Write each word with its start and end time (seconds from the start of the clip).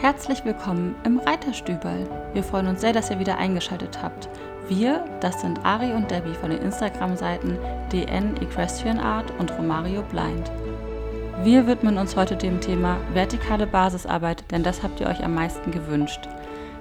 Herzlich 0.00 0.46
willkommen 0.46 0.94
im 1.04 1.18
Reiterstüberl. 1.18 2.08
Wir 2.32 2.42
freuen 2.42 2.68
uns 2.68 2.80
sehr, 2.80 2.94
dass 2.94 3.10
ihr 3.10 3.18
wieder 3.18 3.36
eingeschaltet 3.36 4.02
habt. 4.02 4.30
Wir, 4.66 5.04
das 5.20 5.42
sind 5.42 5.62
Ari 5.62 5.92
und 5.92 6.10
Debbie 6.10 6.32
von 6.32 6.48
den 6.48 6.62
Instagram-Seiten 6.62 7.58
DN 7.92 8.34
Equestrian 8.40 8.98
Art 8.98 9.30
und 9.38 9.52
Romario 9.58 10.00
Blind. 10.04 10.50
Wir 11.44 11.66
widmen 11.66 11.98
uns 11.98 12.16
heute 12.16 12.34
dem 12.34 12.62
Thema 12.62 12.96
vertikale 13.12 13.66
Basisarbeit, 13.66 14.42
denn 14.50 14.62
das 14.62 14.82
habt 14.82 15.00
ihr 15.00 15.06
euch 15.06 15.22
am 15.22 15.34
meisten 15.34 15.70
gewünscht. 15.70 16.30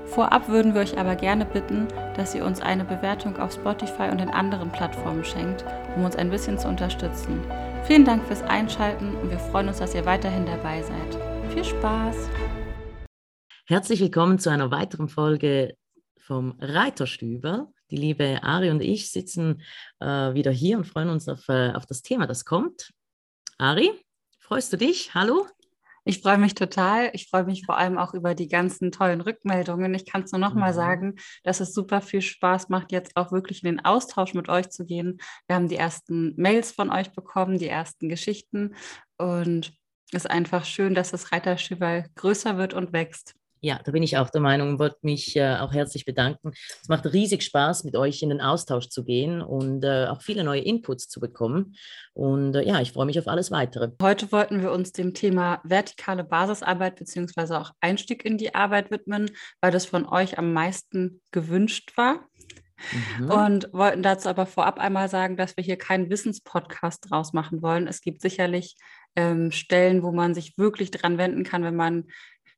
Vorab 0.06 0.48
würden 0.48 0.74
wir 0.74 0.80
euch 0.80 0.98
aber 0.98 1.16
gerne 1.16 1.44
bitten, 1.44 1.90
dass 2.16 2.34
ihr 2.34 2.46
uns 2.46 2.62
eine 2.62 2.86
Bewertung 2.86 3.38
auf 3.38 3.52
Spotify 3.52 4.12
und 4.12 4.22
den 4.22 4.30
anderen 4.30 4.72
Plattformen 4.72 5.26
schenkt, 5.26 5.66
um 5.98 6.06
uns 6.06 6.16
ein 6.16 6.30
bisschen 6.30 6.58
zu 6.58 6.70
unterstützen. 6.70 7.42
Vielen 7.84 8.06
Dank 8.06 8.24
fürs 8.24 8.44
Einschalten 8.44 9.14
und 9.22 9.30
wir 9.30 9.40
freuen 9.40 9.68
uns, 9.68 9.80
dass 9.80 9.94
ihr 9.94 10.06
weiterhin 10.06 10.46
dabei 10.46 10.82
seid. 10.82 11.54
Viel 11.54 11.66
Spaß! 11.66 12.16
Herzlich 13.70 14.00
willkommen 14.00 14.40
zu 14.40 14.50
einer 14.50 14.72
weiteren 14.72 15.10
Folge 15.10 15.76
vom 16.18 16.58
Reiterstüber. 16.60 17.72
Die 17.92 17.98
liebe 17.98 18.42
Ari 18.42 18.72
und 18.72 18.82
ich 18.82 19.12
sitzen 19.12 19.62
äh, 20.00 20.34
wieder 20.34 20.50
hier 20.50 20.76
und 20.80 20.88
freuen 20.88 21.10
uns 21.10 21.30
auf, 21.30 21.48
äh, 21.50 21.74
auf 21.74 21.86
das 21.86 22.02
Thema, 22.02 22.26
das 22.26 22.46
kommt. 22.46 22.92
Ari, 23.60 23.92
freust 24.40 24.74
du 24.74 24.78
dich? 24.78 25.14
Hallo? 25.14 25.46
Ich 26.04 26.20
freue 26.20 26.40
mich 26.40 26.56
total. 26.56 27.12
Ich 27.14 27.30
freue 27.30 27.44
mich 27.44 27.64
vor 27.64 27.78
allem 27.78 28.00
auch 28.00 28.16
über 28.16 28.34
die 28.34 28.48
ganzen 28.48 28.92
tollen 28.92 29.22
Rückmeldungen. 29.22 29.94
Ich 29.94 30.08
kann 30.08 30.24
es 30.24 30.32
nur 30.32 30.42
noch 30.42 30.56
mal 30.56 30.72
mhm. 30.72 30.76
sagen, 30.76 31.16
dass 31.44 31.60
es 31.60 31.72
super 31.72 32.02
viel 32.02 32.24
Spaß 32.24 32.70
macht, 32.70 32.92
jetzt 32.92 33.16
auch 33.18 33.32
wirklich 33.32 33.64
in 33.64 33.76
den 33.76 33.86
Austausch 33.86 34.34
mit 34.34 34.50
euch 34.50 34.72
zu 34.72 34.84
gehen. 34.84 35.20
Wir 35.46 35.56
haben 35.56 35.68
die 35.68 35.78
ersten 35.78 36.34
Mails 36.38 36.72
von 36.72 36.90
euch 36.90 37.12
bekommen, 37.12 37.60
die 37.60 37.70
ersten 37.70 38.10
Geschichten 38.10 38.74
und 39.20 39.74
es 40.12 40.24
ist 40.26 40.32
einfach 40.32 40.66
schön, 40.66 40.96
dass 40.96 41.12
das 41.12 41.32
Reiterschüber 41.32 42.04
größer 42.16 42.58
wird 42.58 42.74
und 42.74 42.94
wächst. 42.94 43.36
Ja, 43.62 43.80
da 43.84 43.92
bin 43.92 44.04
ich 44.04 44.18
auch 44.18 44.30
der 44.30 44.42
Meinung 44.42 44.70
und 44.70 44.80
wollte 44.80 45.00
mich 45.02 45.36
äh, 45.36 45.58
auch 45.58 45.74
herzlich 45.74 46.06
bedanken. 46.06 46.52
Es 46.82 46.88
macht 46.88 47.06
riesig 47.12 47.44
Spaß, 47.44 47.84
mit 47.84 47.96
euch 47.96 48.22
in 48.22 48.30
den 48.30 48.42
Austausch 48.42 48.88
zu 48.90 49.04
gehen 49.04 49.42
und 49.42 49.84
äh, 49.84 50.08
auch 50.08 50.22
viele 50.22 50.44
neue 50.44 50.62
Inputs 50.62 51.10
zu 51.10 51.20
bekommen. 51.20 51.76
Und 52.14 52.56
äh, 52.56 52.66
ja, 52.66 52.80
ich 52.80 52.94
freue 52.94 53.06
mich 53.06 53.20
auf 53.20 53.28
alles 53.28 53.52
weitere. 53.52 53.90
Heute 54.02 54.32
wollten 54.32 54.62
wir 54.62 54.72
uns 54.72 54.94
dem 54.94 55.14
Thema 55.14 55.60
vertikale 55.64 56.24
Basisarbeit 56.24 56.96
bzw. 56.96 57.56
auch 57.56 57.72
Einstieg 57.82 58.24
in 58.24 58.38
die 58.38 58.56
Arbeit 58.56 58.92
widmen, 58.92 59.32
weil 59.62 59.72
das 59.72 59.86
von 59.86 60.06
euch 60.08 60.38
am 60.38 60.54
meisten 60.54 61.22
gewünscht 61.32 61.98
war. 61.98 62.26
Mhm. 63.20 63.30
Und 63.30 63.74
wollten 63.74 64.04
dazu 64.04 64.30
aber 64.30 64.46
vorab 64.46 64.80
einmal 64.80 65.10
sagen, 65.10 65.36
dass 65.36 65.58
wir 65.58 65.64
hier 65.64 65.78
keinen 65.78 66.10
Wissenspodcast 66.10 67.10
draus 67.10 67.34
machen 67.34 67.62
wollen. 67.62 67.88
Es 67.88 68.00
gibt 68.00 68.22
sicherlich 68.22 68.78
ähm, 69.16 69.52
Stellen, 69.52 70.04
wo 70.04 70.12
man 70.12 70.34
sich 70.34 70.58
wirklich 70.58 70.92
dran 70.92 71.18
wenden 71.18 71.44
kann, 71.44 71.64
wenn 71.64 71.76
man 71.76 72.06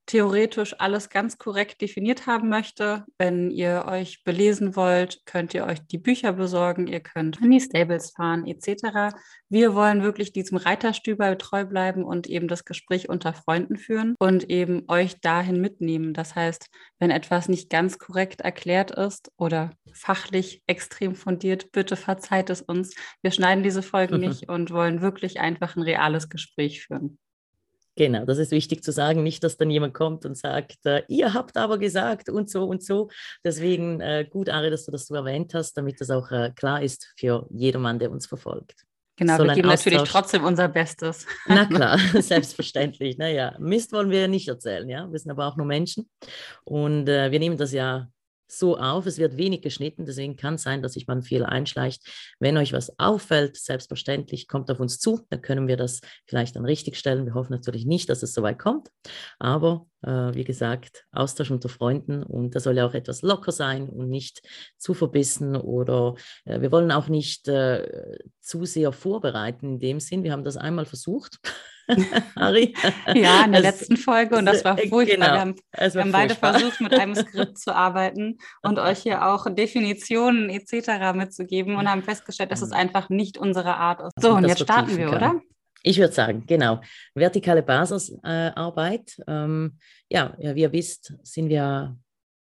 theoretisch 0.06 0.76
alles 0.80 1.10
ganz 1.10 1.38
korrekt 1.38 1.82
definiert 1.82 2.28
haben 2.28 2.50
möchte. 2.50 3.06
Wenn 3.18 3.52
ihr 3.52 3.86
euch 3.88 4.24
belesen 4.24 4.76
wollt, 4.76 5.22
könnt 5.26 5.54
ihr 5.54 5.66
euch 5.66 5.80
die 5.88 5.98
Bücher 5.98 6.34
besorgen, 6.34 6.88
ihr 6.88 7.00
könnt 7.00 7.40
in 7.42 7.52
die 7.52 7.62
Stables 7.62 8.12
fahren 8.12 8.46
etc. 8.46 9.16
Wir 9.50 9.74
wollen 9.76 10.04
wirklich 10.04 10.34
diesem 10.34 10.58
Reiterstüber 10.58 11.38
treu 11.38 11.66
bleiben 11.66 12.04
und 12.04 12.28
eben 12.28 12.48
das 12.48 12.66
Gespräch 12.66 13.10
unter 13.10 13.34
Freunden 13.34 13.78
führen 13.78 14.16
und 14.20 14.50
eben 14.50 14.84
euch 14.88 15.20
dahin 15.22 15.62
mitnehmen. 15.62 16.14
Das 16.14 16.36
heißt, 16.36 16.68
wenn 17.00 17.12
etwas 17.12 17.48
nicht 17.48 17.70
ganz 17.70 18.00
korrekt 18.00 18.42
erklärt 18.42 18.92
ist 18.92 19.32
oder 19.38 19.72
fachlich 19.94 20.62
extrem 20.68 21.16
fundiert, 21.16 21.72
bitte 21.72 21.96
verzeiht 21.96 22.50
es 22.50 22.62
uns. 22.62 22.96
Wir 23.22 23.32
schneiden 23.32 23.64
diese 23.64 23.84
Folgen 23.84 24.20
nicht 24.20 24.50
und 24.50 24.72
wollen 24.72 25.02
wirklich 25.02 25.40
einfach 25.40 25.76
ein 25.76 25.84
reales 25.84 26.30
Gespräch 26.30 26.86
führen. 26.86 27.18
Genau, 27.98 28.26
das 28.26 28.38
ist 28.38 28.52
wichtig 28.52 28.84
zu 28.84 28.92
sagen, 28.92 29.22
nicht, 29.22 29.44
dass 29.44 29.58
dann 29.58 29.70
jemand 29.70 29.94
kommt 29.94 30.26
und 30.26 30.38
sagt, 30.38 30.86
äh, 30.86 31.04
ihr 31.08 31.34
habt 31.34 31.58
aber 31.58 31.78
gesagt 31.78 32.30
und 32.30 32.50
so 32.50 32.64
und 32.64 32.84
so. 32.84 33.10
Deswegen 33.44 34.00
äh, 34.00 34.26
gut, 34.30 34.50
Ari, 34.50 34.70
dass 34.70 34.86
du 34.86 34.92
das 34.92 35.08
so 35.08 35.16
erwähnt 35.16 35.54
hast, 35.54 35.74
damit 35.74 36.00
das 36.00 36.10
auch 36.10 36.32
äh, 36.32 36.52
klar 36.56 36.82
ist 36.82 37.14
für 37.18 37.48
jedermann, 37.50 38.00
der 38.00 38.12
uns 38.12 38.28
verfolgt. 38.28 38.86
Genau, 39.18 39.38
Soll 39.38 39.48
wir 39.48 39.56
geben 39.56 39.68
natürlich 39.68 40.02
trotzdem 40.04 40.46
unser 40.46 40.70
Bestes. 40.70 41.28
Na 41.48 41.66
klar, 41.68 42.00
selbstverständlich. 42.22 43.18
Naja, 43.18 43.56
Mist 43.60 43.92
wollen 43.92 44.10
wir 44.10 44.22
ja 44.22 44.28
nicht 44.28 44.48
erzählen, 44.48 44.88
ja. 44.90 45.12
Wir 45.12 45.20
sind 45.20 45.30
aber 45.30 45.48
auch 45.48 45.58
nur 45.58 45.68
Menschen 45.68 46.10
und 46.64 47.10
äh, 47.10 47.30
wir 47.30 47.40
nehmen 47.40 47.58
das 47.58 47.74
ja 47.74 48.08
so 48.52 48.78
auf. 48.78 49.06
Es 49.06 49.18
wird 49.18 49.38
wenig 49.38 49.62
geschnitten, 49.62 50.06
deswegen 50.06 50.36
kann 50.36 50.56
es 50.56 50.64
sein, 50.64 50.82
dass 50.82 50.94
sich 50.94 51.08
mal 51.08 51.22
viel 51.22 51.44
einschleicht. 51.44 52.08
Wenn 52.40 52.58
euch 52.58 52.74
was 52.74 52.98
auffällt, 53.00 53.58
selbstverständlich 53.58 54.48
kommt 54.48 54.70
auf 54.70 54.80
uns 54.80 55.00
zu, 55.00 55.26
dann 55.30 55.42
können 55.42 55.68
wir 55.68 55.78
das 55.78 56.02
vielleicht 56.26 56.56
dann 56.56 56.66
richtig 56.66 56.98
stellen. 56.98 57.26
Wir 57.26 57.34
hoffen 57.34 57.54
natürlich 57.54 57.86
nicht, 57.86 58.10
dass 58.10 58.24
es 58.24 58.34
so 58.34 58.42
weit 58.42 58.60
kommt, 58.60 58.90
aber 59.40 59.88
äh, 60.02 60.34
wie 60.34 60.44
gesagt, 60.44 61.06
Austausch 61.12 61.52
unter 61.52 61.70
Freunden 61.70 62.24
und 62.24 62.56
das 62.56 62.64
soll 62.64 62.78
ja 62.78 62.86
auch 62.86 62.94
etwas 62.94 63.22
locker 63.22 63.52
sein 63.52 63.88
und 63.90 64.10
nicht 64.10 64.42
zu 64.78 64.94
verbissen 64.94 65.56
oder 65.56 66.16
äh, 66.46 66.62
wir 66.62 66.72
wollen 66.72 66.92
auch 66.92 67.08
nicht 67.08 67.48
äh, 67.48 68.18
zu 68.40 68.66
sehr 68.66 68.92
vorbereiten 68.92 69.74
in 69.74 69.80
dem 69.80 70.00
Sinn. 70.00 70.24
Wir 70.24 70.32
haben 70.32 70.44
das 70.44 70.58
einmal 70.58 70.86
versucht. 70.86 71.40
Harry. 72.36 72.74
Ja, 73.14 73.46
in 73.46 73.52
der 73.52 73.62
es, 73.62 73.80
letzten 73.80 73.98
Folge 73.98 74.38
und 74.38 74.46
das 74.46 74.64
war 74.64 74.78
furchtbar. 74.78 75.06
Genau, 75.06 75.26
wir 75.26 75.40
haben, 75.40 75.56
wir 75.72 76.02
haben 76.02 76.12
beide 76.12 76.36
versucht, 76.36 76.82
mit 76.82 76.94
einem 76.94 77.16
Skript 77.16 77.58
zu 77.58 77.76
arbeiten 77.76 78.38
und 78.62 78.80
euch 78.80 79.00
hier 79.00 79.28
auch 79.28 79.46
Definitionen 79.54 80.50
etc. 80.50 81.14
mitzugeben 81.16 81.76
und 81.76 81.90
haben 81.90 82.04
festgestellt, 82.04 82.52
dass 82.52 82.62
es 82.62 82.72
einfach 82.72 83.10
nicht 83.10 83.38
unsere 83.38 83.76
Art 83.76 84.02
ist. 84.02 84.22
So, 84.22 84.34
und 84.34 84.48
jetzt 84.48 84.62
starten 84.62 84.98
wir, 84.98 85.08
kann. 85.08 85.16
oder? 85.16 85.42
Ich 85.84 85.98
würde 85.98 86.14
sagen, 86.14 86.44
genau. 86.46 86.82
Vertikale 87.16 87.64
Basisarbeit. 87.64 89.18
Äh, 89.20 89.32
ähm, 89.32 89.78
ja, 90.10 90.36
ja, 90.38 90.56
wie 90.56 90.62
ihr 90.62 90.72
wisst, 90.72 91.14
sind 91.24 91.50
wir 91.50 91.98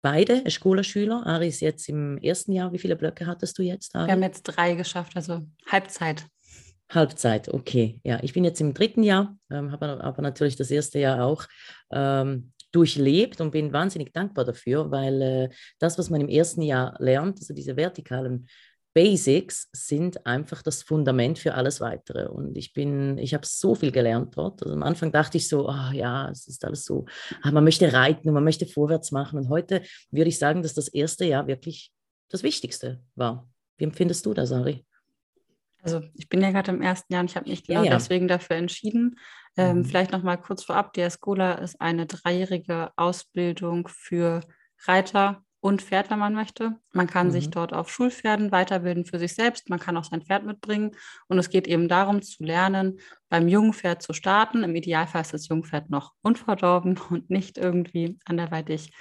beide 0.02 0.50
Schüler. 0.50 1.26
Ari 1.26 1.48
ist 1.48 1.62
jetzt 1.62 1.90
im 1.90 2.18
ersten 2.20 2.52
Jahr. 2.52 2.72
Wie 2.72 2.80
viele 2.80 2.96
Blöcke 2.96 3.26
hattest 3.26 3.58
du 3.58 3.64
jetzt? 3.64 3.96
Ari? 3.96 4.08
Wir 4.08 4.14
haben 4.14 4.24
jetzt 4.24 4.44
drei 4.44 4.76
geschafft, 4.76 5.16
also 5.16 5.42
Halbzeit. 5.68 6.26
Halbzeit, 6.90 7.50
okay. 7.50 8.00
Ja, 8.04 8.20
ich 8.22 8.34
bin 8.34 8.44
jetzt 8.44 8.62
im 8.62 8.74
dritten 8.74 9.04
Jahr, 9.04 9.38
ähm, 9.50 9.72
habe 9.72 10.04
aber 10.04 10.22
natürlich 10.22 10.56
das 10.56 10.70
erste 10.70 11.00
Jahr 11.00 11.26
auch 11.26 11.46
ähm, 11.92 12.52
durchlebt 12.72 13.42
und 13.42 13.52
bin 13.52 13.74
wahnsinnig 13.74 14.14
dankbar 14.14 14.46
dafür, 14.46 14.92
weil 14.92 15.22
äh, 15.22 15.50
das, 15.80 15.98
was 15.98 16.10
man 16.10 16.22
im 16.22 16.30
ersten 16.30 16.62
Jahr 16.62 16.96
lernt, 17.00 17.40
also 17.40 17.54
diese 17.54 17.76
vertikalen 17.76 18.48
Basics 18.94 19.68
sind 19.74 20.26
einfach 20.26 20.62
das 20.62 20.84
Fundament 20.84 21.38
für 21.38 21.54
alles 21.56 21.82
weitere. 21.82 22.30
Und 22.30 22.58
ich 22.58 22.72
bin, 22.72 23.18
ich 23.18 23.34
habe 23.34 23.46
so 23.46 23.76
viel 23.76 23.92
gelernt 23.92 24.38
dort. 24.38 24.64
Also 24.64 24.74
am 24.74 24.84
Anfang 24.84 25.12
dachte 25.12 25.38
ich 25.38 25.50
so, 25.50 25.68
oh, 25.68 25.92
ja, 25.92 26.30
es 26.30 26.48
ist 26.48 26.64
alles 26.64 26.86
so, 26.86 27.06
ah, 27.42 27.52
man 27.52 27.66
möchte 27.66 27.92
reiten 27.92 28.30
und 28.30 28.34
man 28.34 28.44
möchte 28.46 28.66
vorwärts 28.66 29.12
machen. 29.12 29.38
Und 29.38 29.50
heute 29.50 29.82
würde 30.12 30.30
ich 30.30 30.40
sagen, 30.40 30.62
dass 30.62 30.74
das 30.74 30.88
erste 30.88 31.26
Jahr 31.26 31.46
wirklich 31.48 31.92
das 32.30 32.42
Wichtigste 32.44 33.02
war. 33.16 33.50
Wie 33.78 33.84
empfindest 33.84 34.26
du 34.26 34.34
das, 34.34 34.54
Ari? 34.54 34.86
Also 35.86 36.02
ich 36.16 36.30
bin 36.30 36.42
ja 36.42 36.50
gerade 36.52 36.72
im 36.72 36.82
ersten 36.82 37.14
Jahr 37.14 37.22
und 37.22 37.30
ich 37.30 37.36
habe 37.36 37.48
mich 37.48 37.64
genau 37.64 37.82
ja, 37.84 37.92
ja. 37.92 37.98
deswegen 37.98 38.28
dafür 38.28 38.56
entschieden. 38.56 39.20
Ähm, 39.56 39.78
mhm. 39.78 39.86
Vielleicht 39.86 40.12
noch 40.12 40.24
mal 40.24 40.36
kurz 40.36 40.64
vorab, 40.64 40.94
die 40.94 41.02
Escola 41.02 41.54
ist 41.54 41.80
eine 41.80 42.08
dreijährige 42.08 42.92
Ausbildung 42.96 43.88
für 43.88 44.42
Reiter 44.86 45.44
und 45.60 45.82
Pferd, 45.82 46.10
wenn 46.10 46.20
man 46.20 46.34
möchte. 46.34 46.76
Man 46.92 47.08
kann 47.08 47.28
mhm. 47.28 47.32
sich 47.32 47.50
dort 47.50 47.72
auf 47.74 47.90
Schulpferden 47.90 48.52
weiterbilden 48.52 49.06
für 49.06 49.20
sich 49.20 49.34
selbst. 49.34 49.70
Man 49.70 49.80
kann 49.80 49.96
auch 49.96 50.04
sein 50.04 50.22
Pferd 50.22 50.44
mitbringen. 50.46 50.92
Und 51.28 51.38
es 51.38 51.50
geht 51.50 51.68
eben 51.68 51.88
darum 51.88 52.22
zu 52.22 52.44
lernen, 52.44 53.00
beim 53.30 53.48
Jungpferd 53.48 54.02
zu 54.02 54.14
starten. 54.14 54.64
Im 54.64 54.76
Idealfall 54.76 55.22
ist 55.22 55.34
das 55.34 55.48
Jungpferd 55.48 55.90
noch 55.90 56.14
unverdorben 56.22 56.98
und 57.10 57.30
nicht 57.30 57.58
irgendwie 57.58 58.18
anderweitig 58.26 58.92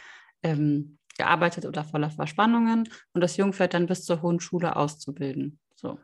ähm, 0.42 0.98
gearbeitet 1.16 1.64
oder 1.64 1.84
voller 1.84 2.10
Verspannungen. 2.10 2.88
Und 3.12 3.20
das 3.20 3.36
Jungpferd 3.36 3.74
dann 3.74 3.86
bis 3.86 4.04
zur 4.04 4.22
hohen 4.22 4.40
Schule 4.40 4.76
auszubilden. 4.76 5.60
So. 5.74 5.98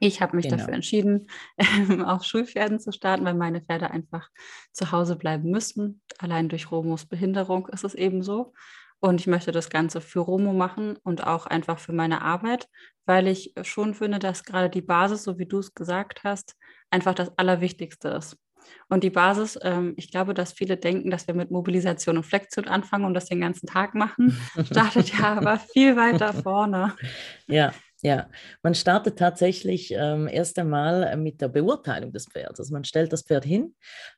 Ich 0.00 0.20
habe 0.20 0.36
mich 0.36 0.46
genau. 0.46 0.56
dafür 0.56 0.74
entschieden, 0.74 1.26
auf 2.04 2.24
Schulpferden 2.24 2.80
zu 2.80 2.92
starten, 2.92 3.24
weil 3.24 3.34
meine 3.34 3.60
Pferde 3.60 3.90
einfach 3.90 4.28
zu 4.72 4.90
Hause 4.90 5.16
bleiben 5.16 5.50
müssen. 5.50 6.00
Allein 6.18 6.48
durch 6.48 6.70
Romos 6.70 7.06
Behinderung 7.06 7.68
ist 7.68 7.84
es 7.84 7.94
eben 7.94 8.22
so. 8.22 8.52
Und 9.00 9.20
ich 9.20 9.26
möchte 9.26 9.50
das 9.50 9.68
Ganze 9.68 10.00
für 10.00 10.20
Romo 10.20 10.52
machen 10.52 10.96
und 11.02 11.26
auch 11.26 11.46
einfach 11.46 11.80
für 11.80 11.92
meine 11.92 12.22
Arbeit, 12.22 12.68
weil 13.04 13.26
ich 13.26 13.52
schon 13.62 13.94
finde, 13.94 14.20
dass 14.20 14.44
gerade 14.44 14.70
die 14.70 14.80
Basis, 14.80 15.24
so 15.24 15.38
wie 15.38 15.46
du 15.46 15.58
es 15.58 15.74
gesagt 15.74 16.22
hast, 16.22 16.54
einfach 16.88 17.14
das 17.14 17.36
Allerwichtigste 17.36 18.10
ist. 18.10 18.36
Und 18.88 19.02
die 19.02 19.10
Basis, 19.10 19.58
ähm, 19.62 19.94
ich 19.96 20.10
glaube, 20.10 20.34
dass 20.34 20.52
viele 20.52 20.76
denken, 20.76 21.10
dass 21.10 21.26
wir 21.26 21.34
mit 21.34 21.50
Mobilisation 21.50 22.16
und 22.16 22.22
Flexion 22.22 22.68
anfangen 22.68 23.04
und 23.04 23.14
das 23.14 23.26
den 23.26 23.40
ganzen 23.40 23.66
Tag 23.66 23.94
machen, 23.94 24.38
startet 24.70 25.18
ja 25.18 25.34
aber 25.34 25.58
viel 25.58 25.96
weiter 25.96 26.32
vorne. 26.32 26.94
Ja, 27.48 27.72
ja, 28.02 28.28
man 28.62 28.74
startet 28.74 29.18
tatsächlich 29.18 29.92
ähm, 29.92 30.26
erst 30.26 30.58
einmal 30.58 31.16
mit 31.16 31.40
der 31.40 31.48
Beurteilung 31.48 32.12
des 32.12 32.26
Pferdes. 32.26 32.58
Also 32.58 32.72
man 32.72 32.84
stellt 32.84 33.12
das 33.12 33.22
Pferd 33.22 33.44
hin 33.44 33.74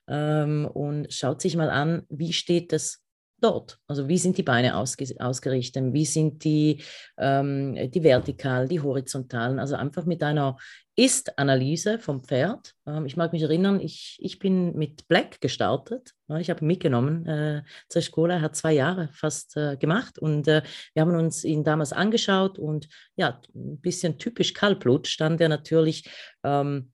ähm, 0.07 0.67
und 0.73 1.13
schaut 1.13 1.41
sich 1.41 1.55
mal 1.55 1.69
an, 1.69 2.03
wie 2.09 2.33
steht 2.33 2.73
es 2.73 3.04
dort. 3.41 3.79
Also 3.87 4.07
wie 4.07 4.17
sind 4.17 4.37
die 4.37 4.43
Beine 4.43 4.77
ausge 4.77 5.05
ausgerichtet, 5.19 5.93
wie 5.93 6.05
sind 6.05 6.43
die, 6.43 6.83
ähm, 7.17 7.91
die 7.91 8.03
vertikalen, 8.03 8.69
die 8.69 8.79
horizontalen. 8.79 9.59
Also 9.59 9.75
einfach 9.75 10.05
mit 10.05 10.23
einer 10.23 10.57
Ist-Analyse 10.95 11.99
vom 11.99 12.23
Pferd. 12.23 12.73
Ähm, 12.87 13.05
ich 13.05 13.17
mag 13.17 13.33
mich 13.33 13.41
erinnern, 13.43 13.79
ich, 13.81 14.17
ich 14.19 14.39
bin 14.39 14.75
mit 14.75 15.07
Black 15.07 15.41
gestartet. 15.41 16.13
Ich 16.39 16.49
habe 16.49 16.65
mitgenommen 16.65 17.25
äh, 17.27 17.63
zur 17.89 18.01
Schule, 18.01 18.41
hat 18.41 18.55
zwei 18.55 18.73
Jahre 18.73 19.09
fast 19.11 19.57
äh, 19.57 19.77
gemacht 19.77 20.17
und 20.17 20.47
äh, 20.47 20.63
wir 20.93 21.01
haben 21.01 21.15
uns 21.15 21.43
ihn 21.43 21.63
damals 21.63 21.93
angeschaut 21.93 22.57
und 22.57 22.87
ja, 23.15 23.39
ein 23.53 23.79
bisschen 23.79 24.17
typisch 24.17 24.53
Kaltblut 24.53 25.07
stand 25.07 25.39
er 25.41 25.49
natürlich 25.49 26.09
ähm, 26.43 26.93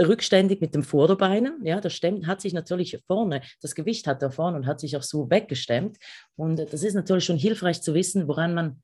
rückständig 0.00 0.60
mit 0.60 0.74
den 0.74 0.82
Vorderbeinen. 0.82 1.64
Ja, 1.64 1.80
das 1.80 1.94
stemmt, 1.94 2.26
hat 2.26 2.40
sich 2.40 2.52
natürlich 2.52 2.98
vorne, 3.06 3.42
das 3.60 3.74
Gewicht 3.74 4.06
hat 4.06 4.22
er 4.22 4.30
vorne 4.30 4.56
und 4.56 4.66
hat 4.66 4.80
sich 4.80 4.96
auch 4.96 5.02
so 5.02 5.30
weggestemmt. 5.30 5.98
Und 6.36 6.58
das 6.58 6.82
ist 6.82 6.94
natürlich 6.94 7.24
schon 7.24 7.36
hilfreich 7.36 7.82
zu 7.82 7.94
wissen, 7.94 8.28
woran 8.28 8.54
man 8.54 8.82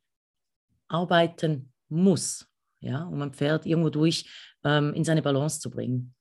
arbeiten 0.88 1.72
muss, 1.88 2.46
ja, 2.80 3.04
um 3.04 3.20
ein 3.22 3.32
Pferd 3.32 3.66
irgendwo 3.66 3.90
durch 3.90 4.30
ähm, 4.64 4.94
in 4.94 5.04
seine 5.04 5.22
Balance 5.22 5.60
zu 5.60 5.70
bringen. 5.70 6.14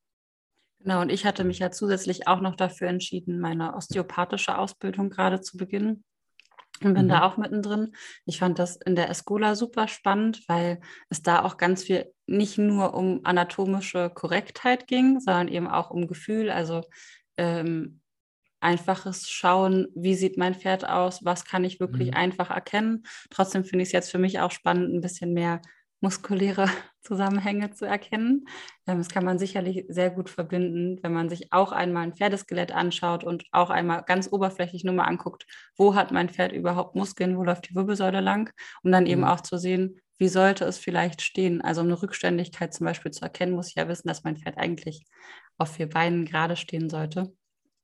Genau, 0.79 1.01
und 1.01 1.11
ich 1.11 1.25
hatte 1.25 1.43
mich 1.43 1.59
ja 1.59 1.71
zusätzlich 1.71 2.27
auch 2.27 2.41
noch 2.41 2.55
dafür 2.55 2.87
entschieden, 2.87 3.39
meine 3.39 3.75
osteopathische 3.75 4.57
Ausbildung 4.57 5.09
gerade 5.09 5.41
zu 5.41 5.57
beginnen 5.57 6.03
und 6.83 6.93
bin 6.93 7.05
mhm. 7.05 7.09
da 7.09 7.23
auch 7.23 7.37
mittendrin. 7.37 7.95
Ich 8.25 8.39
fand 8.39 8.59
das 8.59 8.75
in 8.77 8.95
der 8.95 9.09
Escola 9.09 9.55
super 9.55 9.87
spannend, 9.87 10.43
weil 10.47 10.81
es 11.09 11.21
da 11.21 11.43
auch 11.43 11.57
ganz 11.57 11.83
viel 11.83 12.11
nicht 12.27 12.57
nur 12.57 12.93
um 12.93 13.21
anatomische 13.23 14.09
Korrektheit 14.09 14.87
ging, 14.87 15.19
sondern 15.19 15.47
eben 15.47 15.67
auch 15.67 15.91
um 15.91 16.07
Gefühl, 16.07 16.49
also 16.49 16.81
ähm, 17.37 18.01
einfaches 18.59 19.29
Schauen, 19.29 19.87
wie 19.95 20.15
sieht 20.15 20.37
mein 20.37 20.55
Pferd 20.55 20.87
aus, 20.89 21.23
was 21.23 21.45
kann 21.45 21.63
ich 21.63 21.79
wirklich 21.79 22.09
mhm. 22.09 22.17
einfach 22.17 22.49
erkennen. 22.49 23.03
Trotzdem 23.29 23.63
finde 23.63 23.83
ich 23.83 23.89
es 23.89 23.93
jetzt 23.93 24.11
für 24.11 24.17
mich 24.17 24.39
auch 24.39 24.51
spannend, 24.51 24.93
ein 24.93 25.01
bisschen 25.01 25.33
mehr 25.33 25.61
muskuläre 26.05 26.69
Zusammenhänge 27.01 27.71
zu 27.71 27.85
erkennen. 27.85 28.47
Ähm, 28.87 28.99
das 28.99 29.09
kann 29.09 29.25
man 29.25 29.39
sicherlich 29.39 29.85
sehr 29.89 30.11
gut 30.11 30.29
verbinden, 30.29 30.99
wenn 31.01 31.13
man 31.13 31.29
sich 31.29 31.51
auch 31.51 31.71
einmal 31.71 32.03
ein 32.03 32.13
Pferdeskelett 32.13 32.71
anschaut 32.71 33.23
und 33.23 33.45
auch 33.51 33.71
einmal 33.71 34.03
ganz 34.03 34.31
oberflächlich 34.31 34.83
nur 34.83 34.93
mal 34.93 35.05
anguckt, 35.05 35.45
wo 35.75 35.95
hat 35.95 36.11
mein 36.11 36.29
Pferd 36.29 36.51
überhaupt 36.51 36.95
Muskeln, 36.95 37.37
wo 37.37 37.43
läuft 37.43 37.69
die 37.69 37.75
Wirbelsäule 37.75 38.21
lang, 38.21 38.51
um 38.83 38.91
dann 38.91 39.07
eben 39.07 39.21
mhm. 39.21 39.27
auch 39.27 39.41
zu 39.41 39.57
sehen, 39.57 39.99
wie 40.17 40.27
sollte 40.27 40.65
es 40.65 40.77
vielleicht 40.77 41.21
stehen. 41.21 41.61
Also 41.61 41.81
um 41.81 41.87
eine 41.87 42.01
Rückständigkeit 42.01 42.73
zum 42.73 42.85
Beispiel 42.85 43.11
zu 43.11 43.23
erkennen, 43.23 43.53
muss 43.53 43.69
ich 43.69 43.75
ja 43.75 43.87
wissen, 43.87 44.07
dass 44.07 44.23
mein 44.23 44.37
Pferd 44.37 44.57
eigentlich 44.57 45.05
auf 45.57 45.73
vier 45.75 45.89
Beinen 45.89 46.25
gerade 46.25 46.55
stehen 46.55 46.89
sollte. 46.89 47.33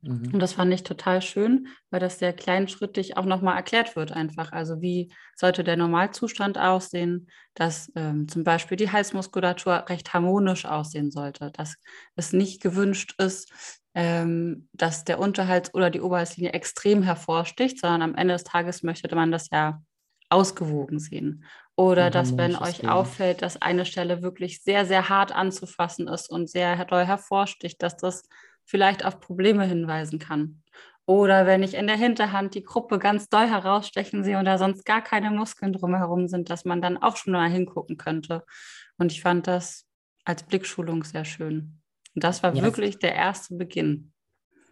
Mhm. 0.02 0.32
Und 0.34 0.40
das 0.40 0.54
fand 0.54 0.74
ich 0.74 0.84
total 0.84 1.22
schön, 1.22 1.68
weil 1.92 2.00
das 2.00 2.20
sehr 2.20 2.34
kleinschrittig 2.34 3.18
auch 3.18 3.26
nochmal 3.26 3.56
erklärt 3.56 3.96
wird 3.96 4.12
einfach. 4.12 4.52
Also 4.52 4.82
wie 4.82 5.14
sollte 5.36 5.64
der 5.64 5.78
Normalzustand 5.78 6.58
aussehen, 6.58 7.30
dass 7.54 7.92
ähm, 7.96 8.28
zum 8.28 8.44
Beispiel 8.44 8.78
die 8.78 8.92
Halsmuskulatur 8.92 9.86
recht 9.90 10.14
harmonisch 10.14 10.66
aussehen 10.66 11.12
sollte, 11.12 11.52
dass 11.52 11.76
es 12.16 12.34
nicht 12.34 12.62
gewünscht 12.62 13.14
ist, 13.20 13.52
ähm, 13.94 14.70
dass 14.74 15.04
der 15.04 15.20
Unterhals 15.20 15.74
oder 15.74 15.90
die 15.90 16.02
Oberhalslinie 16.02 16.54
extrem 16.54 17.04
hervorsticht, 17.04 17.80
sondern 17.80 18.02
am 18.02 18.16
Ende 18.16 18.34
des 18.34 18.44
Tages 18.44 18.84
möchte 18.84 19.14
man 19.14 19.32
das 19.32 19.50
ja 19.52 19.82
ausgewogen 20.30 21.00
sehen. 21.00 21.44
Oder 21.76 22.10
dass, 22.10 22.38
wenn 22.38 22.56
euch 22.56 22.78
Leben. 22.82 22.90
auffällt, 22.90 23.42
dass 23.42 23.62
eine 23.62 23.86
Stelle 23.86 24.22
wirklich 24.22 24.62
sehr, 24.64 24.86
sehr 24.86 25.10
hart 25.10 25.34
anzufassen 25.34 26.08
ist 26.08 26.30
und 26.30 26.50
sehr 26.50 26.86
doll 26.86 27.06
hervorsticht, 27.06 27.82
dass 27.84 27.98
das 27.98 28.24
vielleicht 28.72 29.06
auf 29.06 29.20
Probleme 29.20 29.66
hinweisen 29.66 30.18
kann. 30.18 30.64
Oder 31.06 31.46
wenn 31.46 31.62
ich 31.62 31.74
in 31.74 31.88
der 31.88 31.98
Hinterhand 31.98 32.56
die 32.56 32.64
Gruppe 32.64 32.98
ganz 33.00 33.28
doll 33.28 33.48
herausstechen 33.48 34.24
sehe 34.24 34.40
und 34.40 34.46
da 34.46 34.58
sonst 34.58 34.86
gar 34.86 35.04
keine 35.04 35.30
Muskeln 35.30 35.74
drumherum 35.74 36.30
sind, 36.30 36.50
dass 36.50 36.64
man 36.64 36.82
dann 36.82 36.98
auch 36.98 37.18
schon 37.18 37.34
mal 37.34 37.50
hingucken 37.50 37.98
könnte. 37.98 38.44
Und 38.98 39.12
ich 39.12 39.22
fand 39.22 39.46
das 39.46 39.86
als 40.24 40.44
Blickschulung 40.44 41.04
sehr 41.04 41.26
schön. 41.26 41.82
Und 42.16 42.24
das 42.24 42.44
war 42.44 42.56
ja. 42.56 42.64
wirklich 42.64 42.98
der 42.98 43.14
erste 43.14 43.56
Beginn. 43.56 44.14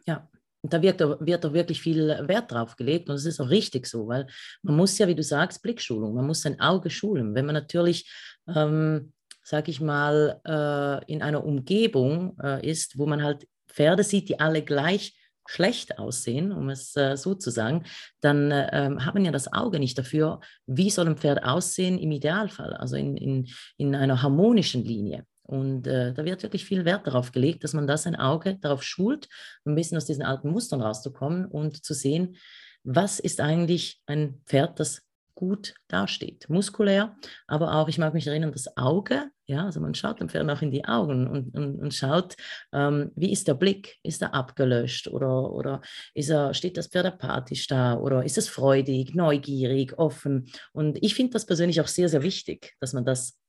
Ja, 0.08 0.30
und 0.62 0.72
da 0.72 0.82
wird, 0.82 1.02
wird 1.02 1.44
da 1.44 1.54
wirklich 1.54 1.82
viel 1.82 2.08
Wert 2.28 2.52
drauf 2.52 2.78
gelegt 2.78 3.10
und 3.10 3.16
das 3.16 3.26
ist 3.26 3.42
auch 3.42 3.50
richtig 3.50 3.86
so, 3.86 4.08
weil 4.08 4.28
man 4.62 4.78
muss 4.78 4.98
ja, 4.98 5.08
wie 5.08 5.16
du 5.16 5.24
sagst, 5.24 5.62
Blickschulung, 5.62 6.16
man 6.16 6.26
muss 6.26 6.42
sein 6.42 6.60
Auge 6.62 6.90
schulen. 6.90 7.36
Wenn 7.36 7.46
man 7.46 7.56
natürlich 7.56 8.10
ähm, 8.48 9.12
sage 9.50 9.72
ich 9.72 9.82
mal, 9.82 10.40
äh, 10.46 11.12
in 11.12 11.24
einer 11.24 11.44
Umgebung 11.44 12.38
äh, 12.40 12.70
ist, 12.70 13.00
wo 13.00 13.08
man 13.08 13.24
halt 13.24 13.48
Pferde 13.70 14.04
sieht, 14.04 14.30
die 14.30 14.40
alle 14.40 14.62
gleich 14.62 15.16
schlecht 15.48 15.98
aussehen, 15.98 16.52
um 16.52 16.70
es 16.70 16.96
äh, 16.96 17.18
so 17.18 17.34
zu 17.34 17.50
sagen, 17.50 17.86
dann 18.22 18.52
äh, 18.52 18.70
ähm, 18.72 19.06
hat 19.06 19.16
man 19.16 19.26
ja 19.26 19.32
das 19.32 19.52
Auge 19.52 19.80
nicht 19.80 19.98
dafür, 19.98 20.42
wie 20.68 20.92
soll 20.92 21.08
ein 21.08 21.18
Pferd 21.18 21.44
aussehen 21.44 21.98
im 21.98 22.12
Idealfall, 22.12 22.74
also 22.74 22.96
in, 22.96 23.18
in, 23.18 23.48
in 23.78 23.96
einer 23.96 24.22
harmonischen 24.22 24.84
Linie. 24.84 25.26
Und 25.42 25.88
äh, 25.88 26.14
da 26.14 26.24
wird 26.24 26.44
wirklich 26.44 26.66
viel 26.66 26.86
Wert 26.86 27.08
darauf 27.08 27.32
gelegt, 27.32 27.64
dass 27.64 27.74
man 27.74 27.88
da 27.88 27.98
sein 27.98 28.16
Auge 28.16 28.58
darauf 28.62 28.84
schult, 28.84 29.28
ein 29.66 29.74
bisschen 29.74 29.98
aus 29.98 30.06
diesen 30.06 30.22
alten 30.22 30.52
Mustern 30.52 30.82
rauszukommen 30.82 31.48
und 31.48 31.84
zu 31.84 31.96
sehen, 31.96 32.36
was 32.84 33.20
ist 33.20 33.42
eigentlich 33.42 34.00
ein 34.06 34.42
Pferd, 34.46 34.80
das 34.80 35.09
gut 35.40 35.74
dasteht, 35.88 36.50
muskulär, 36.50 37.16
aber 37.48 37.76
auch, 37.76 37.88
ich 37.88 37.98
mag 37.98 38.14
mich 38.14 38.28
erinnern, 38.28 38.52
das 38.52 38.76
Auge, 38.76 39.32
ja, 39.46 39.64
also 39.64 39.80
man 39.80 39.96
schaut 39.96 40.20
dem 40.20 40.28
Pferd 40.28 40.50
auch 40.50 40.62
in 40.62 40.70
die 40.70 40.84
Augen 40.84 41.28
und, 41.30 41.56
und, 41.56 41.80
und 41.80 41.94
schaut, 41.94 42.36
ähm, 42.74 43.12
wie 43.16 43.32
ist 43.32 43.48
der 43.48 43.54
Blick, 43.54 43.98
ist 44.04 44.22
er 44.22 44.34
abgelöscht 44.34 45.08
oder, 45.08 45.54
oder 45.54 45.82
ist 46.14 46.30
er, 46.30 46.54
steht 46.54 46.76
das 46.76 46.88
Pferd 46.88 47.06
apathisch 47.06 47.68
da 47.68 47.98
oder 47.98 48.26
ist 48.26 48.38
es 48.38 48.50
freudig, 48.50 49.16
neugierig, 49.16 49.98
offen? 49.98 50.52
Und 50.74 51.02
ich 51.02 51.16
finde 51.16 51.32
das 51.32 51.46
persönlich 51.46 51.80
auch 51.80 51.88
sehr, 51.88 52.10
sehr 52.10 52.22
wichtig, 52.22 52.76
dass 52.82 52.92
man 52.92 53.06
das 53.06 53.40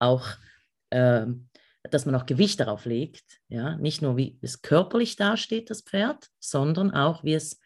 auch 0.00 0.26
ähm, 0.90 1.48
dass 1.84 2.04
man 2.04 2.14
auch 2.14 2.26
Gewicht 2.26 2.60
darauf 2.60 2.84
legt, 2.84 3.40
ja, 3.48 3.76
nicht 3.76 4.02
nur 4.02 4.16
wie 4.16 4.38
es 4.42 4.60
körperlich 4.60 5.16
dasteht, 5.16 5.70
das 5.70 5.80
Pferd, 5.80 6.26
sondern 6.38 6.90
auch 6.90 7.24
wie 7.24 7.34
es 7.34 7.58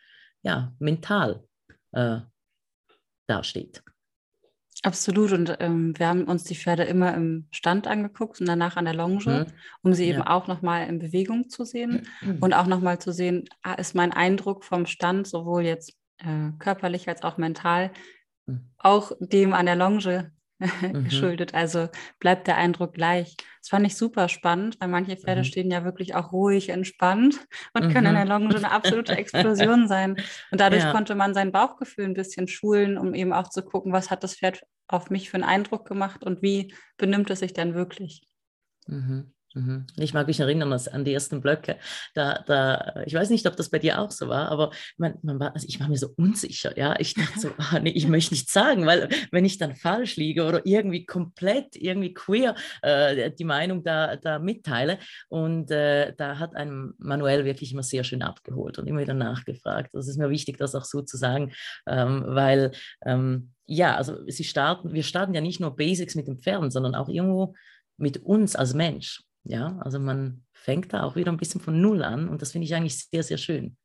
ja 0.42 0.72
mental 0.78 1.42
äh, 1.92 2.20
dasteht. 3.26 3.82
Absolut. 4.82 5.32
Und 5.32 5.56
ähm, 5.60 5.98
wir 5.98 6.08
haben 6.08 6.24
uns 6.24 6.44
die 6.44 6.54
Pferde 6.54 6.84
immer 6.84 7.14
im 7.14 7.46
Stand 7.50 7.86
angeguckt 7.86 8.40
und 8.40 8.46
danach 8.46 8.76
an 8.76 8.84
der 8.84 8.94
Longe, 8.94 9.46
mhm. 9.46 9.52
um 9.82 9.94
sie 9.94 10.04
ja. 10.04 10.14
eben 10.14 10.22
auch 10.22 10.46
nochmal 10.46 10.86
in 10.88 10.98
Bewegung 10.98 11.48
zu 11.48 11.64
sehen 11.64 12.06
mhm. 12.20 12.38
und 12.40 12.52
auch 12.52 12.66
nochmal 12.66 12.98
zu 12.98 13.10
sehen, 13.12 13.44
ah, 13.62 13.74
ist 13.74 13.94
mein 13.94 14.12
Eindruck 14.12 14.62
vom 14.62 14.84
Stand 14.84 15.26
sowohl 15.26 15.62
jetzt 15.62 15.94
äh, 16.18 16.50
körperlich 16.58 17.08
als 17.08 17.22
auch 17.22 17.38
mental 17.38 17.92
mhm. 18.44 18.68
auch 18.76 19.12
dem 19.20 19.54
an 19.54 19.66
der 19.66 19.76
Longe 19.76 20.32
mhm. 20.80 21.04
geschuldet. 21.04 21.54
Also 21.54 21.88
bleibt 22.18 22.46
der 22.46 22.56
Eindruck 22.56 22.94
gleich. 22.94 23.36
Das 23.60 23.68
fand 23.70 23.86
ich 23.86 23.96
super 23.96 24.28
spannend, 24.28 24.76
weil 24.80 24.88
manche 24.88 25.16
Pferde 25.16 25.42
mhm. 25.42 25.44
stehen 25.44 25.70
ja 25.70 25.84
wirklich 25.84 26.14
auch 26.14 26.32
ruhig 26.32 26.68
entspannt 26.68 27.46
und 27.72 27.92
können 27.92 28.06
in 28.06 28.14
der 28.14 28.24
mhm. 28.24 28.30
Longe 28.30 28.56
eine 28.56 28.70
absolute 28.70 29.12
Explosion 29.16 29.88
sein. 29.88 30.16
Und 30.50 30.60
dadurch 30.60 30.84
ja. 30.84 30.92
konnte 30.92 31.14
man 31.14 31.34
sein 31.34 31.52
Bauchgefühl 31.52 32.04
ein 32.04 32.14
bisschen 32.14 32.48
schulen, 32.48 32.98
um 32.98 33.14
eben 33.14 33.32
auch 33.32 33.50
zu 33.50 33.62
gucken, 33.62 33.92
was 33.92 34.10
hat 34.10 34.24
das 34.24 34.36
Pferd 34.36 34.62
auf 34.86 35.10
mich 35.10 35.30
für 35.30 35.36
einen 35.36 35.44
Eindruck 35.44 35.86
gemacht 35.86 36.24
und 36.24 36.42
wie 36.42 36.74
benimmt 36.96 37.30
es 37.30 37.40
sich 37.40 37.52
denn 37.52 37.74
wirklich. 37.74 38.26
Mhm. 38.86 39.33
Mhm. 39.54 39.86
Ich 39.96 40.14
mag 40.14 40.26
mich 40.26 40.40
erinnern 40.40 40.72
an 40.72 41.04
die 41.04 41.12
ersten 41.12 41.40
Blöcke. 41.40 41.76
Da, 42.14 42.42
da, 42.46 43.02
ich 43.06 43.14
weiß 43.14 43.30
nicht, 43.30 43.46
ob 43.46 43.56
das 43.56 43.70
bei 43.70 43.78
dir 43.78 44.00
auch 44.00 44.10
so 44.10 44.28
war, 44.28 44.50
aber 44.50 44.70
man, 44.96 45.14
man 45.22 45.38
war, 45.38 45.54
also 45.54 45.66
ich 45.68 45.78
war 45.80 45.88
mir 45.88 45.96
so 45.96 46.08
unsicher. 46.16 46.76
Ja? 46.76 46.96
Ich 46.98 47.14
dachte 47.14 47.38
so, 47.38 47.50
ah, 47.58 47.78
nee, 47.78 47.90
ich 47.90 48.08
möchte 48.08 48.34
nicht 48.34 48.50
sagen, 48.50 48.84
weil 48.84 49.08
wenn 49.30 49.44
ich 49.44 49.58
dann 49.58 49.76
falsch 49.76 50.16
liege 50.16 50.44
oder 50.44 50.66
irgendwie 50.66 51.06
komplett, 51.06 51.76
irgendwie 51.76 52.12
queer 52.12 52.56
äh, 52.82 53.30
die 53.30 53.44
Meinung 53.44 53.84
da, 53.84 54.16
da 54.16 54.40
mitteile. 54.40 54.98
Und 55.28 55.70
äh, 55.70 56.12
da 56.16 56.38
hat 56.38 56.56
ein 56.56 56.92
Manuel 56.98 57.44
wirklich 57.44 57.72
immer 57.72 57.84
sehr 57.84 58.02
schön 58.02 58.22
abgeholt 58.22 58.78
und 58.78 58.88
immer 58.88 59.00
wieder 59.00 59.14
nachgefragt. 59.14 59.94
Das 59.94 60.08
ist 60.08 60.18
mir 60.18 60.30
wichtig, 60.30 60.58
das 60.58 60.74
auch 60.74 60.84
so 60.84 61.02
zu 61.02 61.16
sagen, 61.16 61.52
ähm, 61.86 62.24
weil 62.26 62.72
ähm, 63.06 63.52
ja, 63.66 63.96
also 63.96 64.18
sie 64.28 64.44
starten, 64.44 64.92
wir 64.92 65.02
starten 65.02 65.32
ja 65.32 65.40
nicht 65.40 65.60
nur 65.60 65.76
Basics 65.76 66.14
mit 66.16 66.26
den 66.26 66.38
Pferden, 66.38 66.70
sondern 66.70 66.94
auch 66.94 67.08
irgendwo 67.08 67.54
mit 67.96 68.18
uns 68.18 68.56
als 68.56 68.74
Mensch. 68.74 69.22
Ja, 69.44 69.78
also 69.80 69.98
man 69.98 70.44
fängt 70.52 70.92
da 70.92 71.02
auch 71.02 71.16
wieder 71.16 71.30
ein 71.30 71.36
bisschen 71.36 71.60
von 71.60 71.80
Null 71.80 72.02
an 72.02 72.28
und 72.28 72.42
das 72.42 72.52
finde 72.52 72.64
ich 72.64 72.74
eigentlich 72.74 72.98
sehr, 72.98 73.22
sehr 73.22 73.38
schön. 73.38 73.76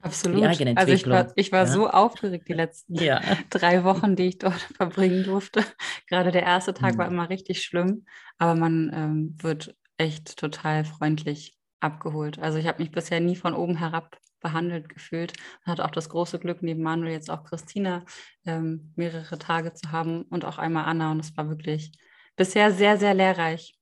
Absolut. 0.00 0.44
Also 0.44 0.92
ich 0.92 1.08
war, 1.08 1.32
ich 1.34 1.50
war 1.50 1.60
ja. 1.60 1.66
so 1.66 1.88
aufgeregt 1.88 2.46
die 2.48 2.52
letzten 2.52 2.94
ja. 2.94 3.22
drei 3.50 3.84
Wochen, 3.84 4.16
die 4.16 4.24
ich 4.24 4.38
dort 4.38 4.60
verbringen 4.76 5.24
durfte. 5.24 5.64
Gerade 6.08 6.30
der 6.30 6.42
erste 6.42 6.74
Tag 6.74 6.94
mhm. 6.94 6.98
war 6.98 7.06
immer 7.06 7.30
richtig 7.30 7.62
schlimm, 7.62 8.04
aber 8.36 8.54
man 8.54 8.90
ähm, 8.92 9.36
wird 9.40 9.74
echt 9.96 10.36
total 10.36 10.84
freundlich 10.84 11.56
abgeholt. 11.80 12.38
Also 12.38 12.58
ich 12.58 12.66
habe 12.66 12.82
mich 12.82 12.90
bisher 12.90 13.20
nie 13.20 13.36
von 13.36 13.54
oben 13.54 13.76
herab 13.76 14.18
behandelt 14.40 14.90
gefühlt. 14.90 15.32
Man 15.64 15.78
hat 15.78 15.84
auch 15.84 15.90
das 15.90 16.10
große 16.10 16.38
Glück, 16.38 16.62
neben 16.62 16.82
Manuel 16.82 17.12
jetzt 17.12 17.30
auch 17.30 17.44
Christina 17.44 18.04
ähm, 18.44 18.92
mehrere 18.94 19.38
Tage 19.38 19.72
zu 19.72 19.90
haben 19.90 20.22
und 20.24 20.44
auch 20.44 20.58
einmal 20.58 20.84
Anna. 20.84 21.12
Und 21.12 21.20
es 21.20 21.34
war 21.36 21.48
wirklich 21.48 21.92
bisher 22.36 22.70
sehr, 22.72 22.98
sehr 22.98 23.14
lehrreich. 23.14 23.74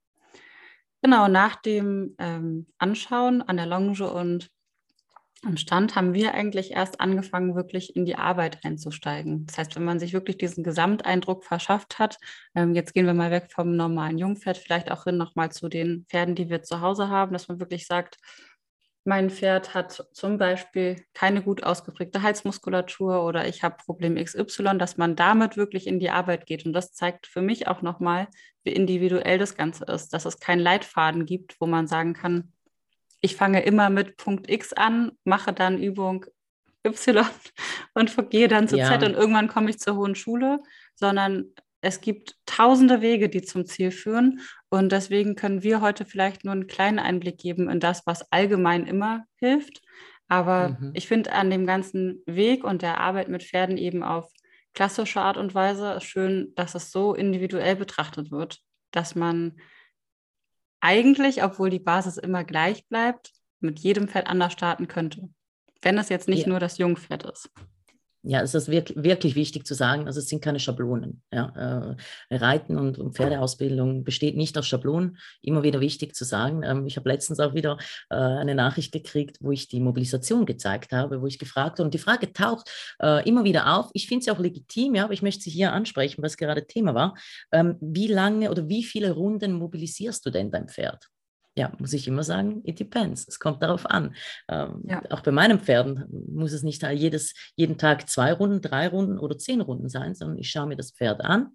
Genau, 1.02 1.26
nach 1.28 1.56
dem 1.56 2.14
ähm, 2.18 2.66
Anschauen 2.78 3.42
an 3.42 3.56
der 3.56 3.66
Longe 3.66 4.10
und 4.10 4.50
Am 5.44 5.56
Stand 5.56 5.96
haben 5.96 6.14
wir 6.14 6.34
eigentlich 6.34 6.70
erst 6.72 7.00
angefangen, 7.00 7.56
wirklich 7.56 7.96
in 7.96 8.04
die 8.04 8.14
Arbeit 8.16 8.64
einzusteigen. 8.64 9.44
Das 9.46 9.58
heißt, 9.58 9.74
wenn 9.76 9.84
man 9.84 9.98
sich 9.98 10.12
wirklich 10.12 10.38
diesen 10.38 10.62
Gesamteindruck 10.62 11.44
verschafft 11.44 11.98
hat, 11.98 12.18
ähm, 12.54 12.74
jetzt 12.74 12.94
gehen 12.94 13.06
wir 13.06 13.14
mal 13.14 13.32
weg 13.32 13.48
vom 13.52 13.74
normalen 13.76 14.18
Jungpferd, 14.18 14.56
vielleicht 14.58 14.92
auch 14.92 15.04
hin 15.04 15.16
nochmal 15.16 15.50
zu 15.50 15.68
den 15.68 16.06
Pferden, 16.08 16.36
die 16.36 16.48
wir 16.48 16.62
zu 16.62 16.80
Hause 16.80 17.08
haben, 17.08 17.32
dass 17.32 17.48
man 17.48 17.58
wirklich 17.58 17.86
sagt, 17.86 18.18
mein 19.04 19.30
Pferd 19.30 19.74
hat 19.74 20.06
zum 20.12 20.38
Beispiel 20.38 21.04
keine 21.12 21.42
gut 21.42 21.64
ausgeprägte 21.64 22.22
Halsmuskulatur 22.22 23.24
oder 23.24 23.48
ich 23.48 23.62
habe 23.64 23.76
Problem 23.84 24.14
XY, 24.14 24.78
dass 24.78 24.96
man 24.96 25.16
damit 25.16 25.56
wirklich 25.56 25.86
in 25.86 25.98
die 25.98 26.10
Arbeit 26.10 26.46
geht. 26.46 26.64
Und 26.64 26.72
das 26.72 26.92
zeigt 26.92 27.26
für 27.26 27.42
mich 27.42 27.66
auch 27.66 27.82
nochmal, 27.82 28.28
wie 28.62 28.70
individuell 28.70 29.38
das 29.38 29.56
Ganze 29.56 29.84
ist, 29.86 30.10
dass 30.10 30.24
es 30.24 30.38
keinen 30.38 30.60
Leitfaden 30.60 31.26
gibt, 31.26 31.60
wo 31.60 31.66
man 31.66 31.88
sagen 31.88 32.14
kann, 32.14 32.52
ich 33.20 33.36
fange 33.36 33.62
immer 33.62 33.90
mit 33.90 34.16
Punkt 34.16 34.48
X 34.48 34.72
an, 34.72 35.12
mache 35.24 35.52
dann 35.52 35.82
Übung 35.82 36.26
Y 36.86 37.24
und 37.94 38.30
gehe 38.30 38.48
dann 38.48 38.68
zu 38.68 38.76
ja. 38.76 38.86
Z 38.86 39.02
und 39.02 39.14
irgendwann 39.14 39.48
komme 39.48 39.70
ich 39.70 39.78
zur 39.78 39.96
hohen 39.96 40.14
Schule, 40.14 40.60
sondern 40.94 41.52
es 41.82 42.00
gibt 42.00 42.36
tausende 42.46 43.00
Wege, 43.00 43.28
die 43.28 43.42
zum 43.42 43.66
Ziel 43.66 43.90
führen. 43.90 44.40
Und 44.70 44.92
deswegen 44.92 45.34
können 45.34 45.64
wir 45.64 45.80
heute 45.80 46.04
vielleicht 46.04 46.44
nur 46.44 46.52
einen 46.52 46.68
kleinen 46.68 47.00
Einblick 47.00 47.38
geben 47.38 47.68
in 47.68 47.80
das, 47.80 48.06
was 48.06 48.30
allgemein 48.30 48.86
immer 48.86 49.24
hilft. 49.34 49.82
Aber 50.28 50.70
mhm. 50.80 50.92
ich 50.94 51.08
finde 51.08 51.32
an 51.32 51.50
dem 51.50 51.66
ganzen 51.66 52.22
Weg 52.24 52.62
und 52.62 52.82
der 52.82 53.00
Arbeit 53.00 53.28
mit 53.28 53.42
Pferden 53.42 53.76
eben 53.76 54.04
auf 54.04 54.32
klassische 54.74 55.20
Art 55.20 55.36
und 55.36 55.54
Weise 55.54 56.00
schön, 56.00 56.52
dass 56.54 56.76
es 56.76 56.92
so 56.92 57.14
individuell 57.14 57.74
betrachtet 57.74 58.30
wird, 58.30 58.60
dass 58.92 59.16
man 59.16 59.60
eigentlich, 60.80 61.42
obwohl 61.42 61.68
die 61.68 61.80
Basis 61.80 62.16
immer 62.16 62.44
gleich 62.44 62.86
bleibt, 62.88 63.32
mit 63.58 63.80
jedem 63.80 64.06
Pferd 64.08 64.28
anders 64.28 64.52
starten 64.52 64.86
könnte. 64.86 65.28
Wenn 65.82 65.98
es 65.98 66.08
jetzt 66.08 66.28
nicht 66.28 66.44
ja. 66.44 66.48
nur 66.48 66.60
das 66.60 66.78
Jungpferd 66.78 67.24
ist. 67.24 67.50
Ja, 68.24 68.40
es 68.40 68.54
ist 68.54 68.68
wirklich, 68.68 69.02
wirklich 69.02 69.34
wichtig 69.34 69.66
zu 69.66 69.74
sagen, 69.74 70.06
also 70.06 70.20
es 70.20 70.28
sind 70.28 70.42
keine 70.42 70.60
Schablonen. 70.60 71.22
Ja. 71.32 71.96
Äh, 72.30 72.36
Reiten 72.36 72.78
und, 72.78 72.96
und, 72.96 73.16
Pferdeausbildung 73.16 74.04
besteht 74.04 74.36
nicht 74.36 74.56
aus 74.56 74.68
Schablonen. 74.68 75.18
Immer 75.40 75.64
wieder 75.64 75.80
wichtig 75.80 76.14
zu 76.14 76.24
sagen. 76.24 76.62
Ähm, 76.62 76.86
ich 76.86 76.96
habe 76.96 77.08
letztens 77.08 77.40
auch 77.40 77.54
wieder 77.54 77.78
äh, 78.10 78.14
eine 78.14 78.54
Nachricht 78.54 78.92
gekriegt, 78.92 79.38
wo 79.40 79.50
ich 79.50 79.66
die 79.66 79.80
Mobilisation 79.80 80.46
gezeigt 80.46 80.92
habe, 80.92 81.20
wo 81.20 81.26
ich 81.26 81.40
gefragt 81.40 81.78
habe, 81.78 81.84
und 81.84 81.94
die 81.94 81.98
Frage 81.98 82.32
taucht 82.32 82.70
äh, 83.00 83.28
immer 83.28 83.42
wieder 83.42 83.76
auf. 83.76 83.90
Ich 83.92 84.06
finde 84.06 84.24
sie 84.24 84.30
auch 84.30 84.38
legitim, 84.38 84.94
ja, 84.94 85.04
aber 85.04 85.14
ich 85.14 85.22
möchte 85.22 85.42
sie 85.42 85.50
hier 85.50 85.72
ansprechen, 85.72 86.22
was 86.22 86.36
gerade 86.36 86.64
Thema 86.64 86.94
war. 86.94 87.16
Ähm, 87.50 87.76
wie 87.80 88.06
lange 88.06 88.52
oder 88.52 88.68
wie 88.68 88.84
viele 88.84 89.10
Runden 89.10 89.52
mobilisierst 89.52 90.24
du 90.24 90.30
denn 90.30 90.52
dein 90.52 90.68
Pferd? 90.68 91.08
Ja, 91.54 91.72
muss 91.78 91.92
ich 91.92 92.08
immer 92.08 92.22
sagen, 92.22 92.62
it 92.64 92.80
depends. 92.80 93.26
Es 93.28 93.38
kommt 93.38 93.62
darauf 93.62 93.84
an. 93.86 94.14
Ähm, 94.48 94.82
ja. 94.88 95.02
Auch 95.10 95.20
bei 95.20 95.32
meinen 95.32 95.60
Pferden 95.60 96.04
muss 96.28 96.52
es 96.52 96.62
nicht 96.62 96.82
jedes, 96.82 97.34
jeden 97.56 97.76
Tag 97.76 98.08
zwei 98.08 98.32
Runden, 98.32 98.62
drei 98.62 98.88
Runden 98.88 99.18
oder 99.18 99.36
zehn 99.36 99.60
Runden 99.60 99.88
sein, 99.88 100.14
sondern 100.14 100.38
ich 100.38 100.50
schaue 100.50 100.66
mir 100.66 100.76
das 100.76 100.92
Pferd 100.92 101.20
an. 101.20 101.48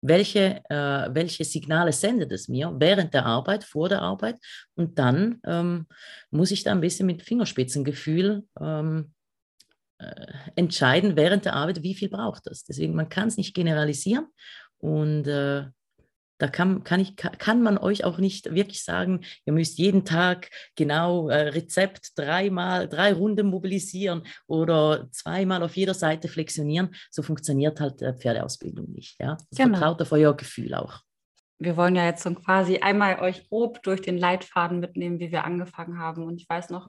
Welche, 0.00 0.62
äh, 0.68 1.08
welche 1.12 1.44
Signale 1.44 1.92
sendet 1.92 2.30
es 2.32 2.48
mir 2.48 2.72
während 2.78 3.14
der 3.14 3.26
Arbeit, 3.26 3.64
vor 3.64 3.88
der 3.88 4.02
Arbeit? 4.02 4.36
Und 4.74 4.98
dann 4.98 5.40
ähm, 5.44 5.86
muss 6.30 6.50
ich 6.50 6.62
da 6.62 6.72
ein 6.72 6.80
bisschen 6.80 7.06
mit 7.06 7.22
Fingerspitzengefühl 7.22 8.44
ähm, 8.60 9.12
äh, 9.98 10.26
entscheiden 10.54 11.16
während 11.16 11.44
der 11.44 11.54
Arbeit, 11.54 11.82
wie 11.82 11.94
viel 11.94 12.08
braucht 12.08 12.46
es. 12.46 12.64
Deswegen, 12.64 12.94
man 12.94 13.08
kann 13.08 13.28
es 13.28 13.36
nicht 13.36 13.54
generalisieren. 13.54 14.26
Und 14.78 15.26
äh, 15.26 15.66
da 16.38 16.48
kann, 16.48 16.84
kann, 16.84 17.00
ich, 17.00 17.16
kann 17.16 17.62
man 17.62 17.78
euch 17.78 18.04
auch 18.04 18.18
nicht 18.18 18.54
wirklich 18.54 18.84
sagen, 18.84 19.20
ihr 19.44 19.52
müsst 19.52 19.78
jeden 19.78 20.04
Tag 20.04 20.50
genau 20.76 21.28
äh, 21.28 21.48
Rezept 21.48 22.16
dreimal, 22.16 22.88
drei 22.88 23.12
Runden 23.12 23.48
mobilisieren 23.48 24.22
oder 24.46 25.08
zweimal 25.10 25.62
auf 25.62 25.76
jeder 25.76 25.94
Seite 25.94 26.28
flexionieren. 26.28 26.94
So 27.10 27.22
funktioniert 27.22 27.80
halt 27.80 28.00
äh, 28.02 28.14
Pferdeausbildung 28.14 28.90
nicht. 28.92 29.20
Ja? 29.20 29.32
Also 29.32 29.46
genau. 29.56 29.78
Vertraut 29.78 30.02
auf 30.02 30.12
euer 30.12 30.36
Gefühl 30.36 30.74
auch. 30.74 31.00
Wir 31.60 31.76
wollen 31.76 31.96
ja 31.96 32.04
jetzt 32.04 32.22
so 32.22 32.32
quasi 32.34 32.78
einmal 32.78 33.18
euch 33.18 33.48
grob 33.48 33.82
durch 33.82 34.00
den 34.00 34.16
Leitfaden 34.16 34.78
mitnehmen, 34.78 35.18
wie 35.18 35.32
wir 35.32 35.44
angefangen 35.44 35.98
haben. 35.98 36.22
Und 36.22 36.40
ich 36.40 36.48
weiß 36.48 36.70
noch, 36.70 36.88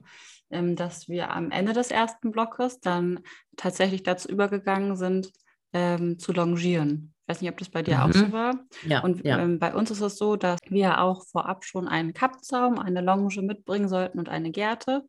ähm, 0.50 0.76
dass 0.76 1.08
wir 1.08 1.32
am 1.32 1.50
Ende 1.50 1.72
des 1.72 1.90
ersten 1.90 2.30
Blockes 2.30 2.78
dann 2.78 3.18
tatsächlich 3.56 4.04
dazu 4.04 4.28
übergegangen 4.28 4.94
sind, 4.94 5.32
ähm, 5.72 6.20
zu 6.20 6.32
longieren 6.32 7.14
weiß 7.30 7.40
nicht, 7.40 7.50
ob 7.50 7.58
das 7.58 7.70
bei 7.70 7.82
dir 7.82 7.96
mhm. 7.96 8.02
auch 8.02 8.12
so 8.12 8.32
war. 8.32 8.54
Ja, 8.84 9.00
und 9.00 9.24
ja. 9.24 9.38
Ähm, 9.38 9.58
bei 9.58 9.74
uns 9.74 9.90
ist 9.90 10.00
es 10.00 10.18
so, 10.18 10.36
dass 10.36 10.58
wir 10.68 11.00
auch 11.00 11.24
vorab 11.26 11.64
schon 11.64 11.88
einen 11.88 12.12
Kappzaum, 12.12 12.78
eine 12.78 13.00
Longe 13.00 13.42
mitbringen 13.42 13.88
sollten 13.88 14.18
und 14.18 14.28
eine 14.28 14.50
Gerte. 14.50 15.04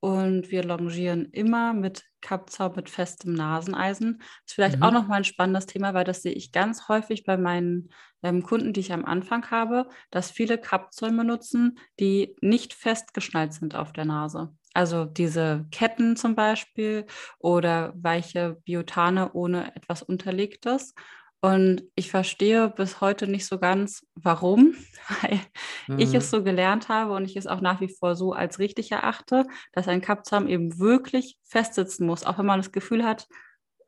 Und 0.00 0.50
wir 0.50 0.62
longieren 0.62 1.30
immer 1.32 1.72
mit 1.72 2.04
Kappzaum 2.20 2.74
mit 2.76 2.90
festem 2.90 3.32
Naseneisen. 3.32 4.18
Das 4.18 4.28
ist 4.48 4.54
vielleicht 4.54 4.76
mhm. 4.76 4.82
auch 4.82 4.92
nochmal 4.92 5.18
ein 5.18 5.24
spannendes 5.24 5.66
Thema, 5.66 5.94
weil 5.94 6.04
das 6.04 6.22
sehe 6.22 6.32
ich 6.32 6.52
ganz 6.52 6.88
häufig 6.88 7.24
bei 7.24 7.38
meinen 7.38 7.88
ähm, 8.22 8.42
Kunden, 8.42 8.74
die 8.74 8.80
ich 8.80 8.92
am 8.92 9.06
Anfang 9.06 9.50
habe, 9.50 9.88
dass 10.10 10.30
viele 10.30 10.58
Kappzäume 10.58 11.24
nutzen, 11.24 11.78
die 12.00 12.36
nicht 12.42 12.74
festgeschnallt 12.74 13.54
sind 13.54 13.74
auf 13.74 13.92
der 13.92 14.04
Nase. 14.04 14.52
Also 14.74 15.06
diese 15.06 15.66
Ketten 15.70 16.16
zum 16.16 16.34
Beispiel 16.34 17.06
oder 17.38 17.94
weiche 17.96 18.60
Biotane 18.64 19.32
ohne 19.32 19.74
etwas 19.74 20.02
Unterlegtes. 20.02 20.94
Und 21.44 21.82
ich 21.94 22.10
verstehe 22.10 22.70
bis 22.70 23.02
heute 23.02 23.26
nicht 23.26 23.44
so 23.44 23.58
ganz, 23.58 24.06
warum, 24.14 24.76
weil 25.20 25.40
mhm. 25.88 25.98
ich 25.98 26.14
es 26.14 26.32
mhm. 26.32 26.36
so 26.36 26.42
gelernt 26.42 26.88
habe 26.88 27.12
und 27.12 27.26
ich 27.26 27.36
es 27.36 27.46
auch 27.46 27.60
nach 27.60 27.82
wie 27.82 27.94
vor 27.94 28.16
so 28.16 28.32
als 28.32 28.58
richtig 28.58 28.92
erachte, 28.92 29.44
dass 29.72 29.86
ein 29.86 30.00
Kappzaum 30.00 30.48
eben 30.48 30.78
wirklich 30.78 31.36
festsitzen 31.44 32.06
muss, 32.06 32.24
auch 32.24 32.38
wenn 32.38 32.46
man 32.46 32.60
das 32.60 32.72
Gefühl 32.72 33.04
hat, 33.04 33.28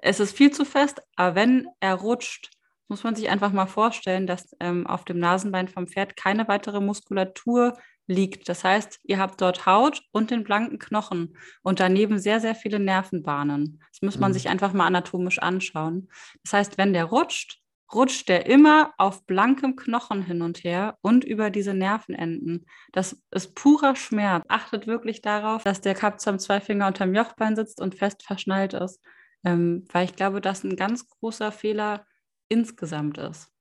es 0.01 0.21
ist 0.21 0.37
viel 0.37 0.51
zu 0.51 0.67
fest, 0.67 1.01
aber 1.17 1.35
wenn 1.35 1.67
er 1.81 1.95
rutscht, 1.95 2.51
muss 2.89 3.05
man 3.05 3.15
sich 3.15 3.31
einfach 3.31 3.53
mal 3.53 3.67
vorstellen, 3.67 4.27
dass 4.27 4.55
ähm, 4.61 4.87
auf 4.87 5.07
dem 5.07 5.19
Nasenbein 5.19 5.69
vom 5.69 5.87
Pferd 5.87 6.15
keine 6.15 6.49
weitere 6.49 6.81
Muskulatur 6.81 7.79
liegt. 8.07 8.49
Das 8.49 8.65
heißt, 8.65 9.01
ihr 9.05 9.19
habt 9.19 9.41
dort 9.41 9.67
Haut 9.67 10.03
und 10.13 10.31
den 10.31 10.45
blanken 10.45 10.79
Knochen 10.79 11.37
und 11.63 11.81
daneben 11.81 12.19
sehr, 12.19 12.41
sehr 12.41 12.55
viele 12.55 12.79
Nervenbahnen. 12.79 13.83
Das 13.93 14.03
muss 14.03 14.19
man 14.19 14.31
mhm. 14.31 14.35
sich 14.35 14.49
einfach 14.49 14.73
mal 14.73 14.87
anatomisch 14.87 15.39
anschauen. 15.39 16.09
Das 16.45 16.53
heißt, 16.53 16.79
wenn 16.79 16.93
der 16.93 17.05
rutscht, 17.05 17.61
rutscht 17.93 18.29
der 18.29 18.47
immer 18.47 18.93
auf 18.99 19.27
blankem 19.27 19.77
Knochen 19.77 20.23
hin 20.23 20.43
und 20.43 20.65
her 20.65 20.99
und 21.03 21.25
über 21.25 21.51
diese 21.51 21.75
Nervenenden. 21.75 22.67
Das 22.93 23.23
ist 23.31 23.55
purer 23.55 23.95
Schmerz. 23.95 24.45
Achtet 24.49 24.87
wirklich 24.87 25.23
darauf, 25.23 25.63
dass 25.63 25.81
der 25.81 25.95
Kapzaum 25.95 26.39
zwei 26.39 26.61
Finger 26.61 26.89
unterm 26.89 27.15
Jochbein 27.15 27.55
sitzt 27.55 27.81
und 27.81 27.95
fest 27.95 28.25
verschnallt 28.25 28.75
ist, 28.75 29.01
ähm, 29.45 29.85
weil 29.93 30.05
ich 30.05 30.17
glaube, 30.17 30.41
dass 30.41 30.65
ein 30.65 30.77
ganz 30.77 31.09
großer 31.09 31.53
Fehler 31.53 32.07
insgesamt 32.49 33.19
ist. 33.19 33.53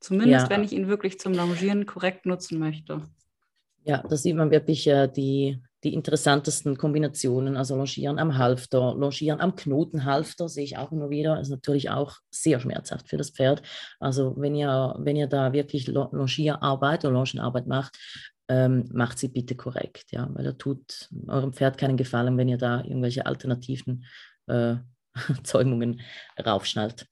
Zumindest, 0.00 0.46
ja. 0.46 0.50
wenn 0.50 0.64
ich 0.64 0.72
ihn 0.72 0.86
wirklich 0.86 1.18
zum 1.18 1.32
Longieren 1.32 1.86
korrekt 1.86 2.26
nutzen 2.26 2.58
möchte. 2.58 3.02
Ja, 3.84 4.02
da 4.08 4.16
sieht 4.16 4.34
man 4.34 4.50
wirklich 4.50 4.86
äh, 4.86 5.08
die, 5.08 5.62
die 5.84 5.92
interessantesten 5.92 6.78
Kombinationen. 6.78 7.56
Also 7.56 7.76
Longieren 7.76 8.18
am 8.18 8.38
Halfter, 8.38 8.94
Longieren 8.94 9.40
am 9.40 9.56
Knotenhalfter 9.56 10.48
sehe 10.48 10.64
ich 10.64 10.78
auch 10.78 10.90
immer 10.90 11.10
wieder. 11.10 11.38
Ist 11.38 11.50
natürlich 11.50 11.90
auch 11.90 12.16
sehr 12.30 12.60
schmerzhaft 12.60 13.08
für 13.08 13.18
das 13.18 13.30
Pferd. 13.30 13.62
Also 14.00 14.34
wenn 14.38 14.54
ihr, 14.54 14.94
wenn 14.98 15.16
ihr 15.16 15.26
da 15.26 15.52
wirklich 15.52 15.86
Longierarbeit 15.86 17.04
oder 17.04 17.12
Longenarbeit 17.12 17.66
macht, 17.66 17.98
ähm, 18.48 18.88
macht 18.92 19.18
sie 19.18 19.28
bitte 19.28 19.54
korrekt, 19.54 20.12
ja, 20.12 20.28
weil 20.32 20.44
er 20.44 20.58
tut 20.58 21.08
eurem 21.28 21.52
Pferd 21.52 21.78
keinen 21.78 21.96
Gefallen, 21.96 22.36
wenn 22.36 22.48
ihr 22.48 22.58
da 22.58 22.82
irgendwelche 22.82 23.26
alternativen 23.26 24.04
äh, 24.46 24.76
Zäumungen 25.44 26.00
raufschnallt. 26.44 27.06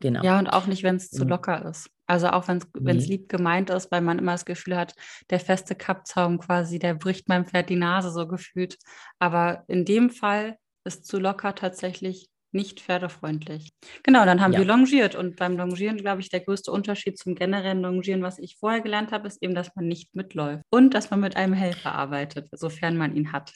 Genau. 0.00 0.22
Ja, 0.22 0.38
und 0.38 0.48
auch 0.48 0.66
nicht, 0.66 0.82
wenn 0.82 0.96
es 0.96 1.10
zu 1.10 1.24
locker 1.24 1.66
ist. 1.66 1.90
Also 2.06 2.30
auch 2.30 2.48
wenn 2.48 2.58
es 2.58 2.66
nee. 2.74 2.92
lieb 2.92 3.28
gemeint 3.28 3.70
ist, 3.70 3.92
weil 3.92 4.00
man 4.00 4.18
immer 4.18 4.32
das 4.32 4.46
Gefühl 4.46 4.76
hat, 4.76 4.94
der 5.28 5.40
feste 5.40 5.74
Kappzaum 5.74 6.38
quasi, 6.38 6.78
der 6.78 6.94
bricht 6.94 7.28
meinem 7.28 7.44
Pferd 7.44 7.68
die 7.68 7.76
Nase 7.76 8.10
so 8.10 8.26
gefühlt. 8.26 8.78
Aber 9.18 9.64
in 9.68 9.84
dem 9.84 10.10
Fall 10.10 10.56
ist 10.84 11.06
zu 11.06 11.18
locker 11.18 11.54
tatsächlich 11.54 12.30
nicht 12.52 12.80
pferdefreundlich. 12.80 13.72
Genau, 14.02 14.24
dann 14.24 14.40
haben 14.40 14.52
ja. 14.52 14.60
wir 14.60 14.66
longiert 14.66 15.14
und 15.14 15.36
beim 15.36 15.56
Longieren, 15.56 15.98
glaube 15.98 16.20
ich, 16.20 16.30
der 16.30 16.40
größte 16.40 16.72
Unterschied 16.72 17.16
zum 17.16 17.34
generellen 17.34 17.82
Longieren, 17.82 18.22
was 18.22 18.38
ich 18.38 18.56
vorher 18.56 18.80
gelernt 18.80 19.12
habe, 19.12 19.28
ist 19.28 19.40
eben, 19.42 19.54
dass 19.54 19.74
man 19.76 19.86
nicht 19.86 20.14
mitläuft 20.14 20.64
und 20.70 20.94
dass 20.94 21.10
man 21.10 21.20
mit 21.20 21.36
einem 21.36 21.52
Helfer 21.52 21.94
arbeitet, 21.94 22.48
sofern 22.52 22.96
man 22.96 23.14
ihn 23.14 23.32
hat. 23.32 23.54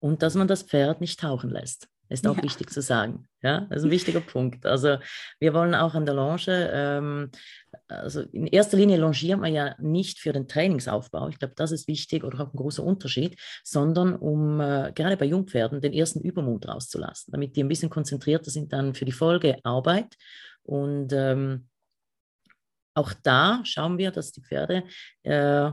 Und 0.00 0.22
dass 0.22 0.34
man 0.34 0.48
das 0.48 0.62
Pferd 0.62 1.00
nicht 1.00 1.20
tauchen 1.20 1.50
lässt. 1.50 1.88
Ist 2.08 2.26
auch 2.26 2.36
ja. 2.36 2.42
wichtig 2.42 2.70
zu 2.70 2.82
sagen. 2.82 3.26
Ja, 3.42 3.60
das 3.70 3.78
ist 3.78 3.84
ein 3.84 3.90
wichtiger 3.90 4.20
Punkt. 4.20 4.66
Also 4.66 4.98
wir 5.40 5.54
wollen 5.54 5.74
auch 5.74 5.94
an 5.94 6.04
der 6.04 6.14
Longe, 6.14 6.70
ähm, 6.72 7.30
also 7.88 8.20
in 8.20 8.46
erster 8.46 8.76
Linie 8.76 8.98
longiert 8.98 9.40
man 9.40 9.52
ja 9.52 9.74
nicht 9.78 10.18
für 10.18 10.32
den 10.32 10.46
Trainingsaufbau. 10.46 11.28
Ich 11.28 11.38
glaube, 11.38 11.54
das 11.56 11.72
ist 11.72 11.88
wichtig 11.88 12.24
oder 12.24 12.40
auch 12.40 12.52
ein 12.52 12.56
großer 12.56 12.82
Unterschied, 12.82 13.40
sondern 13.62 14.16
um 14.16 14.60
äh, 14.60 14.92
gerade 14.94 15.16
bei 15.16 15.26
Jungpferden 15.26 15.80
den 15.80 15.92
ersten 15.92 16.20
Übermut 16.20 16.68
rauszulassen, 16.68 17.32
damit 17.32 17.56
die 17.56 17.64
ein 17.64 17.68
bisschen 17.68 17.90
konzentrierter 17.90 18.50
sind 18.50 18.72
dann 18.72 18.94
für 18.94 19.04
die 19.04 19.12
Folgearbeit. 19.12 20.14
Und 20.62 21.12
ähm, 21.12 21.68
auch 22.94 23.12
da 23.22 23.60
schauen 23.64 23.98
wir, 23.98 24.10
dass 24.10 24.32
die 24.32 24.42
Pferde 24.42 24.84
äh, 25.22 25.70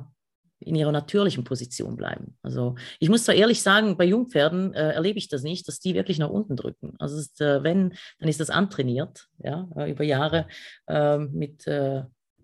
in 0.61 0.75
ihrer 0.75 0.91
natürlichen 0.91 1.43
Position 1.43 1.95
bleiben. 1.95 2.37
Also 2.41 2.75
ich 2.99 3.09
muss 3.09 3.25
zwar 3.25 3.35
ehrlich 3.35 3.61
sagen, 3.61 3.97
bei 3.97 4.05
Jungpferden 4.05 4.73
äh, 4.73 4.91
erlebe 4.91 5.17
ich 5.17 5.27
das 5.27 5.43
nicht, 5.43 5.67
dass 5.67 5.79
die 5.79 5.95
wirklich 5.95 6.19
nach 6.19 6.29
unten 6.29 6.55
drücken. 6.55 6.95
Also 6.99 7.17
ist, 7.17 7.41
äh, 7.41 7.63
wenn, 7.63 7.93
dann 8.19 8.29
ist 8.29 8.39
das 8.39 8.49
antrainiert, 8.49 9.27
ja, 9.39 9.67
äh, 9.75 9.91
über 9.91 10.03
Jahre 10.03 10.47
ähm, 10.87 11.31
mit 11.33 11.67
äh, 11.67 12.03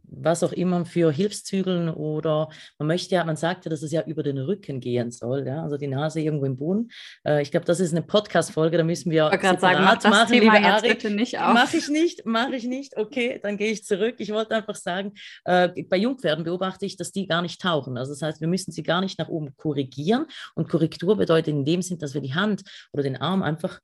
was 0.09 0.43
auch 0.43 0.51
immer 0.51 0.85
für 0.85 1.11
Hilfszügeln 1.11 1.89
oder 1.89 2.49
man 2.79 2.87
möchte 2.87 3.15
ja, 3.15 3.23
man 3.23 3.35
sagt 3.35 3.65
ja, 3.65 3.69
dass 3.69 3.81
es 3.81 3.91
ja 3.91 4.03
über 4.03 4.23
den 4.23 4.37
Rücken 4.37 4.79
gehen 4.79 5.11
soll, 5.11 5.45
ja, 5.45 5.63
also 5.63 5.77
die 5.77 5.87
Nase 5.87 6.21
irgendwo 6.21 6.45
im 6.45 6.57
Boden. 6.57 6.89
Äh, 7.25 7.41
ich 7.41 7.51
glaube, 7.51 7.65
das 7.65 7.79
ist 7.79 7.91
eine 7.91 8.01
Podcast-Folge, 8.01 8.77
da 8.77 8.83
müssen 8.83 9.11
wir 9.11 9.29
gerade 9.29 9.59
sagen, 9.59 9.83
mach 9.83 9.97
das 9.97 10.11
machen, 10.11 10.31
Thema 10.31 10.55
jetzt 10.55 10.83
Ari. 10.83 10.89
bitte 10.89 11.09
nicht 11.09 11.39
auf. 11.39 11.53
Mache 11.53 11.77
ich 11.77 11.89
nicht, 11.89 12.25
mache 12.25 12.55
ich 12.55 12.65
nicht. 12.65 12.97
Okay, 12.97 13.39
dann 13.41 13.57
gehe 13.57 13.71
ich 13.71 13.83
zurück. 13.83 14.15
Ich 14.19 14.31
wollte 14.31 14.55
einfach 14.55 14.75
sagen, 14.75 15.13
äh, 15.45 15.69
bei 15.83 15.97
Jungpferden 15.97 16.43
beobachte 16.43 16.85
ich, 16.85 16.97
dass 16.97 17.11
die 17.11 17.27
gar 17.27 17.41
nicht 17.41 17.61
tauchen. 17.61 17.97
Also 17.97 18.13
das 18.13 18.21
heißt, 18.21 18.41
wir 18.41 18.47
müssen 18.47 18.71
sie 18.71 18.83
gar 18.83 19.01
nicht 19.01 19.19
nach 19.19 19.29
oben 19.29 19.55
korrigieren 19.57 20.25
und 20.55 20.69
Korrektur 20.69 21.17
bedeutet 21.17 21.53
in 21.53 21.65
dem 21.65 21.81
Sinn, 21.81 21.99
dass 21.99 22.13
wir 22.13 22.21
die 22.21 22.33
Hand 22.33 22.63
oder 22.91 23.03
den 23.03 23.17
Arm 23.17 23.43
einfach 23.43 23.79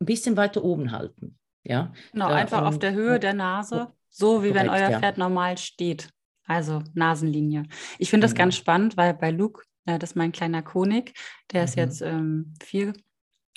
ein 0.00 0.06
bisschen 0.06 0.36
weiter 0.36 0.64
oben 0.64 0.92
halten. 0.92 1.38
Ja, 1.62 1.92
genau, 2.12 2.28
da, 2.28 2.34
einfach 2.36 2.62
auf 2.62 2.78
der 2.78 2.92
Höhe 2.92 3.20
der 3.20 3.34
Nase. 3.34 3.88
So 4.08 4.42
wie 4.42 4.48
Korrekt, 4.48 4.64
wenn 4.64 4.70
euer 4.70 4.90
ja. 4.90 4.98
Pferd 4.98 5.18
normal 5.18 5.58
steht. 5.58 6.10
Also 6.46 6.82
Nasenlinie. 6.94 7.64
Ich 7.98 8.10
finde 8.10 8.24
das 8.24 8.34
ganz 8.34 8.56
mhm. 8.56 8.58
spannend, 8.58 8.96
weil 8.96 9.14
bei 9.14 9.30
Luke, 9.30 9.62
äh, 9.86 9.98
das 9.98 10.10
ist 10.10 10.16
mein 10.16 10.32
kleiner 10.32 10.62
Konig, 10.62 11.14
der 11.52 11.60
mhm. 11.60 11.64
ist 11.64 11.76
jetzt 11.76 12.02
ähm, 12.02 12.54
vier 12.62 12.92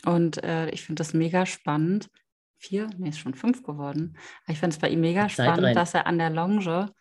und 0.06 0.44
äh, 0.44 0.70
ich 0.70 0.84
finde 0.84 1.00
das 1.00 1.14
mega 1.14 1.46
spannend. 1.46 2.10
Vier? 2.58 2.90
Nee, 2.98 3.10
ist 3.10 3.20
schon 3.20 3.34
fünf 3.34 3.64
geworden. 3.64 4.16
Aber 4.44 4.54
ich 4.54 4.60
finde 4.60 4.76
es 4.76 4.80
bei 4.80 4.90
ihm 4.90 5.02
mega 5.02 5.28
spannend, 5.28 5.76
dass 5.76 5.94
er 5.94 6.08
an 6.08 6.18
der 6.18 6.30
Longe 6.30 6.94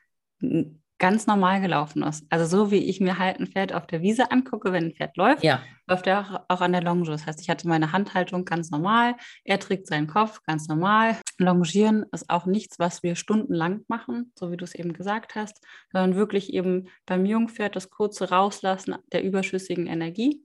ganz 1.02 1.26
normal 1.26 1.60
gelaufen 1.60 2.04
ist. 2.04 2.24
Also 2.30 2.46
so 2.46 2.70
wie 2.70 2.88
ich 2.88 3.00
mir 3.00 3.18
halt 3.18 3.40
ein 3.40 3.48
Pferd 3.48 3.74
auf 3.74 3.88
der 3.88 4.02
Wiese 4.02 4.30
angucke, 4.30 4.72
wenn 4.72 4.84
ein 4.84 4.94
Pferd 4.94 5.16
läuft, 5.16 5.42
ja. 5.42 5.60
läuft 5.88 6.06
er 6.06 6.20
auch, 6.20 6.40
auch, 6.56 6.60
an 6.60 6.70
der 6.70 6.84
Longe. 6.84 7.06
Das 7.06 7.26
heißt, 7.26 7.40
ich 7.40 7.50
hatte 7.50 7.66
meine 7.66 7.90
Handhaltung 7.90 8.44
ganz 8.44 8.70
normal, 8.70 9.16
er 9.44 9.58
trägt 9.58 9.88
seinen 9.88 10.06
Kopf 10.06 10.40
ganz 10.46 10.68
normal. 10.68 11.16
Longieren 11.38 12.06
ist 12.12 12.30
auch 12.30 12.46
nichts, 12.46 12.78
was 12.78 13.02
wir 13.02 13.16
stundenlang 13.16 13.80
machen, 13.88 14.32
so 14.38 14.52
wie 14.52 14.56
du 14.56 14.62
es 14.64 14.76
eben 14.76 14.92
gesagt 14.92 15.34
hast, 15.34 15.60
sondern 15.90 16.14
wirklich 16.14 16.52
eben 16.52 16.86
beim 17.04 17.26
Jungpferd 17.26 17.74
das 17.74 17.90
kurze 17.90 18.30
Rauslassen 18.30 18.94
der 19.10 19.24
überschüssigen 19.24 19.88
Energie 19.88 20.44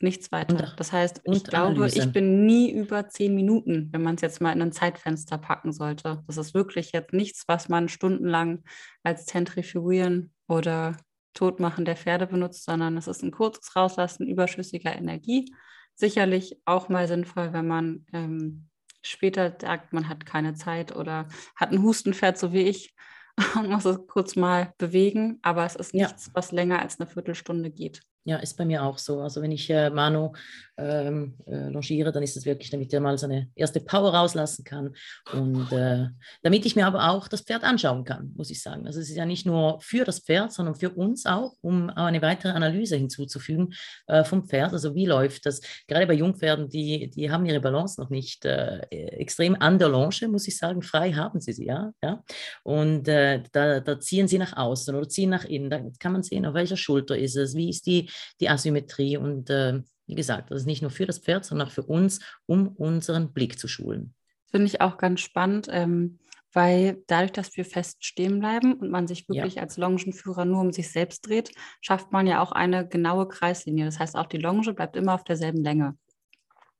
nichts 0.00 0.30
weiter. 0.32 0.74
Das 0.76 0.92
heißt, 0.92 1.22
ich 1.24 1.44
glaube, 1.44 1.76
Analyse. 1.76 2.00
ich 2.00 2.12
bin 2.12 2.46
nie 2.46 2.70
über 2.70 3.08
zehn 3.08 3.34
Minuten, 3.34 3.88
wenn 3.92 4.02
man 4.02 4.14
es 4.14 4.20
jetzt 4.20 4.40
mal 4.40 4.52
in 4.52 4.62
ein 4.62 4.72
Zeitfenster 4.72 5.38
packen 5.38 5.72
sollte. 5.72 6.22
Das 6.26 6.36
ist 6.36 6.54
wirklich 6.54 6.92
jetzt 6.92 7.12
nichts, 7.12 7.44
was 7.46 7.68
man 7.68 7.88
stundenlang 7.88 8.62
als 9.02 9.26
Zentrifugieren 9.26 10.32
oder 10.46 10.96
Totmachen 11.34 11.84
der 11.84 11.96
Pferde 11.96 12.26
benutzt, 12.26 12.64
sondern 12.64 12.96
es 12.96 13.06
ist 13.06 13.22
ein 13.22 13.30
kurzes 13.30 13.74
Rauslassen 13.74 14.26
überschüssiger 14.26 14.94
Energie. 14.94 15.52
Sicherlich 15.94 16.60
auch 16.64 16.88
mal 16.88 17.08
sinnvoll, 17.08 17.52
wenn 17.52 17.66
man 17.66 18.06
ähm, 18.12 18.68
später 19.02 19.56
sagt, 19.60 19.92
man 19.92 20.08
hat 20.08 20.26
keine 20.26 20.54
Zeit 20.54 20.94
oder 20.94 21.28
hat 21.56 21.72
ein 21.72 21.82
Hustenpferd, 21.82 22.38
so 22.38 22.52
wie 22.52 22.62
ich, 22.62 22.94
und 23.56 23.70
muss 23.70 23.84
es 23.84 23.98
kurz 24.06 24.36
mal 24.36 24.72
bewegen, 24.78 25.38
aber 25.42 25.64
es 25.64 25.76
ist 25.76 25.94
nichts, 25.94 26.26
ja. 26.26 26.32
was 26.34 26.52
länger 26.52 26.80
als 26.80 26.98
eine 26.98 27.08
Viertelstunde 27.08 27.70
geht. 27.70 28.02
Ja, 28.28 28.36
ist 28.36 28.58
bei 28.58 28.66
mir 28.66 28.82
auch 28.82 28.98
so. 28.98 29.22
Also 29.22 29.40
wenn 29.40 29.52
ich 29.52 29.70
äh, 29.70 29.88
Manu 29.88 30.32
ähm, 30.76 31.34
äh, 31.46 31.70
longiere, 31.70 32.12
dann 32.12 32.22
ist 32.22 32.36
es 32.36 32.44
wirklich, 32.44 32.68
damit 32.68 32.92
er 32.92 33.00
mal 33.00 33.16
seine 33.16 33.48
erste 33.54 33.80
Power 33.80 34.12
rauslassen 34.12 34.64
kann 34.64 34.94
und 35.32 35.72
äh, 35.72 36.08
damit 36.42 36.66
ich 36.66 36.76
mir 36.76 36.86
aber 36.86 37.10
auch 37.10 37.26
das 37.26 37.40
Pferd 37.40 37.64
anschauen 37.64 38.04
kann, 38.04 38.34
muss 38.36 38.50
ich 38.50 38.62
sagen. 38.62 38.86
Also 38.86 39.00
es 39.00 39.08
ist 39.08 39.16
ja 39.16 39.24
nicht 39.24 39.46
nur 39.46 39.80
für 39.80 40.04
das 40.04 40.20
Pferd, 40.20 40.52
sondern 40.52 40.74
für 40.74 40.90
uns 40.90 41.24
auch, 41.24 41.54
um 41.62 41.88
eine 41.88 42.20
weitere 42.20 42.52
Analyse 42.52 42.96
hinzuzufügen 42.96 43.72
äh, 44.08 44.22
vom 44.24 44.46
Pferd. 44.46 44.74
Also 44.74 44.94
wie 44.94 45.06
läuft 45.06 45.46
das? 45.46 45.62
Gerade 45.86 46.06
bei 46.06 46.12
Jungpferden, 46.12 46.68
die, 46.68 47.08
die 47.08 47.30
haben 47.30 47.46
ihre 47.46 47.60
Balance 47.60 47.98
noch 47.98 48.10
nicht 48.10 48.44
äh, 48.44 48.80
extrem 48.90 49.56
an 49.58 49.78
der 49.78 49.88
Longe, 49.88 50.28
muss 50.28 50.46
ich 50.46 50.58
sagen. 50.58 50.82
Frei 50.82 51.12
haben 51.12 51.40
sie 51.40 51.54
sie, 51.54 51.64
ja. 51.64 51.92
ja? 52.04 52.22
Und 52.62 53.08
äh, 53.08 53.42
da, 53.52 53.80
da 53.80 53.98
ziehen 53.98 54.28
sie 54.28 54.36
nach 54.36 54.54
außen 54.54 54.94
oder 54.94 55.08
ziehen 55.08 55.30
nach 55.30 55.46
innen. 55.46 55.70
Da 55.70 55.80
kann 55.98 56.12
man 56.12 56.22
sehen, 56.22 56.44
auf 56.44 56.52
welcher 56.52 56.76
Schulter 56.76 57.16
ist 57.16 57.34
es, 57.34 57.54
wie 57.54 57.70
ist 57.70 57.86
die 57.86 58.10
die 58.40 58.48
Asymmetrie. 58.48 59.16
Und 59.16 59.50
äh, 59.50 59.82
wie 60.06 60.14
gesagt, 60.14 60.50
das 60.50 60.60
ist 60.60 60.66
nicht 60.66 60.82
nur 60.82 60.90
für 60.90 61.06
das 61.06 61.18
Pferd, 61.18 61.44
sondern 61.44 61.68
auch 61.68 61.72
für 61.72 61.82
uns, 61.82 62.20
um 62.46 62.68
unseren 62.68 63.32
Blick 63.32 63.58
zu 63.58 63.68
schulen. 63.68 64.14
Finde 64.50 64.66
ich 64.66 64.80
auch 64.80 64.96
ganz 64.96 65.20
spannend, 65.20 65.68
ähm, 65.70 66.18
weil 66.52 67.02
dadurch, 67.06 67.32
dass 67.32 67.56
wir 67.56 67.64
fest 67.64 68.04
stehen 68.04 68.40
bleiben 68.40 68.74
und 68.74 68.90
man 68.90 69.06
sich 69.06 69.28
wirklich 69.28 69.56
ja. 69.56 69.62
als 69.62 69.76
Longenführer 69.76 70.44
nur 70.44 70.62
um 70.62 70.72
sich 70.72 70.90
selbst 70.90 71.28
dreht, 71.28 71.52
schafft 71.80 72.10
man 72.10 72.26
ja 72.26 72.42
auch 72.42 72.52
eine 72.52 72.88
genaue 72.88 73.28
Kreislinie. 73.28 73.84
Das 73.84 73.98
heißt, 73.98 74.16
auch 74.16 74.26
die 74.26 74.38
Longe 74.38 74.72
bleibt 74.72 74.96
immer 74.96 75.14
auf 75.14 75.24
derselben 75.24 75.62
Länge. 75.62 75.96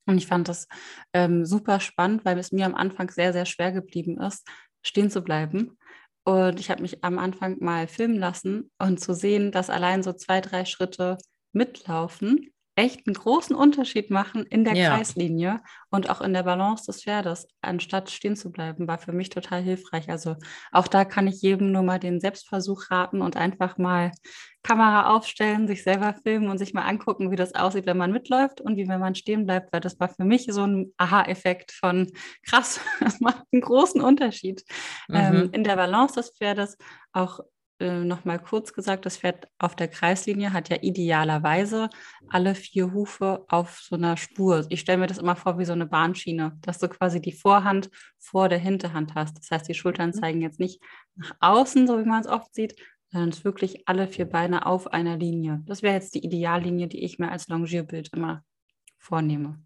Und 0.07 0.17
ich 0.17 0.27
fand 0.27 0.49
das 0.49 0.67
ähm, 1.13 1.45
super 1.45 1.81
spannend, 1.81 2.25
weil 2.25 2.39
es 2.39 2.51
mir 2.51 2.65
am 2.65 2.75
Anfang 2.75 3.11
sehr, 3.11 3.35
sehr 3.35 3.45
schwer 3.45 3.73
geblieben 3.73 4.19
ist, 4.19 4.49
stehen 4.83 5.11
zu 5.11 5.21
bleiben 5.21 5.77
und 6.29 6.61
ich 6.61 6.69
habe 6.71 6.83
mich 6.83 7.03
am 7.03 7.19
Anfang 7.19 7.57
mal 7.61 7.89
filmen 7.89 8.19
lassen 8.19 8.71
und 8.79 9.01
zu 9.01 9.15
sehen, 9.15 9.51
dass 9.51 9.71
allein 9.71 10.03
so 10.03 10.13
zwei, 10.13 10.43
drei 10.43 10.67
Schritte 10.67 11.17
mitlaufen 11.55 12.53
echt 12.79 13.09
einen 13.09 13.15
großen 13.15 13.57
Unterschied 13.57 14.09
machen 14.09 14.45
in 14.45 14.65
der 14.65 14.77
ja. 14.77 14.95
Kreislinie 14.95 15.61
und 15.91 16.09
auch 16.11 16.21
in 16.21 16.33
der 16.33 16.45
Balance 16.45 16.87
des 16.87 17.03
Pferdes, 17.03 17.49
anstatt 17.61 18.09
stehen 18.09 18.37
zu 18.37 18.53
bleiben, 18.53 18.87
war 18.87 18.99
für 18.99 19.13
mich 19.13 19.31
total 19.31 19.63
hilfreich. 19.63 20.09
Also 20.09 20.37
auch 20.71 20.87
da 20.87 21.05
kann 21.05 21.27
ich 21.27 21.43
jedem 21.43 21.73
nur 21.73 21.83
mal 21.83 21.99
den 21.99 22.21
Selbstversuch 22.21 22.89
raten 22.93 23.21
und 23.21 23.37
einfach 23.37 23.79
mal 23.79 24.13
Kamera 24.63 25.13
aufstellen, 25.17 25.67
sich 25.67 25.83
selber 25.83 26.15
filmen 26.23 26.49
und 26.49 26.59
sich 26.59 26.73
mal 26.73 26.87
angucken, 26.87 27.33
wie 27.33 27.37
das 27.37 27.57
aussieht, 27.57 27.87
wenn 27.87 27.97
man 27.97 28.13
mitläuft 28.13 28.61
und 28.61 28.77
wie 28.77 28.87
wenn 28.87 29.01
man 29.01 29.17
stehen 29.17 29.45
bleibt, 29.45 29.73
weil 29.73 29.81
das 29.81 29.99
war 29.99 30.09
für 30.09 30.25
mich 30.25 30.47
so 30.49 30.65
ein 30.65 30.93
Aha-Effekt 30.99 31.73
von 31.73 32.13
krass, 32.47 32.81
das 33.01 33.19
macht 33.19 33.43
einen 33.53 33.63
großen 33.63 34.01
Unterschied 34.01 34.63
ähm, 35.13 35.31
mhm. 35.31 35.37
ähm, 35.37 35.51
in 35.51 35.65
der 35.65 35.75
Balance 35.75 36.15
des 36.15 36.31
Pferdes, 36.31 36.79
auch 37.13 37.41
äh, 37.81 38.05
nochmal 38.05 38.39
kurz 38.39 38.73
gesagt, 38.73 39.07
das 39.07 39.19
Pferd 39.19 39.49
auf 39.59 39.77
der 39.77 39.89
Kreislinie 39.89 40.53
hat 40.53 40.69
ja 40.69 40.79
idealerweise 40.81 41.89
alle 42.29 42.55
vier 42.55 42.93
Hufe 42.93 43.45
auf 43.49 43.79
so 43.79 43.95
einer 43.95 44.17
Spur. 44.17 44.67
Ich 44.69 44.81
stelle 44.81 44.99
mir 44.99 45.07
das 45.07 45.19
immer 45.19 45.37
vor 45.37 45.59
wie 45.59 45.65
so 45.65 45.73
eine 45.73 45.87
Bahnschiene, 45.87 46.59
dass 46.63 46.79
du 46.79 46.89
quasi 46.89 47.21
die 47.21 47.33
Vorhand 47.33 47.91
vor 48.19 48.49
der 48.49 48.59
Hinterhand 48.59 49.15
hast. 49.15 49.39
Das 49.39 49.51
heißt, 49.51 49.69
die 49.69 49.75
Schultern 49.75 50.11
mhm. 50.11 50.15
zeigen 50.15 50.43
jetzt 50.43 50.59
nicht 50.59 50.83
nach 51.15 51.37
außen, 51.41 51.87
so 51.87 51.99
wie 51.99 52.09
man 52.09 52.21
es 52.21 52.27
oft 52.27 52.55
sieht, 52.55 52.75
sondern 53.11 53.31
es 53.31 53.39
ist 53.39 53.45
wirklich 53.45 53.89
alle 53.89 54.09
vier 54.09 54.27
Beine 54.27 54.67
auf 54.67 54.93
einer 54.93 55.17
Linie. 55.17 55.63
Das 55.67 55.83
wäre 55.83 55.95
jetzt 55.95 56.15
die 56.15 56.25
Ideallinie, 56.25 56.89
die 56.89 57.05
ich 57.05 57.19
mir 57.19 57.31
als 57.31 57.49
Longierbild 57.49 58.13
immer 58.13 58.45
vornehme. 58.99 59.63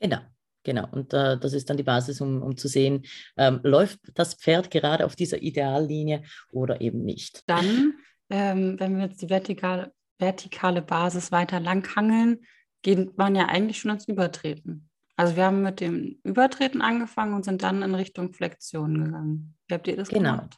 Genau. 0.00 0.18
Genau, 0.64 0.86
und 0.90 1.12
äh, 1.12 1.38
das 1.38 1.52
ist 1.52 1.68
dann 1.68 1.76
die 1.76 1.82
Basis, 1.82 2.20
um, 2.20 2.42
um 2.42 2.56
zu 2.56 2.68
sehen, 2.68 3.04
ähm, 3.36 3.60
läuft 3.62 3.98
das 4.14 4.34
Pferd 4.34 4.70
gerade 4.70 5.04
auf 5.04 5.16
dieser 5.16 5.42
Ideallinie 5.42 6.22
oder 6.52 6.80
eben 6.80 7.04
nicht. 7.04 7.42
Dann, 7.48 7.94
ähm, 8.30 8.78
wenn 8.78 8.96
wir 8.96 9.06
jetzt 9.06 9.22
die 9.22 9.30
vertikale, 9.30 9.92
vertikale 10.18 10.82
Basis 10.82 11.32
weiter 11.32 11.58
langhangeln, 11.58 12.44
geht 12.82 13.16
man 13.18 13.34
ja 13.34 13.46
eigentlich 13.46 13.78
schon 13.78 13.90
ans 13.90 14.06
Übertreten. 14.06 14.88
Also 15.16 15.36
wir 15.36 15.44
haben 15.44 15.62
mit 15.62 15.80
dem 15.80 16.18
Übertreten 16.24 16.80
angefangen 16.80 17.34
und 17.34 17.44
sind 17.44 17.62
dann 17.62 17.82
in 17.82 17.94
Richtung 17.94 18.32
Flexion 18.32 19.04
gegangen. 19.04 19.54
Wie 19.66 19.74
habt 19.74 19.88
ihr 19.88 19.96
das 19.96 20.08
genau. 20.08 20.32
gemacht? 20.32 20.56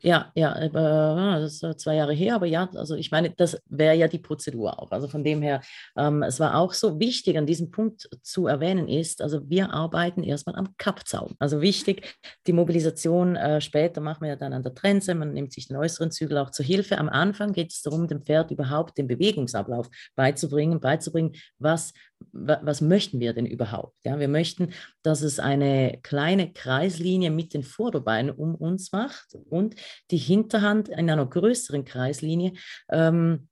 Ja, 0.00 0.30
ja, 0.34 0.56
äh, 0.56 0.70
das 0.70 1.62
ist 1.62 1.80
zwei 1.80 1.96
Jahre 1.96 2.12
her, 2.12 2.36
aber 2.36 2.46
ja, 2.46 2.68
also 2.74 2.94
ich 2.94 3.10
meine, 3.10 3.30
das 3.30 3.60
wäre 3.66 3.96
ja 3.96 4.06
die 4.06 4.18
Prozedur 4.18 4.78
auch. 4.80 4.92
Also 4.92 5.08
von 5.08 5.24
dem 5.24 5.42
her, 5.42 5.60
ähm, 5.96 6.22
es 6.22 6.38
war 6.38 6.56
auch 6.56 6.72
so 6.72 7.00
wichtig, 7.00 7.36
an 7.36 7.46
diesem 7.46 7.70
Punkt 7.70 8.08
zu 8.22 8.46
erwähnen 8.46 8.88
ist, 8.88 9.20
also 9.20 9.48
wir 9.48 9.72
arbeiten 9.72 10.22
erstmal 10.22 10.54
am 10.54 10.76
Kappzaum. 10.78 11.34
Also 11.40 11.60
wichtig, 11.60 12.16
die 12.46 12.52
Mobilisation 12.52 13.34
äh, 13.34 13.60
später 13.60 14.00
machen 14.00 14.22
wir 14.22 14.28
ja 14.28 14.36
dann 14.36 14.52
an 14.52 14.62
der 14.62 14.74
Trense, 14.74 15.14
man 15.16 15.32
nimmt 15.32 15.52
sich 15.52 15.66
den 15.66 15.76
äußeren 15.76 16.12
Zügel 16.12 16.38
auch 16.38 16.50
zur 16.50 16.64
Hilfe. 16.64 16.98
Am 16.98 17.08
Anfang 17.08 17.52
geht 17.52 17.72
es 17.72 17.82
darum, 17.82 18.06
dem 18.06 18.22
Pferd 18.22 18.52
überhaupt 18.52 18.98
den 18.98 19.08
Bewegungsablauf 19.08 19.88
beizubringen, 20.14 20.80
beizubringen, 20.80 21.32
was 21.58 21.92
was 22.32 22.80
möchten 22.80 23.20
wir 23.20 23.32
denn 23.32 23.46
überhaupt? 23.46 23.94
Ja, 24.04 24.18
wir 24.18 24.28
möchten, 24.28 24.72
dass 25.02 25.22
es 25.22 25.38
eine 25.38 25.98
kleine 26.02 26.52
Kreislinie 26.52 27.30
mit 27.30 27.54
den 27.54 27.62
Vorderbeinen 27.62 28.30
um 28.30 28.54
uns 28.54 28.92
macht 28.92 29.36
und 29.48 29.76
die 30.10 30.16
Hinterhand 30.16 30.88
in 30.88 31.10
einer 31.10 31.26
größeren 31.26 31.84
Kreislinie 31.84 32.52
ähm, 32.90 33.48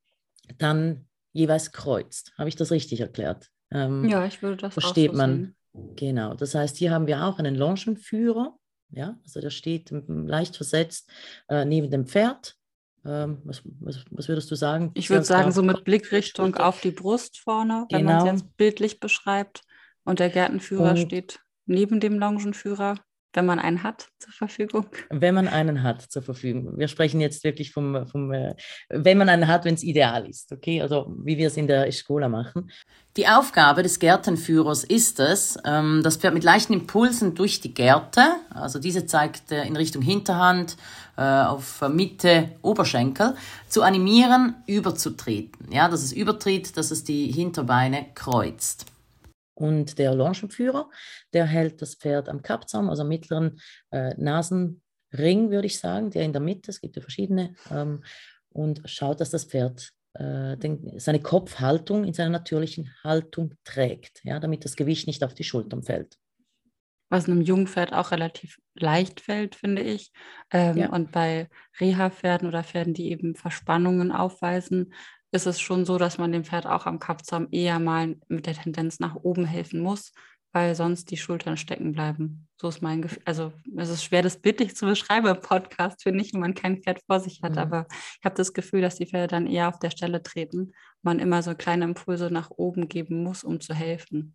dann 0.59 1.07
jeweils 1.33 1.72
kreuzt. 1.72 2.33
Habe 2.38 2.49
ich 2.49 2.57
das 2.57 2.70
richtig 2.70 3.01
erklärt? 3.01 3.49
Ähm, 3.70 4.09
ja, 4.09 4.25
ich 4.27 4.42
würde 4.42 4.57
das 4.57 4.72
versteht 4.72 5.12
so 5.12 5.16
man. 5.16 5.55
Genau. 5.96 6.35
Das 6.35 6.55
heißt, 6.55 6.77
hier 6.77 6.90
haben 6.90 7.07
wir 7.07 7.25
auch 7.25 7.38
einen 7.38 7.55
Longenführer. 7.55 8.57
Ja, 8.90 9.18
also 9.25 9.40
der 9.40 9.51
steht 9.51 9.90
leicht 9.90 10.57
versetzt 10.57 11.11
äh, 11.49 11.64
neben 11.64 11.90
dem 11.90 12.07
Pferd 12.07 12.57
ähm, 13.07 13.38
was, 13.44 13.62
was, 13.81 14.05
was, 14.11 14.29
würdest 14.29 14.51
du 14.51 14.57
sagen? 14.57 14.90
Ich 14.94 15.11
würde 15.11 15.25
sagen, 15.25 15.53
so 15.53 15.62
mit 15.62 15.85
Blickrichtung 15.85 16.57
auf 16.57 16.81
die 16.81 16.90
Brust 16.90 17.38
vorne, 17.38 17.87
wenn 17.90 18.05
man 18.05 18.16
es 18.16 18.22
genau. 18.25 18.33
jetzt 18.33 18.57
bildlich 18.57 19.01
beschreibt. 19.01 19.62
Und 20.05 20.20
der 20.20 20.31
Gärtenführer 20.31 20.90
und, 20.90 20.99
steht 20.99 21.40
neben 21.66 22.01
dem 22.01 22.18
Longenführer. 22.18 22.96
Wenn 23.37 23.46
man 23.46 23.59
einen 23.59 23.83
hat 23.83 24.09
zur 24.18 24.33
Verfügung? 24.33 24.87
Wenn 25.11 25.35
man 25.35 25.46
einen 25.46 25.83
hat 25.83 26.03
zur 26.03 26.22
Verfügung. 26.22 26.79
Wir 26.79 26.88
sprechen 26.88 27.20
jetzt 27.20 27.44
wirklich 27.44 27.72
vom, 27.72 28.07
vom 28.07 28.33
äh, 28.33 28.55
wenn 28.88 29.18
man 29.18 29.29
einen 29.29 29.46
hat, 29.46 29.64
wenn 29.64 29.75
es 29.75 29.83
ideal 29.83 30.29
ist, 30.29 30.53
okay? 30.53 30.83
Also 30.83 31.14
wie 31.22 31.37
wir 31.37 31.49
es 31.49 31.57
in 31.57 31.66
der 31.66 31.87
Escola 31.87 32.29
machen. 32.29 32.70
Die 33.16 33.29
Aufgabe 33.29 33.83
des 33.83 33.99
Gärtenführers 33.99 34.85
ist 34.85 35.20
es, 35.20 35.59
ähm, 35.64 36.01
das 36.03 36.16
Pferd 36.16 36.35
mit 36.35 36.44
leichten 36.44 36.72
Impulsen 36.72 37.35
durch 37.35 37.61
die 37.61 37.72
Gärte, 37.72 38.22
also 38.51 38.79
diese 38.79 39.07
zeigt 39.07 39.53
äh, 39.53 39.64
in 39.64 39.77
Richtung 39.77 40.03
Hinterhand, 40.03 40.77
äh, 41.16 41.22
auf 41.22 41.83
Mitte 41.88 42.51
Oberschenkel, 42.62 43.35
zu 43.68 43.83
animieren, 43.83 44.55
überzutreten. 44.66 45.72
Ja, 45.72 45.88
dass 45.88 46.03
es 46.03 46.12
übertritt, 46.12 46.77
dass 46.77 46.90
es 46.90 47.05
die 47.05 47.31
Hinterbeine 47.33 48.07
kreuzt. 48.14 48.87
Und 49.57 49.99
der 49.99 50.14
Longenführer, 50.14 50.90
der 51.33 51.47
hält 51.47 51.81
das 51.81 51.95
Pferd 51.95 52.29
am 52.29 52.42
Kappzaum, 52.42 52.90
also 52.90 53.03
am 53.03 53.09
mittleren 53.09 53.59
äh, 53.90 54.14
Nasenring, 54.19 55.51
würde 55.51 55.66
ich 55.66 55.81
sagen, 55.81 56.11
der 56.11 56.25
in 56.25 56.35
der 56.35 56.42
Mitte, 56.42 56.71
es 56.71 56.81
gibt 56.81 56.95
ja 56.97 57.03
verschiedene, 57.03 57.55
ähm, 57.71 58.05
und 58.51 58.83
schaut, 58.85 59.21
dass 59.21 59.31
das 59.31 59.45
Pferd 59.47 59.92
äh, 60.12 60.59
den, 60.59 60.99
seine 60.99 61.21
Kopfhaltung 61.21 62.05
in 62.05 62.12
seiner 62.12 62.31
natürlichen 62.31 62.95
Haltung 63.03 63.55
trägt, 63.64 64.21
ja, 64.25 64.40
damit 64.40 64.66
das 64.66 64.77
Gewicht 64.77 65.07
nicht 65.07 65.25
auf 65.25 65.33
die 65.33 65.45
Schultern 65.45 65.83
fällt. 65.83 66.19
Was 67.09 67.27
einem 67.27 67.40
Jungpferd 67.40 67.92
auch 67.92 68.11
relativ 68.11 68.59
leicht 68.75 69.21
fällt, 69.21 69.55
finde 69.55 69.83
ich. 69.83 70.11
Ähm, 70.51 70.77
ja. 70.77 70.90
Und 70.90 71.12
bei 71.12 71.49
Reha-Pferden 71.81 72.49
oder 72.49 72.64
Pferden, 72.64 72.95
die 72.95 73.11
eben 73.11 73.37
Verspannungen 73.37 74.11
aufweisen, 74.11 74.92
ist 75.37 75.46
es 75.46 75.61
schon 75.61 75.85
so, 75.85 75.99
dass 75.99 76.18
man 76.18 76.33
dem 76.33 76.44
Pferd 76.44 76.66
auch 76.66 76.87
am 76.87 76.99
Kappzaum 76.99 77.49
eher 77.53 77.79
mal 77.79 78.16
mit 78.29 78.46
der 78.46 78.55
Tendenz 78.55 78.99
nach 78.99 79.14
oben 79.14 79.44
helfen 79.44 79.81
muss, 79.81 80.12
weil 80.53 80.75
sonst 80.75 81.11
die 81.11 81.18
Schultern 81.18 81.57
stecken 81.57 81.92
bleiben. 81.92 82.49
So 82.61 82.68
ist 82.68 82.81
mein 82.81 83.03
Gefühl. 83.03 83.22
Also 83.27 83.53
es 83.77 83.90
ist 83.90 84.03
schwer, 84.03 84.22
das 84.22 84.40
bildlich 84.40 84.75
zu 84.75 84.87
beschreiben 84.87 85.27
im 85.27 85.40
Podcast, 85.40 86.03
finde 86.03 86.25
ich, 86.25 86.33
wenn 86.33 86.40
man 86.40 86.55
kein 86.55 86.83
Pferd 86.83 87.01
vor 87.07 87.20
sich 87.20 87.42
hat. 87.42 87.53
Mhm. 87.53 87.59
Aber 87.59 87.87
ich 87.90 88.25
habe 88.25 88.35
das 88.35 88.55
Gefühl, 88.55 88.81
dass 88.81 88.96
die 88.96 89.07
Pferde 89.07 89.27
dann 89.29 89.46
eher 89.46 89.68
auf 89.68 89.79
der 89.79 89.90
Stelle 89.90 90.22
treten, 90.22 90.72
man 91.03 91.18
immer 91.18 91.42
so 91.42 91.55
kleine 91.55 91.85
Impulse 91.85 92.31
nach 92.31 92.51
oben 92.51 92.88
geben 92.88 93.22
muss, 93.22 93.44
um 93.44 93.61
zu 93.61 93.75
helfen. 93.75 94.35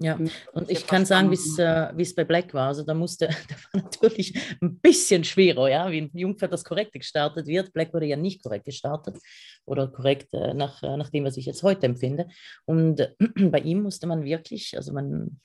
Ja, 0.00 0.16
und 0.52 0.70
ich 0.70 0.86
kann 0.86 1.04
sagen, 1.04 1.28
wie 1.30 1.34
es 1.34 1.58
äh, 1.58 2.14
bei 2.14 2.22
Black 2.22 2.54
war. 2.54 2.68
Also 2.68 2.84
da 2.84 2.94
musste, 2.94 3.26
der 3.50 3.56
war 3.72 3.82
natürlich 3.82 4.32
ein 4.62 4.78
bisschen 4.78 5.24
schwerer, 5.24 5.68
ja, 5.68 5.90
wie 5.90 6.02
ein 6.02 6.10
Jungpferd 6.14 6.52
das 6.52 6.64
korrekt 6.64 6.92
gestartet 6.92 7.48
wird. 7.48 7.72
Black 7.72 7.92
wurde 7.92 8.06
ja 8.06 8.16
nicht 8.16 8.42
korrekt 8.42 8.64
gestartet 8.64 9.18
oder 9.64 9.88
korrekt 9.88 10.32
äh, 10.34 10.54
nach, 10.54 10.84
äh, 10.84 10.96
nach 10.96 11.10
dem, 11.10 11.24
was 11.24 11.36
ich 11.36 11.46
jetzt 11.46 11.64
heute 11.64 11.86
empfinde. 11.86 12.28
Und 12.64 13.00
äh, 13.00 13.10
bei 13.50 13.58
ihm 13.58 13.82
musste 13.82 14.06
man 14.06 14.22
wirklich, 14.22 14.76
also 14.76 14.92
man 14.92 15.40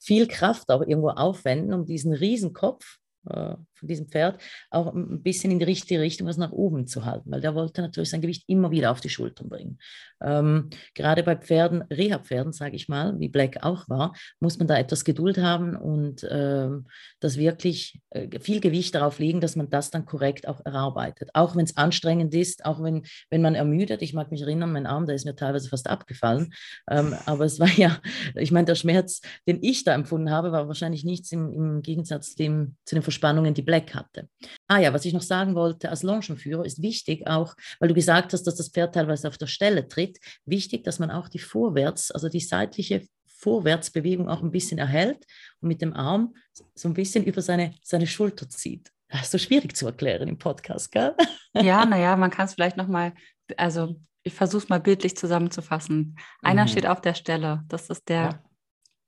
viel 0.00 0.26
Kraft 0.26 0.70
auch 0.70 0.80
irgendwo 0.80 1.10
aufwenden, 1.10 1.74
um 1.74 1.84
diesen 1.84 2.14
Riesenkopf 2.14 2.96
äh, 3.28 3.54
von 3.78 3.88
diesem 3.88 4.08
Pferd 4.08 4.40
auch 4.70 4.94
ein 4.94 5.22
bisschen 5.22 5.50
in 5.50 5.58
die 5.58 5.64
richtige 5.64 6.00
Richtung, 6.00 6.26
was 6.26 6.36
nach 6.36 6.52
oben 6.52 6.86
zu 6.86 7.04
halten, 7.04 7.30
weil 7.30 7.40
der 7.40 7.54
wollte 7.54 7.80
natürlich 7.80 8.10
sein 8.10 8.20
Gewicht 8.20 8.44
immer 8.46 8.70
wieder 8.70 8.90
auf 8.90 9.00
die 9.00 9.08
Schultern 9.08 9.48
bringen. 9.48 9.78
Ähm, 10.20 10.70
gerade 10.94 11.22
bei 11.22 11.36
Pferden, 11.36 11.82
Reha-Pferden, 11.82 12.52
sage 12.52 12.76
ich 12.76 12.88
mal, 12.88 13.18
wie 13.20 13.28
Black 13.28 13.62
auch 13.62 13.88
war, 13.88 14.14
muss 14.40 14.58
man 14.58 14.66
da 14.66 14.76
etwas 14.76 15.04
Geduld 15.04 15.38
haben 15.38 15.76
und 15.76 16.26
ähm, 16.28 16.86
das 17.20 17.36
wirklich 17.36 18.00
äh, 18.10 18.40
viel 18.40 18.60
Gewicht 18.60 18.94
darauf 18.94 19.18
legen, 19.18 19.40
dass 19.40 19.56
man 19.56 19.70
das 19.70 19.90
dann 19.90 20.06
korrekt 20.06 20.48
auch 20.48 20.64
erarbeitet. 20.64 21.30
Auch 21.34 21.56
wenn 21.56 21.64
es 21.64 21.76
anstrengend 21.76 22.34
ist, 22.34 22.64
auch 22.64 22.82
wenn, 22.82 23.04
wenn 23.30 23.42
man 23.42 23.54
ermüdet. 23.54 24.02
Ich 24.02 24.14
mag 24.14 24.30
mich 24.30 24.42
erinnern, 24.42 24.72
mein 24.72 24.86
Arm, 24.86 25.06
der 25.06 25.14
ist 25.14 25.24
mir 25.24 25.36
teilweise 25.36 25.68
fast 25.68 25.88
abgefallen. 25.88 26.52
Ähm, 26.90 27.14
aber 27.26 27.44
es 27.44 27.60
war 27.60 27.68
ja, 27.76 27.98
ich 28.34 28.50
meine, 28.50 28.66
der 28.66 28.74
Schmerz, 28.74 29.20
den 29.46 29.62
ich 29.62 29.84
da 29.84 29.94
empfunden 29.94 30.30
habe, 30.30 30.52
war 30.52 30.68
wahrscheinlich 30.68 31.04
nichts 31.04 31.32
im, 31.32 31.52
im 31.52 31.82
Gegensatz 31.82 32.34
dem, 32.34 32.76
zu 32.84 32.94
den 32.94 33.02
Verspannungen, 33.02 33.54
die 33.54 33.62
Black 33.68 33.94
hatte. 33.94 34.30
Ah 34.66 34.78
ja, 34.78 34.94
was 34.94 35.04
ich 35.04 35.12
noch 35.12 35.20
sagen 35.20 35.54
wollte, 35.54 35.90
als 35.90 36.02
Longenführer 36.02 36.64
ist 36.64 36.80
wichtig 36.80 37.26
auch, 37.26 37.54
weil 37.80 37.88
du 37.88 37.94
gesagt 37.94 38.32
hast, 38.32 38.44
dass 38.44 38.56
das 38.56 38.70
Pferd 38.70 38.94
teilweise 38.94 39.28
auf 39.28 39.36
der 39.36 39.46
Stelle 39.46 39.86
tritt, 39.86 40.18
wichtig, 40.46 40.84
dass 40.84 40.98
man 40.98 41.10
auch 41.10 41.28
die 41.28 41.38
Vorwärts, 41.38 42.10
also 42.10 42.30
die 42.30 42.40
seitliche 42.40 43.06
Vorwärtsbewegung 43.26 44.26
auch 44.26 44.42
ein 44.42 44.50
bisschen 44.50 44.78
erhält 44.78 45.26
und 45.60 45.68
mit 45.68 45.82
dem 45.82 45.92
Arm 45.92 46.34
so 46.74 46.88
ein 46.88 46.94
bisschen 46.94 47.24
über 47.24 47.42
seine, 47.42 47.74
seine 47.82 48.06
Schulter 48.06 48.48
zieht. 48.48 48.90
Das 49.10 49.24
ist 49.24 49.32
so 49.32 49.38
schwierig 49.38 49.76
zu 49.76 49.84
erklären 49.84 50.28
im 50.28 50.38
Podcast, 50.38 50.90
gell? 50.90 51.14
Ja, 51.52 51.84
naja, 51.86 52.16
man 52.16 52.30
kann 52.30 52.46
es 52.46 52.54
vielleicht 52.54 52.78
nochmal, 52.78 53.12
also 53.58 54.00
ich 54.22 54.32
versuche 54.32 54.62
es 54.62 54.68
mal 54.70 54.80
bildlich 54.80 55.14
zusammenzufassen. 55.14 56.16
Einer 56.40 56.62
mhm. 56.62 56.68
steht 56.68 56.86
auf 56.86 57.02
der 57.02 57.14
Stelle, 57.14 57.64
das 57.68 57.90
ist 57.90 58.08
der 58.08 58.22
ja. 58.22 58.42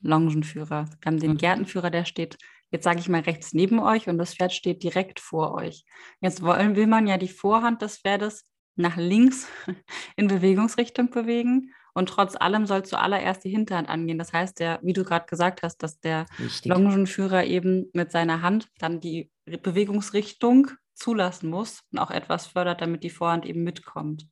Longenführer. 0.03 0.85
Wir 0.85 1.07
haben 1.07 1.19
den 1.19 1.33
mhm. 1.33 1.39
Gärtenführer, 1.39 1.91
der 1.91 2.05
steht 2.05 2.37
jetzt 2.71 2.85
sage 2.85 3.01
ich 3.01 3.09
mal 3.09 3.21
rechts 3.21 3.53
neben 3.53 3.81
euch 3.81 4.09
und 4.09 4.19
das 4.19 4.35
Pferd 4.35 4.53
steht 4.53 4.83
direkt 4.83 5.21
vor 5.21 5.55
euch. 5.55 5.85
Jetzt 6.21 6.43
wollen, 6.43 6.77
will 6.77 6.87
man 6.87 7.07
ja 7.07 7.19
die 7.19 7.29
Vorhand 7.29 7.83
des 7.83 7.99
Pferdes 7.99 8.45
nach 8.77 8.97
links 8.97 9.49
in 10.17 10.29
Bewegungsrichtung 10.29 11.11
bewegen 11.11 11.73
und 11.95 12.09
trotz 12.09 12.37
allem 12.37 12.67
soll 12.67 12.85
zuallererst 12.85 13.45
die 13.45 13.51
Hinterhand 13.51 13.89
angehen. 13.89 14.19
Das 14.19 14.33
heißt, 14.33 14.61
der, 14.61 14.79
wie 14.83 14.93
du 14.93 15.05
gerade 15.05 15.27
gesagt 15.27 15.63
hast, 15.63 15.79
dass 15.79 16.01
der 16.01 16.27
Richtig. 16.39 16.71
Longenführer 16.73 17.45
eben 17.45 17.91
mit 17.93 18.13
seiner 18.13 18.43
Hand 18.43 18.69
dann 18.79 19.01
die 19.01 19.31
Bewegungsrichtung 19.45 20.71
zulassen 20.95 21.51
muss 21.51 21.83
und 21.93 21.99
auch 21.99 22.11
etwas 22.11 22.47
fördert, 22.47 22.81
damit 22.81 23.03
die 23.03 23.11
Vorhand 23.11 23.47
eben 23.47 23.65
mitkommt. 23.65 24.29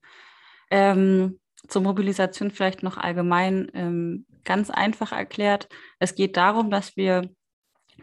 Ähm, 0.71 1.41
zur 1.67 1.83
Mobilisation 1.83 2.51
vielleicht 2.51 2.83
noch 2.83 2.99
allgemein 2.99 3.71
ähm, 3.75 4.27
ganz 4.45 4.71
einfach 4.71 5.13
erklärt. 5.13 5.69
Es 5.99 6.15
geht 6.15 6.37
darum, 6.37 6.71
dass 6.71 6.97
wir 6.97 7.29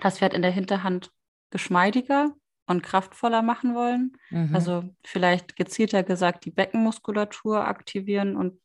das 0.01 0.19
Pferd 0.19 0.34
in 0.34 0.41
der 0.41 0.51
Hinterhand 0.51 1.12
geschmeidiger 1.49 2.34
und 2.67 2.84
kraftvoller 2.84 3.41
machen 3.41 3.75
wollen. 3.75 4.17
Mhm. 4.29 4.55
Also 4.55 4.84
vielleicht 5.03 5.55
gezielter 5.55 6.03
gesagt 6.03 6.45
die 6.45 6.51
Beckenmuskulatur 6.51 7.65
aktivieren 7.65 8.36
und 8.36 8.60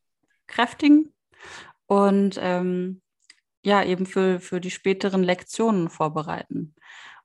kräftigen 0.47 1.13
und 1.87 2.39
ähm, 2.41 3.03
ja, 3.63 3.85
eben 3.85 4.07
für, 4.07 4.41
für 4.41 4.61
die 4.61 4.71
späteren 4.71 5.23
Lektionen 5.23 5.91
vorbereiten. 5.91 6.75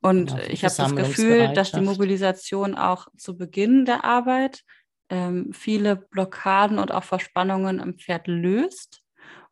Und 0.02 0.32
genau, 0.32 0.44
ich 0.50 0.64
habe 0.66 0.76
das 0.76 0.96
Gefühl, 0.96 1.54
dass 1.54 1.72
die 1.72 1.82
Mobilisation 1.82 2.76
auch 2.76 3.08
zu 3.18 3.38
Beginn 3.38 3.86
der 3.86 4.04
Arbeit 4.04 4.64
ähm, 5.10 5.52
viele 5.54 5.96
Blockaden 5.96 6.78
und 6.78 6.92
auch 6.92 7.04
Verspannungen 7.04 7.80
im 7.80 7.98
Pferd 7.98 8.28
löst 8.28 9.05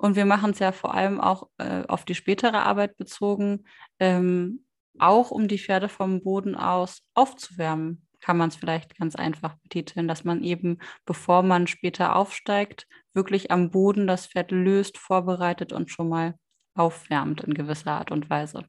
und 0.04 0.18
wir 0.18 0.26
machen 0.26 0.52
es 0.52 0.60
ja 0.60 0.74
vor 0.74 0.94
allem 0.94 1.22
auch 1.22 1.48
äh, 1.60 1.84
auf 1.88 2.04
die 2.04 2.13
spätere 2.13 2.63
Arbeit 2.63 2.98
bezogen, 2.98 3.63
ähm, 4.00 4.66
auch 5.00 5.32
um 5.32 5.48
die 5.48 5.58
Pferde 5.58 5.88
vom 5.88 6.22
Boden 6.22 6.56
aus 6.56 7.04
aufzuwärmen, 7.13 8.06
kann 8.20 8.36
man 8.36 8.50
es 8.50 8.58
vielleicht 8.58 8.98
ganz 8.98 9.16
einfach 9.16 9.56
betiteln, 9.63 10.10
dass 10.10 10.26
man 10.26 10.44
eben, 10.44 10.80
bevor 11.06 11.42
man 11.42 11.68
später 11.68 12.18
aufsteigt, 12.18 12.86
wirklich 13.13 13.50
am 13.50 13.72
Boden 13.72 14.06
das 14.06 14.28
Pferd 14.28 14.52
löst, 14.52 14.98
vorbereitet 14.98 15.72
und 15.72 15.89
schon 15.89 16.10
mal 16.10 16.36
aufwärmt 16.76 17.39
in 17.39 17.54
gewisser 17.54 17.92
Art 17.92 18.12
und 18.12 18.30
Weise. 18.30 18.66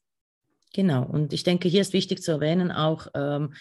Genau, 0.73 1.03
und 1.03 1.33
ich 1.33 1.43
denke, 1.43 1.69
hier 1.69 1.81
ist 1.81 1.93
wichtig 1.93 2.23
zu 2.23 2.31
erwähnen 2.31 2.71
auch, 2.71 3.09
ähm, 3.17 3.55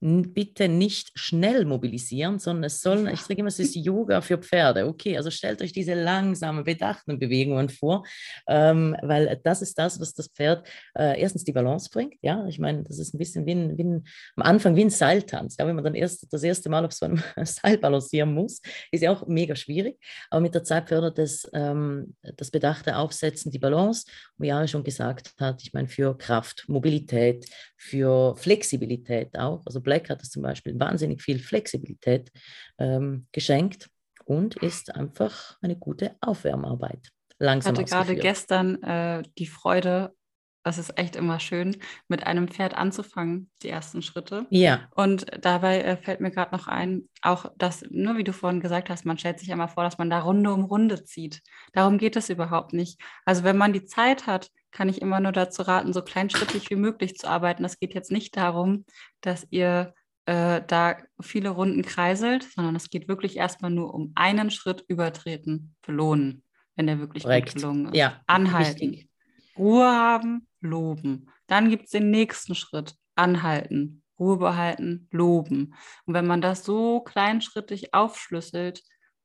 bitte 0.00 0.68
nicht 0.68 1.10
schnell 1.14 1.64
mobilisieren, 1.66 2.38
sondern 2.38 2.64
es 2.64 2.80
soll, 2.80 3.08
ich 3.12 3.20
sage 3.20 3.40
immer, 3.40 3.48
es 3.48 3.58
ist 3.58 3.76
Yoga 3.76 4.22
für 4.22 4.38
Pferde. 4.38 4.86
Okay, 4.86 5.16
also 5.16 5.30
stellt 5.30 5.60
euch 5.60 5.72
diese 5.72 5.94
langsamen, 5.94 6.64
bedachten 6.64 7.18
Bewegungen 7.18 7.68
vor, 7.68 8.04
ähm, 8.48 8.96
weil 9.02 9.38
das 9.44 9.60
ist 9.60 9.78
das, 9.78 10.00
was 10.00 10.14
das 10.14 10.28
Pferd 10.28 10.66
äh, 10.96 11.20
erstens 11.20 11.44
die 11.44 11.52
Balance 11.52 11.90
bringt. 11.92 12.14
Ja, 12.22 12.46
ich 12.46 12.58
meine, 12.58 12.82
das 12.84 12.98
ist 12.98 13.14
ein 13.14 13.18
bisschen 13.18 13.44
wie, 13.44 13.52
ein, 13.52 13.76
wie 13.76 13.84
ein, 13.84 14.04
am 14.36 14.42
Anfang 14.42 14.74
wie 14.74 14.84
ein 14.84 14.90
Seiltanz. 14.90 15.56
Ja, 15.58 15.66
wenn 15.66 15.74
man 15.74 15.84
dann 15.84 15.94
erst 15.94 16.32
das 16.32 16.42
erste 16.42 16.70
Mal 16.70 16.84
auf 16.84 16.92
so 16.92 17.04
einem 17.04 17.22
Seil 17.44 17.76
balancieren 17.76 18.32
muss, 18.32 18.62
ist 18.90 19.02
ja 19.02 19.12
auch 19.12 19.26
mega 19.26 19.54
schwierig. 19.54 19.98
Aber 20.30 20.40
mit 20.40 20.54
der 20.54 20.64
Zeit 20.64 20.88
fördert 20.88 21.18
es 21.18 21.48
ähm, 21.52 22.14
das 22.36 22.50
bedachte 22.50 22.96
Aufsetzen, 22.96 23.50
die 23.50 23.58
Balance. 23.58 24.06
Wie 24.38 24.48
Jana 24.48 24.66
schon 24.66 24.84
gesagt 24.84 25.34
hat, 25.38 25.62
ich 25.62 25.74
meine, 25.74 25.88
für 25.88 26.16
Kraft, 26.16 26.64
Mobilität, 26.68 27.46
für 27.76 28.36
Flexibilität 28.36 29.38
auch. 29.38 29.62
Also 29.66 29.80
Black 29.90 30.08
hat 30.08 30.22
es 30.22 30.30
zum 30.30 30.42
Beispiel 30.44 30.78
wahnsinnig 30.78 31.20
viel 31.20 31.40
Flexibilität 31.40 32.30
ähm, 32.78 33.26
geschenkt 33.32 33.90
und 34.24 34.54
ist 34.54 34.94
einfach 34.94 35.58
eine 35.62 35.74
gute 35.74 36.14
Aufwärmarbeit. 36.20 37.08
Langsam 37.40 37.74
ich 37.74 37.80
hatte 37.80 37.90
gerade 37.90 38.14
gestern 38.14 38.80
äh, 38.84 39.24
die 39.36 39.48
Freude, 39.48 40.14
das 40.62 40.78
ist 40.78 40.98
echt 40.98 41.16
immer 41.16 41.40
schön, 41.40 41.76
mit 42.08 42.26
einem 42.26 42.48
Pferd 42.48 42.74
anzufangen, 42.74 43.50
die 43.62 43.70
ersten 43.70 44.02
Schritte. 44.02 44.46
Ja. 44.50 44.88
Und 44.94 45.26
dabei 45.40 45.80
äh, 45.80 45.96
fällt 45.96 46.20
mir 46.20 46.30
gerade 46.30 46.54
noch 46.54 46.66
ein, 46.66 47.08
auch 47.22 47.46
das, 47.56 47.84
nur 47.90 48.16
wie 48.16 48.24
du 48.24 48.32
vorhin 48.32 48.60
gesagt 48.60 48.90
hast, 48.90 49.06
man 49.06 49.18
stellt 49.18 49.38
sich 49.38 49.50
einmal 49.50 49.68
vor, 49.68 49.84
dass 49.84 49.98
man 49.98 50.10
da 50.10 50.20
Runde 50.20 50.52
um 50.52 50.64
Runde 50.64 51.04
zieht. 51.04 51.42
Darum 51.72 51.98
geht 51.98 52.16
es 52.16 52.28
überhaupt 52.28 52.72
nicht. 52.72 53.00
Also 53.24 53.42
wenn 53.44 53.56
man 53.56 53.72
die 53.72 53.84
Zeit 53.86 54.26
hat, 54.26 54.50
kann 54.70 54.88
ich 54.88 55.02
immer 55.02 55.18
nur 55.20 55.32
dazu 55.32 55.62
raten, 55.62 55.92
so 55.92 56.02
kleinschrittig 56.02 56.70
wie 56.70 56.76
möglich 56.76 57.16
zu 57.16 57.26
arbeiten. 57.28 57.64
Es 57.64 57.78
geht 57.78 57.94
jetzt 57.94 58.12
nicht 58.12 58.36
darum, 58.36 58.84
dass 59.20 59.46
ihr 59.50 59.94
äh, 60.26 60.62
da 60.66 60.98
viele 61.20 61.48
Runden 61.48 61.82
kreiselt, 61.82 62.44
sondern 62.54 62.76
es 62.76 62.90
geht 62.90 63.08
wirklich 63.08 63.36
erstmal 63.36 63.70
nur 63.70 63.94
um 63.94 64.12
einen 64.14 64.50
Schritt 64.50 64.84
übertreten, 64.86 65.74
belohnen, 65.82 66.44
wenn 66.76 66.86
der 66.86 66.98
wirklich 67.00 67.24
gut 67.24 67.54
gelungen 67.54 67.86
ist. 67.86 67.96
Ja, 67.96 68.20
Anhalten. 68.26 68.92
Wichtig. 68.92 69.09
Ruhe 69.56 69.86
haben, 69.86 70.46
loben. 70.60 71.30
Dann 71.46 71.70
gibt 71.70 71.84
es 71.84 71.90
den 71.90 72.10
nächsten 72.10 72.54
Schritt, 72.54 72.94
anhalten, 73.14 74.02
Ruhe 74.18 74.36
behalten, 74.36 75.08
loben. 75.10 75.74
Und 76.06 76.14
wenn 76.14 76.26
man 76.26 76.40
das 76.40 76.64
so 76.64 77.00
kleinschrittig 77.00 77.94
aufschlüsselt, 77.94 78.82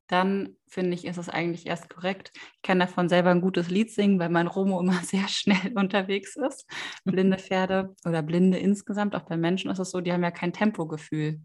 dann 0.07 0.55
finde 0.67 0.93
ich, 0.93 1.05
ist 1.05 1.17
es 1.17 1.29
eigentlich 1.29 1.65
erst 1.65 1.89
korrekt. 1.89 2.31
Ich 2.35 2.61
kann 2.61 2.79
davon 2.79 3.09
selber 3.09 3.31
ein 3.31 3.41
gutes 3.41 3.69
Lied 3.69 3.91
singen, 3.91 4.19
weil 4.19 4.29
mein 4.29 4.47
Romo 4.47 4.79
immer 4.79 4.93
sehr 5.03 5.27
schnell 5.27 5.73
unterwegs 5.75 6.35
ist. 6.35 6.69
Blinde 7.03 7.37
Pferde 7.37 7.95
oder 8.05 8.21
Blinde 8.21 8.57
insgesamt, 8.57 9.15
auch 9.15 9.23
bei 9.23 9.37
Menschen 9.37 9.71
ist 9.71 9.79
es 9.79 9.91
so, 9.91 10.01
die 10.01 10.13
haben 10.13 10.23
ja 10.23 10.31
kein 10.31 10.53
Tempogefühl. 10.53 11.41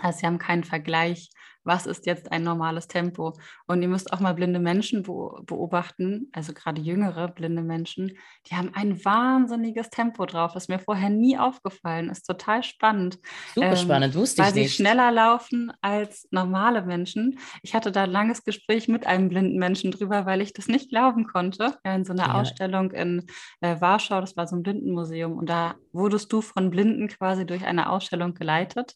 Also 0.00 0.20
sie 0.20 0.26
haben 0.26 0.38
keinen 0.38 0.64
Vergleich 0.64 1.30
was 1.66 1.86
ist 1.86 2.06
jetzt 2.06 2.30
ein 2.32 2.44
normales 2.44 2.86
Tempo. 2.86 3.34
Und 3.66 3.82
ihr 3.82 3.88
müsst 3.88 4.12
auch 4.12 4.20
mal 4.20 4.34
blinde 4.34 4.60
Menschen 4.60 5.02
beobachten, 5.02 6.30
also 6.32 6.54
gerade 6.54 6.80
jüngere 6.80 7.28
blinde 7.28 7.62
Menschen, 7.62 8.16
die 8.48 8.54
haben 8.54 8.70
ein 8.74 9.04
wahnsinniges 9.04 9.90
Tempo 9.90 10.24
drauf, 10.24 10.52
das 10.54 10.68
mir 10.68 10.78
vorher 10.78 11.10
nie 11.10 11.36
aufgefallen 11.36 12.08
ist. 12.08 12.22
Total 12.22 12.62
spannend. 12.62 13.18
Super 13.54 13.70
ähm, 13.70 13.76
spannend, 13.76 14.14
wusste 14.14 14.42
ich 14.42 14.46
nicht. 14.46 14.56
Weil 14.56 14.62
sie 14.62 14.74
schneller 14.74 15.10
laufen 15.10 15.72
als 15.80 16.28
normale 16.30 16.82
Menschen. 16.82 17.38
Ich 17.62 17.74
hatte 17.74 17.90
da 17.90 18.04
ein 18.04 18.10
langes 18.10 18.44
Gespräch 18.44 18.86
mit 18.86 19.06
einem 19.06 19.28
blinden 19.28 19.58
Menschen 19.58 19.90
drüber, 19.90 20.24
weil 20.24 20.40
ich 20.40 20.52
das 20.52 20.68
nicht 20.68 20.90
glauben 20.90 21.26
konnte. 21.26 21.76
Ja, 21.84 21.96
in 21.96 22.04
so 22.04 22.12
einer 22.12 22.28
ja. 22.28 22.34
Ausstellung 22.34 22.92
in 22.92 23.26
äh, 23.60 23.80
Warschau, 23.80 24.20
das 24.20 24.36
war 24.36 24.46
so 24.46 24.54
ein 24.54 24.62
Blindenmuseum, 24.62 25.36
und 25.36 25.50
da 25.50 25.74
wurdest 25.92 26.32
du 26.32 26.40
von 26.40 26.70
Blinden 26.70 27.08
quasi 27.08 27.44
durch 27.44 27.64
eine 27.64 27.90
Ausstellung 27.90 28.34
geleitet. 28.34 28.94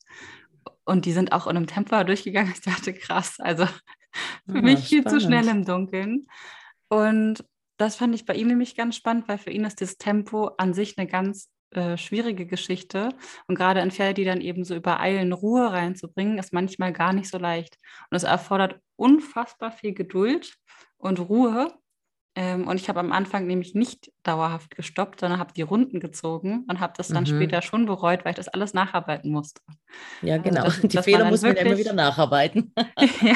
Und 0.84 1.04
die 1.04 1.12
sind 1.12 1.32
auch 1.32 1.46
in 1.46 1.56
einem 1.56 1.66
Tempo 1.66 2.02
durchgegangen. 2.04 2.52
Ich 2.54 2.60
dachte, 2.60 2.92
krass, 2.92 3.38
also 3.38 3.66
für 4.46 4.56
ja, 4.56 4.62
mich 4.62 4.88
viel 4.88 5.04
zu 5.04 5.20
schnell 5.20 5.48
im 5.48 5.64
Dunkeln. 5.64 6.26
Und 6.88 7.44
das 7.76 7.96
fand 7.96 8.14
ich 8.14 8.26
bei 8.26 8.34
ihm 8.34 8.48
nämlich 8.48 8.76
ganz 8.76 8.96
spannend, 8.96 9.28
weil 9.28 9.38
für 9.38 9.50
ihn 9.50 9.64
ist 9.64 9.80
das 9.80 9.96
Tempo 9.96 10.48
an 10.58 10.74
sich 10.74 10.98
eine 10.98 11.06
ganz 11.06 11.50
äh, 11.70 11.96
schwierige 11.96 12.46
Geschichte. 12.46 13.10
Und 13.46 13.54
gerade 13.54 13.80
in 13.80 13.90
Pferde, 13.90 14.14
die 14.14 14.24
dann 14.24 14.40
eben 14.40 14.64
so 14.64 14.74
übereilen, 14.74 15.32
Ruhe 15.32 15.72
reinzubringen, 15.72 16.38
ist 16.38 16.52
manchmal 16.52 16.92
gar 16.92 17.12
nicht 17.12 17.30
so 17.30 17.38
leicht. 17.38 17.78
Und 18.10 18.16
es 18.16 18.24
erfordert 18.24 18.80
unfassbar 18.96 19.70
viel 19.70 19.94
Geduld 19.94 20.56
und 20.98 21.20
Ruhe, 21.20 21.72
ähm, 22.36 22.68
und 22.68 22.80
ich 22.80 22.88
habe 22.88 23.00
am 23.00 23.10
Anfang 23.10 23.46
nämlich 23.46 23.74
nicht 23.74 24.12
dauerhaft 24.22 24.76
gestoppt, 24.76 25.20
sondern 25.20 25.40
habe 25.40 25.52
die 25.52 25.62
Runden 25.62 25.98
gezogen 25.98 26.64
und 26.68 26.78
habe 26.78 26.92
das 26.96 27.08
dann 27.08 27.24
mhm. 27.24 27.28
später 27.28 27.60
schon 27.60 27.86
bereut, 27.86 28.24
weil 28.24 28.30
ich 28.30 28.36
das 28.36 28.48
alles 28.48 28.72
nacharbeiten 28.72 29.32
musste. 29.32 29.60
Ja, 30.22 30.34
also 30.34 30.48
genau. 30.48 30.62
Also, 30.62 30.80
dass, 30.80 30.90
die 30.90 30.96
dass 30.96 31.04
Fehler 31.04 31.24
muss 31.28 31.42
man 31.42 31.50
wirklich... 31.50 31.66
immer 31.66 31.78
wieder 31.78 31.92
nacharbeiten. 31.92 32.72
ja, 33.20 33.34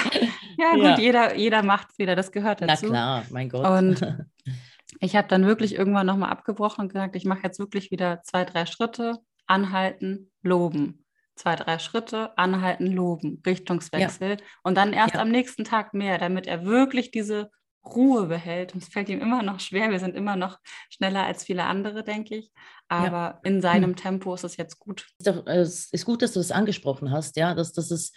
ja, 0.58 0.72
gut, 0.74 0.82
ja. 0.84 0.98
Jeder, 0.98 1.34
jeder 1.36 1.62
macht 1.64 1.92
Fehler, 1.92 2.14
das 2.14 2.30
gehört 2.30 2.62
dazu. 2.62 2.86
Na 2.86 2.90
klar, 2.90 3.24
mein 3.30 3.48
Gott. 3.48 3.66
Und 3.66 4.00
ich 5.00 5.16
habe 5.16 5.26
dann 5.26 5.44
wirklich 5.44 5.74
irgendwann 5.74 6.06
nochmal 6.06 6.30
abgebrochen 6.30 6.82
und 6.82 6.92
gesagt, 6.92 7.16
ich 7.16 7.24
mache 7.24 7.42
jetzt 7.42 7.58
wirklich 7.58 7.90
wieder 7.90 8.22
zwei, 8.22 8.44
drei 8.44 8.64
Schritte, 8.64 9.18
anhalten, 9.46 10.30
loben. 10.42 11.04
Zwei, 11.36 11.56
drei 11.56 11.80
Schritte, 11.80 12.38
anhalten, 12.38 12.86
loben, 12.86 13.42
Richtungswechsel 13.44 14.30
ja. 14.30 14.36
und 14.62 14.76
dann 14.76 14.92
erst 14.92 15.14
ja. 15.14 15.20
am 15.20 15.30
nächsten 15.30 15.64
Tag 15.64 15.92
mehr, 15.92 16.16
damit 16.18 16.46
er 16.46 16.64
wirklich 16.64 17.10
diese 17.10 17.50
Ruhe 17.84 18.26
behält. 18.26 18.74
Und 18.74 18.82
es 18.82 18.88
fällt 18.88 19.08
ihm 19.08 19.20
immer 19.20 19.42
noch 19.42 19.60
schwer. 19.60 19.90
Wir 19.90 19.98
sind 19.98 20.16
immer 20.16 20.36
noch 20.36 20.58
schneller 20.90 21.24
als 21.24 21.44
viele 21.44 21.64
andere, 21.64 22.04
denke 22.04 22.36
ich. 22.36 22.52
Aber 22.88 23.16
ja. 23.16 23.40
in 23.44 23.60
seinem. 23.60 23.96
Tempo 23.96 24.34
ist 24.34 24.44
es 24.44 24.56
jetzt 24.56 24.78
gut. 24.78 25.06
Es 25.46 25.90
ist 25.90 26.04
gut, 26.04 26.22
dass 26.22 26.32
du 26.32 26.40
das 26.40 26.50
angesprochen 26.50 27.10
hast, 27.10 27.36
ja, 27.36 27.54
dass 27.54 27.72
das 27.72 27.90
ist 27.90 28.16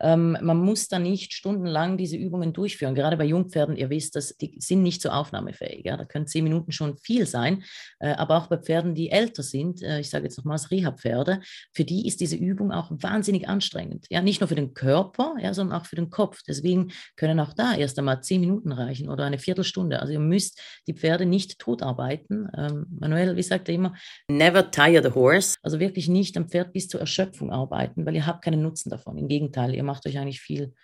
ähm, 0.00 0.36
man 0.40 0.58
muss 0.58 0.88
da 0.88 0.98
nicht 0.98 1.32
stundenlang 1.32 1.96
diese 1.96 2.16
Übungen 2.16 2.52
durchführen. 2.52 2.94
Gerade 2.94 3.16
bei 3.16 3.24
Jungpferden, 3.24 3.76
ihr 3.76 3.90
wisst, 3.90 4.16
dass 4.16 4.36
die 4.36 4.56
sind 4.60 4.82
nicht 4.82 5.02
so 5.02 5.10
aufnahmefähig. 5.10 5.84
Ja? 5.84 5.96
Da 5.96 6.04
können 6.04 6.26
zehn 6.26 6.44
Minuten 6.44 6.72
schon 6.72 6.96
viel 6.98 7.26
sein. 7.26 7.64
Äh, 7.98 8.12
aber 8.12 8.36
auch 8.36 8.46
bei 8.46 8.58
Pferden, 8.58 8.94
die 8.94 9.10
älter 9.10 9.42
sind, 9.42 9.82
äh, 9.82 10.00
ich 10.00 10.10
sage 10.10 10.24
jetzt 10.24 10.38
nochmals 10.38 10.70
Reha-Pferde, 10.70 11.40
für 11.72 11.84
die 11.84 12.06
ist 12.06 12.20
diese 12.20 12.36
Übung 12.36 12.72
auch 12.72 12.90
wahnsinnig 12.90 13.48
anstrengend. 13.48 14.06
Ja, 14.10 14.22
nicht 14.22 14.40
nur 14.40 14.48
für 14.48 14.54
den 14.54 14.74
Körper, 14.74 15.34
ja, 15.40 15.52
sondern 15.54 15.80
auch 15.80 15.86
für 15.86 15.96
den 15.96 16.10
Kopf. 16.10 16.42
Deswegen 16.46 16.92
können 17.16 17.40
auch 17.40 17.52
da 17.52 17.74
erst 17.74 17.98
einmal 17.98 18.22
zehn 18.22 18.40
Minuten 18.40 18.72
reichen 18.72 19.08
oder 19.08 19.24
eine 19.24 19.38
Viertelstunde. 19.38 20.00
Also 20.00 20.12
ihr 20.12 20.20
müsst 20.20 20.60
die 20.86 20.94
Pferde 20.94 21.26
nicht 21.26 21.58
totarbeiten. 21.58 22.48
Ähm, 22.56 22.86
Manuel, 23.00 23.36
wie 23.36 23.42
sagt 23.42 23.68
er 23.68 23.74
immer, 23.74 23.94
never 24.30 24.70
tire 24.70 25.02
the 25.02 25.14
horse. 25.14 25.56
Also 25.62 25.80
wirklich 25.80 26.08
nicht 26.08 26.36
am 26.36 26.48
Pferd 26.48 26.72
bis 26.72 26.88
zur 26.88 27.00
Erschöpfung 27.00 27.50
arbeiten, 27.50 28.06
weil 28.06 28.14
ihr 28.14 28.26
habt 28.26 28.44
keinen 28.44 28.62
Nutzen 28.62 28.90
davon. 28.90 29.18
Im 29.18 29.28
Gegenteil, 29.28 29.74
ihr 29.74 29.87
macht 29.88 30.06
euch 30.06 30.18
eigentlich 30.18 30.40
viel, 30.40 30.74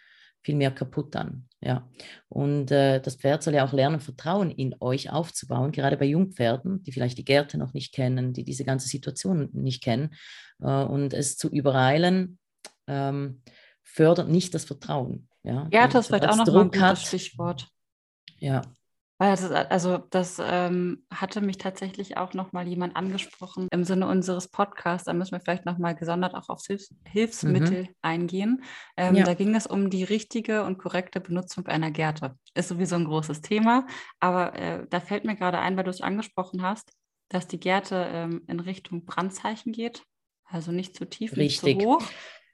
viel 0.43 0.57
mehr 0.57 0.73
kaputt 0.73 1.15
an. 1.15 1.49
Ja. 1.61 1.89
Und 2.29 2.71
äh, 2.71 3.01
das 3.01 3.17
Pferd 3.17 3.43
soll 3.43 3.55
ja 3.55 3.65
auch 3.65 3.73
lernen, 3.73 4.01
Vertrauen 4.01 4.51
in 4.51 4.75
euch 4.81 5.11
aufzubauen, 5.11 5.73
gerade 5.73 5.97
bei 5.97 6.07
Jungpferden, 6.07 6.83
die 6.83 6.93
vielleicht 6.93 7.19
die 7.19 7.25
Gärte 7.25 7.57
noch 7.59 7.73
nicht 7.73 7.95
kennen, 7.95 8.33
die 8.33 8.45
diese 8.45 8.65
ganze 8.65 8.89
Situation 8.89 9.49
nicht 9.53 9.83
kennen. 9.83 10.15
Äh, 10.61 10.85
und 10.85 11.15
es 11.15 11.37
zu 11.37 11.49
übereilen, 11.49 12.39
ähm, 12.87 13.43
fördert 13.83 14.29
nicht 14.29 14.55
das 14.55 14.65
Vertrauen. 14.65 15.29
Ja, 15.45 15.69
Gärte 15.69 15.99
ist 15.99 16.09
vielleicht 16.09 16.27
auch 16.29 16.37
noch 16.37 16.45
Druck 16.45 16.75
ein 16.75 16.81
gutes 16.81 17.03
Stichwort. 17.05 17.69
Ja, 18.41 18.63
das, 19.31 19.51
also 19.51 19.99
das 19.99 20.41
ähm, 20.45 21.05
hatte 21.13 21.41
mich 21.41 21.59
tatsächlich 21.59 22.17
auch 22.17 22.35
noch 22.35 22.53
mal 22.53 22.67
jemand 22.67 22.97
angesprochen 22.97 23.69
im 23.71 23.85
Sinne 23.85 24.09
unseres 24.09 24.49
Podcasts. 24.49 25.07
Da 25.07 25.13
müssen 25.13 25.33
wir 25.33 25.41
vielleicht 25.41 25.67
noch 25.67 25.79
mal 25.79 25.95
gesondert 25.95 26.35
auch 26.35 26.49
auf 26.49 26.65
Hilfs 26.67 26.95
Hilfsmittel 27.07 27.83
mhm. 27.83 27.89
eingehen. 28.03 28.65
Ähm, 28.97 29.15
ja. 29.15 29.25
Da 29.25 29.35
ging 29.35 29.55
es 29.55 29.67
um 29.67 29.91
die 29.91 30.05
richtige 30.05 30.65
und 30.65 30.79
korrekte 30.79 31.21
Benutzung 31.21 31.67
einer 31.67 31.91
Gerte. 31.91 32.37
Ist 32.55 32.69
sowieso 32.69 32.97
ein 32.97 33.05
großes 33.05 33.41
Thema, 33.41 33.87
aber 34.21 34.55
äh, 34.55 34.87
da 34.91 35.01
fällt 35.01 35.25
mir 35.25 35.37
gerade 35.37 35.59
ein, 35.59 35.77
weil 35.77 35.85
du 35.85 35.91
es 35.91 36.01
angesprochen 36.01 36.63
hast, 36.63 36.91
dass 37.29 37.47
die 37.47 37.61
Gerte 37.61 38.07
ähm, 38.13 38.43
in 38.49 38.61
Richtung 38.61 39.05
Brandzeichen 39.05 39.73
geht. 39.73 40.03
Also 40.45 40.73
nicht 40.73 40.97
zu 40.97 41.09
tief, 41.09 41.37
Richtig. 41.37 41.77
nicht 41.77 41.81
zu 41.81 41.89
hoch. 41.89 42.03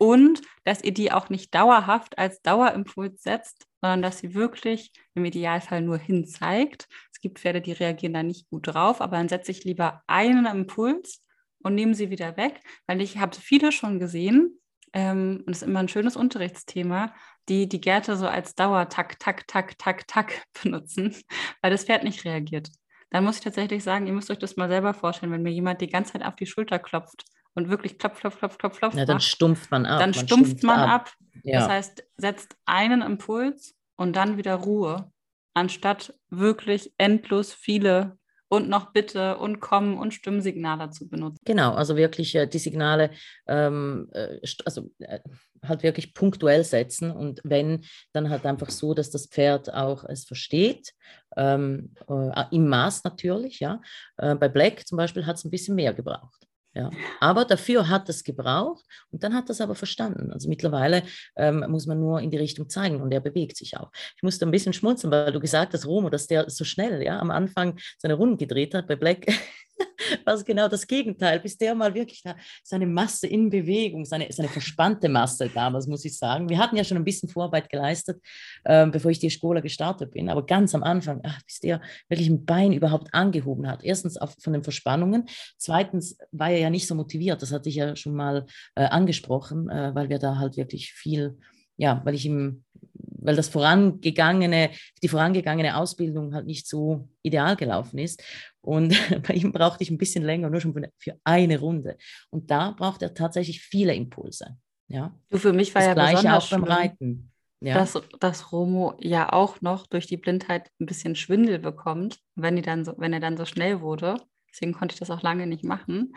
Und 0.01 0.41
dass 0.65 0.83
ihr 0.83 0.95
die 0.95 1.13
auch 1.13 1.29
nicht 1.29 1.55
dauerhaft 1.55 2.17
als 2.17 2.41
Dauerimpuls 2.41 3.23
setzt, 3.23 3.67
sondern 3.83 4.01
dass 4.01 4.19
sie 4.19 4.35
wirklich 4.35 4.93
im 5.15 5.27
Idealfall 5.27 5.83
nur 5.83 5.99
hin 5.99 6.25
zeigt. 6.27 6.89
Es 7.13 7.21
gibt 7.21 7.39
Pferde, 7.39 7.61
die 7.61 7.73
reagieren 7.73 8.15
da 8.15 8.23
nicht 8.23 8.49
gut 8.49 8.67
drauf, 8.67 9.03
aber 9.03 9.19
dann 9.19 9.29
setze 9.29 9.51
ich 9.51 9.65
lieber 9.65 10.03
einen 10.07 10.47
Impuls 10.47 11.23
und 11.63 11.75
nehme 11.75 11.95
sie 11.95 12.09
wieder 12.09 12.39
weg, 12.39 12.63
weil 12.87 13.03
ich 13.03 13.19
habe 13.19 13.37
viele 13.37 13.73
schon 13.73 13.99
gesehen, 13.99 14.59
ähm, 14.95 15.45
und 15.47 15.55
es 15.55 15.61
ist 15.61 15.69
immer 15.69 15.81
ein 15.81 15.89
schönes 15.89 16.17
Unterrichtsthema, 16.17 17.15
die 17.51 17.69
die 17.69 17.83
Gärte 17.83 18.17
so 18.17 18.27
als 18.27 18.55
Dauertack, 18.55 19.19
Tack, 19.19 19.47
Tack, 19.49 19.77
Tack, 19.79 20.09
Tack 20.09 20.45
benutzen, 20.63 21.15
weil 21.61 21.71
das 21.71 21.85
Pferd 21.85 22.05
nicht 22.05 22.25
reagiert. 22.25 22.71
Dann 23.11 23.25
muss 23.25 23.37
ich 23.37 23.43
tatsächlich 23.43 23.85
sagen, 23.85 24.07
ihr 24.07 24.15
müsst 24.15 24.31
euch 24.31 24.39
das 24.39 24.57
mal 24.57 24.69
selber 24.71 24.95
vorstellen, 24.95 25.33
wenn 25.33 25.43
mir 25.43 25.53
jemand 25.53 25.83
die 25.83 25.89
ganze 25.89 26.15
Zeit 26.15 26.25
auf 26.25 26.37
die 26.37 26.47
Schulter 26.47 26.79
klopft 26.79 27.25
und 27.55 27.69
wirklich 27.69 27.99
klopf, 27.99 28.21
klopf, 28.21 28.39
klopf, 28.39 28.59
klopf, 28.59 28.79
klopf. 28.79 28.95
Ja, 28.95 29.05
dann 29.05 29.21
stumpft 29.21 29.71
man 29.71 29.87
ab. 29.87 30.01
Dann 30.01 30.11
man 30.11 30.27
stumpft 30.27 30.63
man 30.63 30.81
ab. 30.81 31.07
ab. 31.09 31.13
Ja. 31.43 31.61
Das 31.61 31.69
heißt, 31.69 32.05
setzt 32.17 32.57
einen 32.67 33.03
Impuls 33.03 33.75
und 33.97 34.15
dann 34.17 34.37
wieder 34.37 34.55
Ruhe, 34.55 35.11
anstatt 35.55 36.15
wirklich 36.29 36.93
endlos 36.99 37.53
viele 37.53 38.19
und 38.51 38.69
noch 38.69 38.93
Bitte 38.93 39.39
und 39.39 39.61
Kommen 39.61 39.97
und 39.97 40.13
Stimmsignale 40.13 40.91
zu 40.91 41.09
benutzen. 41.09 41.39
Genau, 41.45 41.73
also 41.73 41.97
wirklich 41.97 42.35
äh, 42.35 42.47
die 42.47 42.59
Signale, 42.59 43.11
ähm, 43.47 44.09
äh, 44.13 44.39
also 44.65 44.91
äh, 44.99 45.21
halt 45.65 45.83
wirklich 45.85 46.15
punktuell 46.15 46.65
setzen 46.65 47.13
und 47.13 47.41
wenn, 47.45 47.85
dann 48.13 48.29
halt 48.29 48.45
einfach 48.45 48.71
so, 48.71 48.93
dass 48.93 49.11
das 49.11 49.27
Pferd 49.27 49.73
auch 49.73 50.05
es 50.05 50.25
versteht, 50.25 50.93
ähm, 51.37 51.95
äh, 52.09 52.45
im 52.51 52.69
Maß 52.69 53.05
natürlich, 53.05 53.61
ja. 53.61 53.81
Äh, 54.17 54.35
bei 54.35 54.49
Black 54.49 54.87
zum 54.87 54.97
Beispiel 54.99 55.27
hat 55.27 55.37
es 55.37 55.45
ein 55.45 55.51
bisschen 55.51 55.77
mehr 55.77 55.95
gebraucht. 55.95 56.49
Ja. 56.73 56.91
Aber 57.19 57.45
dafür 57.45 57.89
hat 57.89 58.09
es 58.09 58.23
gebraucht 58.23 58.85
und 59.11 59.25
dann 59.25 59.35
hat 59.35 59.51
es 59.51 59.61
aber 59.61 59.75
verstanden. 59.75 60.33
Also 60.33 60.49
mittlerweile 60.49 61.03
ähm, 61.37 61.65
muss 61.69 61.87
man 61.87 61.99
nur 61.99 62.21
in 62.21 62.31
die 62.31 62.37
Richtung 62.37 62.69
zeigen 62.69 63.01
und 63.01 63.11
er 63.13 63.21
bewegt 63.21 63.57
sich 63.57 63.77
auch. 63.77 63.91
Ich 64.17 64.23
musste 64.23 64.47
ein 64.47 64.53
bisschen 64.53 64.73
schmunzeln, 64.73 65.11
weil 65.11 65.33
du 65.33 65.41
gesagt 65.41 65.75
hast, 65.75 65.87
Romo, 65.87 66.11
dass 66.11 66.29
der 66.29 66.49
so 66.49 66.65
schnell 66.65 67.03
ja, 67.03 67.19
am 67.19 67.33
Anfang 67.33 67.79
seine 67.99 68.15
Runden 68.15 68.39
gedreht 68.39 68.75
hat 68.75 68.87
bei 68.87 68.97
Black. 68.97 69.27
war 70.25 70.35
es 70.35 70.45
genau 70.45 70.69
das 70.69 70.87
Gegenteil, 70.87 71.41
bis 71.41 71.57
der 71.57 71.75
mal 71.75 71.95
wirklich 71.95 72.23
da 72.23 72.37
seine 72.63 72.87
Masse 72.87 73.27
in 73.27 73.51
Bewegung, 73.51 74.05
seine, 74.05 74.31
seine 74.31 74.49
verspannte 74.49 75.09
Masse 75.09 75.49
damals, 75.49 75.87
muss 75.87 76.05
ich 76.05 76.17
sagen. 76.17 76.49
Wir 76.49 76.59
hatten 76.59 76.77
ja 76.77 76.85
schon 76.85 76.97
ein 76.97 77.05
bisschen 77.05 77.29
Vorarbeit 77.29 77.69
geleistet, 77.69 78.23
äh, 78.65 78.87
bevor 78.87 79.11
ich 79.11 79.19
die 79.19 79.31
Schola 79.31 79.61
gestartet 79.61 80.13
bin, 80.13 80.29
aber 80.29 80.45
ganz 80.45 80.75
am 80.75 80.83
Anfang, 80.83 81.21
ach, 81.25 81.41
bis 81.45 81.61
der 81.61 81.81
wirklich 82.09 82.29
ein 82.29 82.45
Bein 82.45 82.73
überhaupt 82.73 83.13
angehoben 83.13 83.69
hat. 83.69 83.85
Erstens 83.85 84.17
auf, 84.17 84.35
von 84.41 84.53
den 84.53 84.63
Verspannungen, 84.63 85.27
zweitens 85.57 86.19
war 86.33 86.51
er 86.51 86.59
ja 86.59 86.71
nicht 86.71 86.87
so 86.87 86.95
motiviert, 86.95 87.43
das 87.43 87.53
hatte 87.53 87.69
ich 87.69 87.77
ja 87.77 87.97
schon 87.97 88.15
mal 88.15 88.47
äh, 88.75 88.85
angesprochen, 88.85 89.69
äh, 89.69 89.95
weil 89.95 90.09
wir 90.09 90.19
da 90.19 90.39
halt 90.39 90.57
wirklich 90.57 90.93
viel, 90.93 91.39
ja, 91.77 92.03
weil 92.05 92.15
ich 92.15 92.27
ihm 92.27 92.65
weil 93.03 93.37
das 93.37 93.49
vorangegangene, 93.49 94.71
die 95.03 95.09
vorangegangene 95.09 95.77
Ausbildung 95.77 96.35
halt 96.35 96.47
nicht 96.47 96.67
so 96.67 97.09
ideal 97.23 97.57
gelaufen 97.57 97.99
ist. 97.99 98.23
Und 98.61 98.95
bei 99.27 99.35
ihm 99.35 99.53
brauchte 99.53 99.83
ich 99.83 99.91
ein 99.91 99.99
bisschen 99.99 100.25
länger, 100.25 100.51
nur 100.51 100.61
schon 100.61 100.75
für 100.99 101.17
eine 101.25 101.59
Runde. 101.59 101.97
Und 102.31 102.51
da 102.51 102.73
braucht 102.73 103.03
er 103.03 103.15
tatsächlich 103.15 103.61
viele 103.61 103.95
Impulse. 103.95 104.57
Ja. 104.89 105.15
Du, 105.31 105.39
für 105.39 105.53
mich 105.53 105.75
war 105.75 105.83
das 105.83 105.89
ja 105.89 105.95
gleiche 105.95 106.37
auch 106.37 106.51
beim 106.51 106.65
Reiten. 106.65 107.33
ja. 107.61 107.75
dass, 107.75 108.01
dass 108.19 108.53
Romo 108.53 108.95
ja 109.01 109.33
auch 109.33 109.61
noch 109.61 109.87
durch 109.87 110.07
die 110.07 110.17
Blindheit 110.17 110.71
ein 110.81 110.87
bisschen 110.87 111.15
Schwindel 111.15 111.59
bekommt, 111.59 112.19
wenn, 112.35 112.57
die 112.57 112.63
dann 112.63 112.85
so, 112.85 112.95
wenn 112.99 113.13
er 113.13 113.21
dann 113.21 113.37
so 113.37 113.45
schnell 113.45 113.81
wurde. 113.81 114.17
Deswegen 114.53 114.73
konnte 114.73 114.95
ich 114.95 114.99
das 114.99 115.11
auch 115.11 115.23
lange 115.23 115.47
nicht 115.47 115.65
machen. 115.65 116.15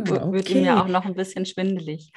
Okay. 0.00 0.10
Wird 0.32 0.50
ihm 0.50 0.64
ja 0.64 0.82
auch 0.82 0.88
noch 0.88 1.04
ein 1.04 1.14
bisschen 1.14 1.44
schwindelig. 1.44 2.12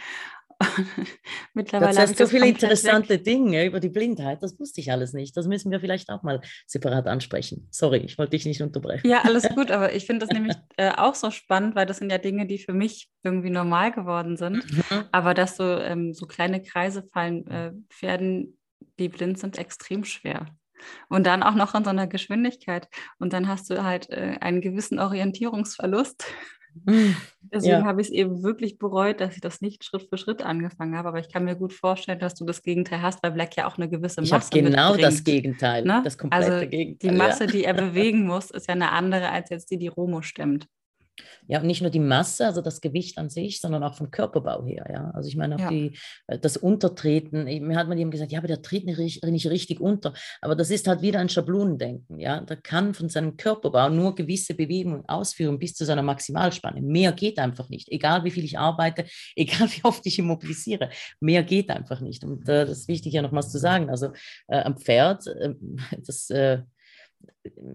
Mittlerweile 1.54 1.92
das 1.92 2.00
heißt 2.00 2.18
so 2.18 2.28
viele 2.28 2.48
interessante 2.48 3.10
weg. 3.10 3.24
Dinge 3.24 3.66
über 3.66 3.80
die 3.80 3.90
Blindheit, 3.90 4.42
das 4.44 4.60
wusste 4.60 4.82
ich 4.82 4.92
alles 4.92 5.14
nicht. 5.14 5.36
Das 5.38 5.48
müssen 5.48 5.72
wir 5.72 5.80
vielleicht 5.80 6.10
auch 6.10 6.24
mal 6.24 6.42
separat 6.68 7.08
ansprechen. 7.08 7.68
Sorry, 7.72 8.00
ich 8.00 8.18
wollte 8.18 8.32
dich 8.32 8.46
nicht 8.46 8.62
unterbrechen. 8.62 9.08
Ja, 9.08 9.22
alles 9.24 9.48
gut, 9.56 9.72
aber 9.72 9.94
ich 9.94 10.06
finde 10.06 10.26
das 10.26 10.34
nämlich 10.34 10.56
äh, 10.78 10.92
auch 10.92 11.16
so 11.16 11.32
spannend, 11.32 11.76
weil 11.76 11.86
das 11.86 11.98
sind 11.98 12.12
ja 12.12 12.18
Dinge, 12.18 12.46
die 12.46 12.60
für 12.60 12.74
mich 12.74 13.10
irgendwie 13.24 13.50
normal 13.50 13.92
geworden 13.92 14.38
sind. 14.38 14.70
Mhm. 14.72 15.06
Aber 15.12 15.34
dass 15.34 15.58
so, 15.58 15.64
ähm, 15.64 16.14
so 16.14 16.26
kleine 16.26 16.62
Kreise 16.62 17.04
fallen, 17.04 17.48
äh, 17.48 17.72
Pferden, 17.90 18.58
die 19.00 19.10
blind 19.10 19.40
sind, 19.40 19.58
extrem 19.58 20.04
schwer. 20.04 20.48
Und 21.10 21.26
dann 21.28 21.44
auch 21.44 21.56
noch 21.56 21.76
in 21.76 21.84
so 21.84 21.90
einer 21.90 22.08
Geschwindigkeit. 22.08 22.88
Und 23.20 23.34
dann 23.34 23.48
hast 23.48 23.70
du 23.70 23.84
halt 23.84 24.10
äh, 24.10 24.38
einen 24.42 24.62
gewissen 24.62 25.00
Orientierungsverlust. 25.00 26.26
Deswegen 27.54 27.82
ja. 27.82 27.86
habe 27.86 28.02
ich 28.02 28.08
es 28.08 28.14
eben 28.14 28.44
wirklich 28.44 28.78
bereut, 28.78 29.20
dass 29.20 29.36
ich 29.36 29.42
das 29.42 29.62
nicht 29.62 29.84
Schritt 29.84 30.08
für 30.10 30.18
Schritt 30.18 30.42
angefangen 30.42 30.96
habe. 30.96 31.10
Aber 31.10 31.20
ich 31.20 31.30
kann 31.30 31.44
mir 31.44 31.56
gut 31.56 31.74
vorstellen, 31.74 32.20
dass 32.20 32.36
du 32.36 32.46
das 32.46 32.62
Gegenteil 32.62 33.02
hast, 33.02 33.22
weil 33.24 33.32
Black 33.32 33.56
ja 33.58 33.68
auch 33.68 33.78
eine 33.78 33.90
gewisse 33.90 34.22
Masse 34.22 34.50
ich 34.54 34.64
genau 34.64 34.92
mitbringt. 34.92 35.04
das 35.04 35.24
Gegenteil, 35.24 35.84
ne? 35.84 36.02
das 36.04 36.18
komplette 36.18 36.54
also 36.54 36.68
Gegenteil. 36.68 37.12
Die 37.12 37.16
Masse, 37.16 37.46
ja. 37.46 37.52
die 37.52 37.64
er 37.66 37.74
bewegen 37.74 38.26
muss, 38.26 38.52
ist 38.52 38.68
ja 38.68 38.74
eine 38.74 38.92
andere 38.92 39.30
als 39.30 39.50
jetzt 39.50 39.70
die, 39.72 39.78
die 39.78 39.90
Romo 39.90 40.22
stemmt. 40.22 40.68
Ja, 41.48 41.60
und 41.60 41.68
nicht 41.68 41.82
nur 41.82 41.92
die 41.92 42.00
Masse, 42.00 42.46
also 42.46 42.62
das 42.62 42.82
Gewicht 42.82 43.18
an 43.18 43.30
sich, 43.30 43.60
sondern 43.60 43.84
auch 43.84 43.96
vom 43.96 44.12
Körperbau 44.12 44.64
her. 44.66 44.86
Ja? 44.92 45.12
Also 45.14 45.28
ich 45.28 45.36
meine 45.36 45.56
auch 45.56 45.60
ja. 45.60 45.70
die, 45.70 45.98
äh, 46.28 46.40
das 46.40 46.58
Untertreten. 46.58 47.44
Mir 47.44 47.76
hat 47.76 47.88
man 47.88 47.98
eben 47.98 48.12
gesagt, 48.12 48.32
ja, 48.32 48.40
aber 48.40 48.48
der 48.48 48.62
tritt 48.62 48.86
nicht, 48.86 49.24
nicht 49.24 49.48
richtig 49.48 49.80
unter. 49.80 50.14
Aber 50.42 50.56
das 50.56 50.72
ist 50.72 50.88
halt 50.88 51.02
wieder 51.02 51.20
ein 51.20 51.30
Schablonendenken. 51.30 52.20
Ja? 52.20 52.42
Der 52.42 52.58
kann 52.58 52.94
von 52.94 53.10
seinem 53.10 53.38
Körperbau 53.38 53.90
nur 53.90 54.16
gewisse 54.16 54.54
Bewegungen 54.54 55.04
ausführen 55.08 55.60
bis 55.60 55.74
zu 55.74 55.86
seiner 55.86 56.04
Maximalspanne. 56.04 56.82
Mehr 56.82 57.12
geht 57.12 57.40
einfach 57.40 57.70
nicht. 57.70 57.90
Egal 57.90 58.24
wie 58.24 58.32
viel 58.32 58.46
ich 58.46 58.58
arbeite, 58.58 59.06
egal 59.36 59.70
wie 59.72 59.84
oft 59.84 60.06
ich 60.06 60.20
immobilisiere. 60.20 60.90
Mehr 61.20 61.44
geht 61.44 61.70
einfach 61.70 62.02
nicht. 62.02 62.24
Und 62.24 62.48
äh, 62.48 62.66
das 62.66 62.80
ist 62.80 62.88
wichtig 62.88 63.14
ja 63.14 63.22
nochmals 63.22 63.52
zu 63.52 63.60
sagen. 63.60 63.90
Also 63.90 64.14
äh, 64.48 64.62
am 64.62 64.78
Pferd, 64.78 65.28
äh, 65.40 65.54
das 66.06 66.30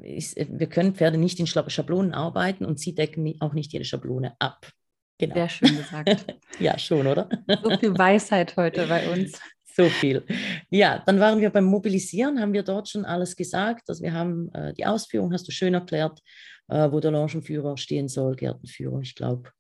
ist, 0.02 0.36
wir 0.36 0.68
können 0.68 0.94
Pferde 0.94 1.18
nicht 1.18 1.38
in 1.40 1.46
Schablonen 1.46 2.12
arbeiten 2.12 2.64
und 2.64 2.78
sie 2.78 2.94
decken 2.94 3.34
auch 3.40 3.52
nicht 3.52 3.72
jede 3.72 3.84
Schablone 3.84 4.34
ab. 4.38 4.70
Genau. 5.18 5.34
Sehr 5.34 5.48
schön 5.48 5.76
gesagt. 5.76 6.26
ja, 6.58 6.78
schon, 6.78 7.06
oder? 7.06 7.28
So 7.62 7.76
viel 7.78 7.96
Weisheit 7.96 8.56
heute 8.56 8.86
bei 8.86 9.10
uns. 9.10 9.40
So 9.78 9.90
viel. 9.90 10.24
Ja, 10.70 11.02
dann 11.04 11.20
waren 11.20 11.38
wir 11.38 11.50
beim 11.50 11.66
Mobilisieren, 11.66 12.40
haben 12.40 12.54
wir 12.54 12.62
dort 12.62 12.88
schon 12.88 13.04
alles 13.04 13.36
gesagt. 13.36 13.90
Also 13.90 14.02
wir 14.02 14.14
haben 14.14 14.48
äh, 14.54 14.72
die 14.72 14.86
Ausführung, 14.86 15.34
hast 15.34 15.46
du 15.46 15.52
schön 15.52 15.74
erklärt, 15.74 16.18
äh, 16.68 16.90
wo 16.90 16.98
der 16.98 17.10
Longenführer 17.10 17.76
stehen 17.76 18.08
soll, 18.08 18.36
Gärtenführer, 18.36 19.00
ich 19.00 19.14
glaube. 19.14 19.50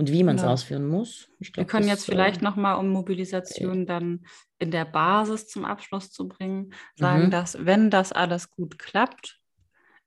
Und 0.00 0.10
wie 0.10 0.24
man 0.24 0.36
es 0.36 0.40
genau. 0.40 0.54
ausführen 0.54 0.88
muss. 0.88 1.28
Glaub, 1.40 1.56
wir 1.58 1.64
können 1.66 1.86
jetzt 1.86 2.06
vielleicht 2.06 2.40
nochmal, 2.40 2.76
um 2.76 2.88
Mobilisation 2.88 3.82
äh, 3.82 3.84
dann 3.84 4.24
in 4.58 4.70
der 4.70 4.86
Basis 4.86 5.46
zum 5.46 5.66
Abschluss 5.66 6.10
zu 6.10 6.26
bringen, 6.26 6.72
sagen, 6.96 7.26
mhm. 7.26 7.30
dass 7.30 7.66
wenn 7.66 7.90
das 7.90 8.10
alles 8.10 8.50
gut 8.50 8.78
klappt, 8.78 9.38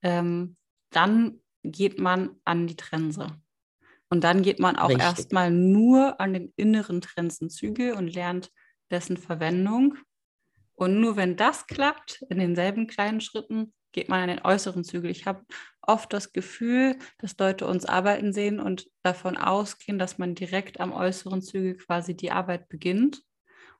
ähm, 0.01 0.55
dann 0.89 1.41
geht 1.61 1.99
man 1.99 2.31
an 2.43 2.65
die 2.65 2.75
Trense. 2.75 3.27
Und 4.09 4.23
dann 4.23 4.41
geht 4.41 4.59
man 4.59 4.77
auch 4.77 4.89
erstmal 4.89 5.51
nur 5.51 6.19
an 6.19 6.33
den 6.33 6.51
inneren 6.55 6.99
Trensenzügel 6.99 7.93
und 7.93 8.07
lernt 8.07 8.51
dessen 8.89 9.17
Verwendung. 9.17 9.95
Und 10.73 10.99
nur 10.99 11.17
wenn 11.17 11.35
das 11.35 11.67
klappt, 11.67 12.23
in 12.31 12.39
denselben 12.39 12.87
kleinen 12.87 13.21
Schritten, 13.21 13.75
geht 13.93 14.09
man 14.09 14.21
an 14.21 14.27
den 14.27 14.45
äußeren 14.45 14.83
Zügel. 14.83 15.09
Ich 15.09 15.25
habe 15.25 15.45
oft 15.81 16.11
das 16.11 16.33
Gefühl, 16.33 16.97
dass 17.19 17.37
Leute 17.37 17.65
uns 17.65 17.85
arbeiten 17.85 18.33
sehen 18.33 18.59
und 18.59 18.89
davon 19.03 19.37
ausgehen, 19.37 19.99
dass 19.99 20.17
man 20.17 20.35
direkt 20.35 20.79
am 20.79 20.91
äußeren 20.91 21.41
Zügel 21.41 21.77
quasi 21.77 22.15
die 22.15 22.31
Arbeit 22.31 22.67
beginnt. 22.67 23.23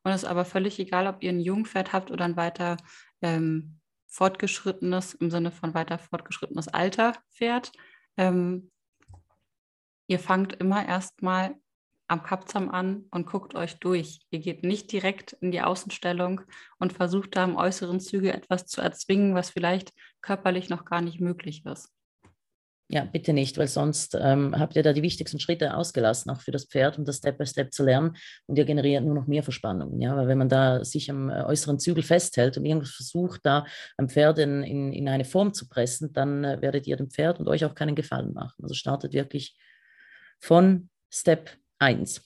Und 0.04 0.12
es 0.12 0.24
ist 0.24 0.30
aber 0.30 0.46
völlig 0.46 0.80
egal, 0.80 1.08
ob 1.08 1.24
ihr 1.24 1.32
ein 1.32 1.40
Jungpferd 1.40 1.94
habt 1.94 2.12
oder 2.12 2.26
ein 2.26 2.38
weiter 2.38 2.78
ähm, 3.22 3.80
fortgeschrittenes, 4.08 5.16
im 5.16 5.32
Sinne 5.32 5.52
von 5.52 5.74
weiter 5.74 5.98
fortgeschrittenes 5.98 6.68
Alter 6.68 7.14
Pferd. 7.32 7.72
Ähm, 8.18 8.72
ihr 10.08 10.20
fangt 10.20 10.54
immer 10.54 10.86
erstmal 10.86 11.56
am 12.14 12.24
Kapzam 12.24 12.70
an 12.70 13.06
und 13.12 13.26
guckt 13.26 13.56
euch 13.56 13.80
durch. 13.80 14.22
Ihr 14.30 14.40
geht 14.40 14.64
nicht 14.64 14.92
direkt 14.92 15.34
in 15.34 15.52
die 15.52 15.62
Außenstellung 15.62 16.42
und 16.80 16.94
versucht 16.94 17.36
da 17.36 17.44
im 17.44 17.58
äußeren 17.58 18.00
Zügel 18.00 18.32
etwas 18.32 18.66
zu 18.68 18.82
erzwingen, 18.82 19.36
was 19.36 19.50
vielleicht 19.50 19.92
körperlich 20.22 20.70
noch 20.70 20.86
gar 20.86 21.02
nicht 21.02 21.20
möglich 21.20 21.66
ist. 21.66 21.90
Ja, 22.90 23.06
bitte 23.06 23.34
nicht, 23.34 23.58
weil 23.58 23.68
sonst 23.68 24.16
ähm, 24.20 24.54
habt 24.60 24.76
ihr 24.76 24.84
da 24.84 24.94
die 24.94 25.02
wichtigsten 25.02 25.40
Schritte 25.40 25.76
ausgelassen, 25.76 26.30
auch 26.30 26.42
für 26.42 26.52
das 26.52 26.66
Pferd, 26.66 27.00
um 27.00 27.06
das 27.06 27.18
Step 27.18 27.40
by 27.40 27.46
Step 27.48 27.74
zu 27.74 27.84
lernen. 27.84 28.16
Und 28.46 28.58
ihr 28.58 28.66
generiert 28.66 29.04
nur 29.04 29.16
noch 29.16 29.26
mehr 29.26 29.42
Verspannungen. 29.42 30.00
Ja? 30.00 30.16
Weil 30.16 30.28
wenn 30.28 30.38
man 30.38 30.50
da 30.50 30.84
sich 30.84 31.10
am 31.10 31.30
äh, 31.30 31.44
äußeren 31.44 31.80
Zügel 31.80 32.04
festhält 32.04 32.58
und 32.58 32.66
irgendwas 32.66 32.92
versucht, 32.92 33.42
da 33.46 33.66
ein 33.98 34.10
Pferd 34.10 34.38
in, 34.38 34.62
in, 34.64 34.94
in 34.94 35.10
eine 35.10 35.26
Form 35.26 35.54
zu 35.54 35.68
pressen, 35.68 36.14
dann 36.14 36.44
äh, 36.44 36.62
werdet 36.62 36.86
ihr 36.86 36.98
dem 36.98 37.10
Pferd 37.10 37.40
und 37.40 37.48
euch 37.48 37.66
auch 37.66 37.74
keinen 37.74 37.96
Gefallen 37.96 38.34
machen. 38.34 38.62
Also 38.62 38.76
startet 38.76 39.14
wirklich 39.14 39.58
von 40.40 40.90
Step 41.10 41.50
1 41.80 42.22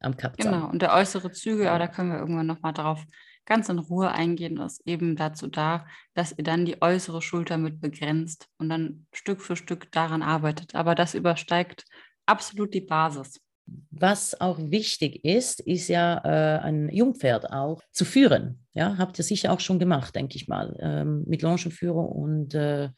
am 0.00 0.16
Kapzahn. 0.16 0.52
Genau, 0.52 0.68
und 0.68 0.82
der 0.82 0.94
äußere 0.94 1.32
Zügel, 1.32 1.68
aber 1.68 1.78
da 1.78 1.88
können 1.88 2.10
wir 2.10 2.18
irgendwann 2.18 2.46
nochmal 2.46 2.72
drauf 2.72 3.04
ganz 3.46 3.68
in 3.68 3.78
Ruhe 3.78 4.10
eingehen, 4.10 4.58
ist 4.58 4.82
eben 4.86 5.16
dazu 5.16 5.46
da, 5.46 5.86
dass 6.14 6.36
ihr 6.36 6.44
dann 6.44 6.66
die 6.66 6.82
äußere 6.82 7.22
Schulter 7.22 7.56
mit 7.56 7.80
begrenzt 7.80 8.48
und 8.58 8.68
dann 8.68 9.06
Stück 9.12 9.40
für 9.40 9.56
Stück 9.56 9.90
daran 9.92 10.22
arbeitet. 10.22 10.74
Aber 10.74 10.94
das 10.94 11.14
übersteigt 11.14 11.84
absolut 12.26 12.74
die 12.74 12.80
Basis. 12.80 13.40
Was 13.90 14.40
auch 14.40 14.58
wichtig 14.58 15.24
ist, 15.24 15.60
ist 15.60 15.88
ja 15.88 16.18
äh, 16.24 16.60
ein 16.60 16.88
Jungpferd 16.88 17.50
auch 17.50 17.82
zu 17.90 18.04
führen. 18.04 18.64
Ja, 18.74 18.96
habt 18.98 19.18
ihr 19.18 19.24
sicher 19.24 19.52
auch 19.52 19.60
schon 19.60 19.78
gemacht, 19.78 20.14
denke 20.14 20.36
ich 20.36 20.46
mal, 20.46 20.76
ähm, 20.80 21.24
mit 21.26 21.42
Longenführer 21.42 22.08
und 22.08 22.54
äh, 22.54 22.90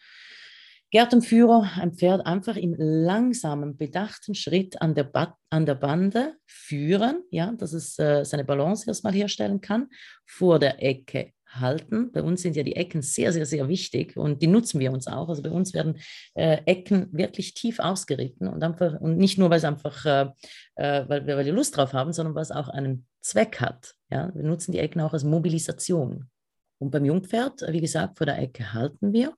Gärtenführer, 0.91 1.71
ein 1.77 1.93
Pferd 1.93 2.25
einfach 2.25 2.57
im 2.57 2.75
langsamen, 2.79 3.77
bedachten 3.77 4.35
Schritt 4.35 4.81
an 4.81 4.95
der, 4.95 5.05
ba 5.05 5.37
an 5.51 5.67
der 5.67 5.75
Bande 5.75 6.35
führen, 6.47 7.23
ja, 7.31 7.53
dass 7.53 7.75
es 7.75 7.99
äh, 7.99 8.25
seine 8.25 8.45
Balance 8.45 8.87
erstmal 8.87 9.13
herstellen 9.13 9.61
kann, 9.61 9.89
vor 10.25 10.59
der 10.59 10.83
Ecke 10.83 11.33
halten. 11.47 12.11
Bei 12.13 12.23
uns 12.23 12.43
sind 12.43 12.57
ja 12.57 12.63
die 12.63 12.77
Ecken 12.77 13.03
sehr, 13.03 13.33
sehr, 13.33 13.47
sehr 13.47 13.69
wichtig 13.69 14.17
und 14.17 14.41
die 14.43 14.47
nutzen 14.47 14.81
wir 14.81 14.93
uns 14.93 15.07
auch. 15.07 15.29
Also 15.29 15.43
bei 15.43 15.51
uns 15.51 15.75
werden 15.75 15.99
äh, 16.35 16.59
Ecken 16.65 17.09
wirklich 17.13 17.55
tief 17.55 17.81
ausgeritten 17.81 18.49
und 18.49 18.63
einfach 18.63 18.99
und 19.01 19.19
nicht 19.19 19.39
nur, 19.39 19.51
weil 19.51 19.59
es 19.59 19.65
einfach, 19.65 20.05
äh, 20.07 20.31
äh 20.77 21.09
weil, 21.09 21.27
wir, 21.27 21.37
weil 21.37 21.47
wir 21.47 21.53
Lust 21.53 21.77
drauf 21.77 21.93
haben, 21.93 22.13
sondern 22.13 22.35
weil 22.35 22.43
es 22.43 22.51
auch 22.51 22.69
einen 22.69 23.07
Zweck 23.21 23.61
hat. 23.61 23.95
Ja? 24.11 24.31
Wir 24.35 24.45
nutzen 24.45 24.73
die 24.73 24.79
Ecken 24.79 25.01
auch 25.01 25.13
als 25.13 25.25
Mobilisation. 25.25 26.31
Und 26.79 26.91
beim 26.91 27.05
Jungpferd, 27.05 27.63
wie 27.69 27.81
gesagt, 27.81 28.19
vor 28.19 28.27
der 28.27 28.39
Ecke 28.39 28.73
halten 28.73 29.13
wir 29.13 29.35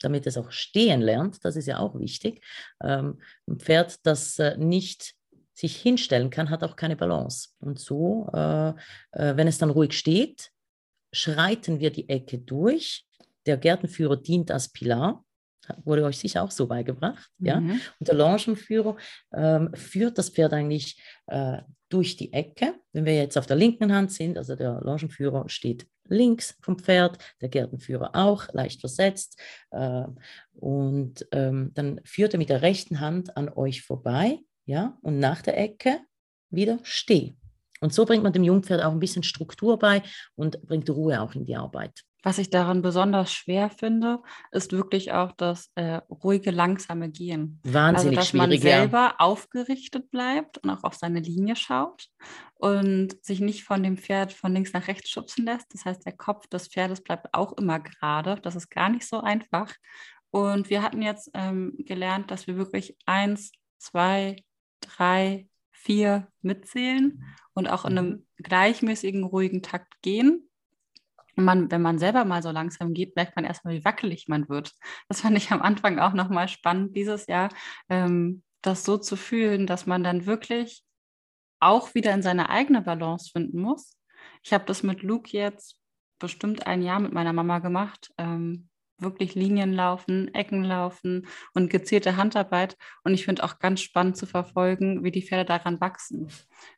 damit 0.00 0.26
es 0.26 0.36
auch 0.36 0.50
stehen 0.50 1.00
lernt, 1.00 1.44
das 1.44 1.56
ist 1.56 1.66
ja 1.66 1.78
auch 1.78 1.98
wichtig. 1.98 2.44
Ähm, 2.82 3.20
ein 3.46 3.58
Pferd, 3.58 4.04
das 4.04 4.38
äh, 4.38 4.56
nicht 4.56 5.14
sich 5.52 5.76
hinstellen 5.76 6.30
kann, 6.30 6.50
hat 6.50 6.64
auch 6.64 6.76
keine 6.76 6.96
Balance. 6.96 7.50
Und 7.60 7.78
so, 7.78 8.28
äh, 8.32 8.70
äh, 8.70 9.36
wenn 9.36 9.46
es 9.46 9.58
dann 9.58 9.70
ruhig 9.70 9.92
steht, 9.92 10.50
schreiten 11.12 11.80
wir 11.80 11.90
die 11.90 12.08
Ecke 12.08 12.38
durch. 12.38 13.06
Der 13.46 13.56
Gärtenführer 13.56 14.16
dient 14.16 14.50
als 14.50 14.68
Pilar, 14.68 15.24
wurde 15.84 16.04
euch 16.04 16.18
sicher 16.18 16.42
auch 16.42 16.50
so 16.50 16.66
beigebracht. 16.66 17.30
Mhm. 17.38 17.46
Ja? 17.46 17.56
Und 17.58 18.08
der 18.08 18.14
Longenführer 18.14 18.96
ähm, 19.34 19.70
führt 19.74 20.18
das 20.18 20.30
Pferd 20.30 20.52
eigentlich 20.52 21.02
äh, 21.26 21.58
durch 21.88 22.16
die 22.16 22.32
Ecke. 22.32 22.74
Wenn 22.92 23.04
wir 23.04 23.14
jetzt 23.14 23.36
auf 23.36 23.46
der 23.46 23.56
linken 23.56 23.92
Hand 23.92 24.12
sind, 24.12 24.38
also 24.38 24.54
der 24.56 24.80
Longenführer 24.82 25.48
steht 25.48 25.86
links 26.08 26.56
vom 26.60 26.78
Pferd, 26.78 27.18
der 27.40 27.48
Gärtenführer 27.48 28.10
auch, 28.14 28.52
leicht 28.52 28.80
versetzt. 28.80 29.40
Äh, 29.70 30.04
und 30.52 31.26
ähm, 31.32 31.70
dann 31.74 32.00
führt 32.04 32.34
er 32.34 32.38
mit 32.38 32.48
der 32.48 32.62
rechten 32.62 33.00
Hand 33.00 33.36
an 33.36 33.48
euch 33.48 33.82
vorbei, 33.82 34.40
ja, 34.66 34.98
und 35.02 35.18
nach 35.18 35.42
der 35.42 35.58
Ecke 35.58 36.00
wieder 36.50 36.78
steh. 36.82 37.34
Und 37.80 37.94
so 37.94 38.04
bringt 38.04 38.22
man 38.22 38.32
dem 38.32 38.44
Jungpferd 38.44 38.82
auch 38.82 38.92
ein 38.92 39.00
bisschen 39.00 39.22
Struktur 39.22 39.78
bei 39.78 40.02
und 40.34 40.60
bringt 40.62 40.90
Ruhe 40.90 41.20
auch 41.20 41.34
in 41.34 41.46
die 41.46 41.56
Arbeit. 41.56 42.02
Was 42.22 42.38
ich 42.38 42.50
daran 42.50 42.82
besonders 42.82 43.32
schwer 43.32 43.70
finde, 43.70 44.22
ist 44.52 44.72
wirklich 44.72 45.12
auch 45.12 45.32
das 45.32 45.70
äh, 45.74 46.00
ruhige, 46.10 46.50
langsame 46.50 47.10
Gehen. 47.10 47.60
Wahnsinnig 47.64 48.18
also, 48.18 48.32
dass 48.32 48.32
man 48.34 48.58
selber 48.58 49.14
aufgerichtet 49.18 50.10
bleibt 50.10 50.58
und 50.58 50.70
auch 50.70 50.84
auf 50.84 50.94
seine 50.94 51.20
Linie 51.20 51.56
schaut 51.56 52.08
und 52.54 53.16
sich 53.24 53.40
nicht 53.40 53.64
von 53.64 53.82
dem 53.82 53.96
Pferd 53.96 54.32
von 54.32 54.52
links 54.52 54.72
nach 54.74 54.86
rechts 54.86 55.08
schubsen 55.08 55.46
lässt. 55.46 55.72
Das 55.72 55.86
heißt, 55.86 56.04
der 56.04 56.12
Kopf 56.12 56.46
des 56.48 56.68
Pferdes 56.68 57.02
bleibt 57.02 57.32
auch 57.32 57.54
immer 57.54 57.80
gerade. 57.80 58.36
Das 58.42 58.54
ist 58.54 58.68
gar 58.70 58.90
nicht 58.90 59.06
so 59.06 59.20
einfach. 59.20 59.72
Und 60.30 60.68
wir 60.68 60.82
hatten 60.82 61.02
jetzt 61.02 61.30
ähm, 61.34 61.74
gelernt, 61.78 62.30
dass 62.30 62.46
wir 62.46 62.56
wirklich 62.56 62.96
eins, 63.06 63.52
zwei, 63.78 64.36
drei, 64.80 65.48
vier 65.72 66.28
mitzählen 66.42 67.24
und 67.54 67.66
auch 67.66 67.86
in 67.86 67.96
einem 67.96 68.08
mhm. 68.08 68.24
gleichmäßigen, 68.36 69.24
ruhigen 69.24 69.62
Takt 69.62 70.02
gehen 70.02 70.49
man, 71.44 71.70
wenn 71.70 71.82
man 71.82 71.98
selber 71.98 72.24
mal 72.24 72.42
so 72.42 72.50
langsam 72.50 72.94
geht, 72.94 73.16
merkt 73.16 73.36
man 73.36 73.44
erstmal, 73.44 73.74
wie 73.74 73.84
wackelig 73.84 74.28
man 74.28 74.48
wird. 74.48 74.72
Das 75.08 75.20
fand 75.22 75.36
ich 75.36 75.50
am 75.50 75.62
Anfang 75.62 75.98
auch 75.98 76.12
nochmal 76.12 76.48
spannend 76.48 76.96
dieses 76.96 77.26
Jahr, 77.26 77.48
ähm, 77.88 78.42
das 78.62 78.84
so 78.84 78.98
zu 78.98 79.16
fühlen, 79.16 79.66
dass 79.66 79.86
man 79.86 80.04
dann 80.04 80.26
wirklich 80.26 80.84
auch 81.60 81.94
wieder 81.94 82.12
in 82.12 82.22
seine 82.22 82.50
eigene 82.50 82.82
Balance 82.82 83.30
finden 83.32 83.60
muss. 83.60 83.96
Ich 84.42 84.52
habe 84.52 84.64
das 84.64 84.82
mit 84.82 85.02
Luke 85.02 85.30
jetzt 85.36 85.78
bestimmt 86.18 86.66
ein 86.66 86.82
Jahr 86.82 87.00
mit 87.00 87.12
meiner 87.12 87.32
Mama 87.32 87.58
gemacht. 87.58 88.12
Ähm, 88.18 88.68
wirklich 88.98 89.34
Linien 89.34 89.72
laufen, 89.72 90.32
Ecken 90.34 90.62
laufen 90.62 91.26
und 91.54 91.70
gezielte 91.70 92.16
Handarbeit. 92.16 92.76
Und 93.02 93.14
ich 93.14 93.24
finde 93.24 93.44
auch 93.44 93.58
ganz 93.58 93.80
spannend 93.80 94.16
zu 94.16 94.26
verfolgen, 94.26 95.02
wie 95.04 95.10
die 95.10 95.22
Pferde 95.22 95.46
daran 95.46 95.80
wachsen. 95.80 96.28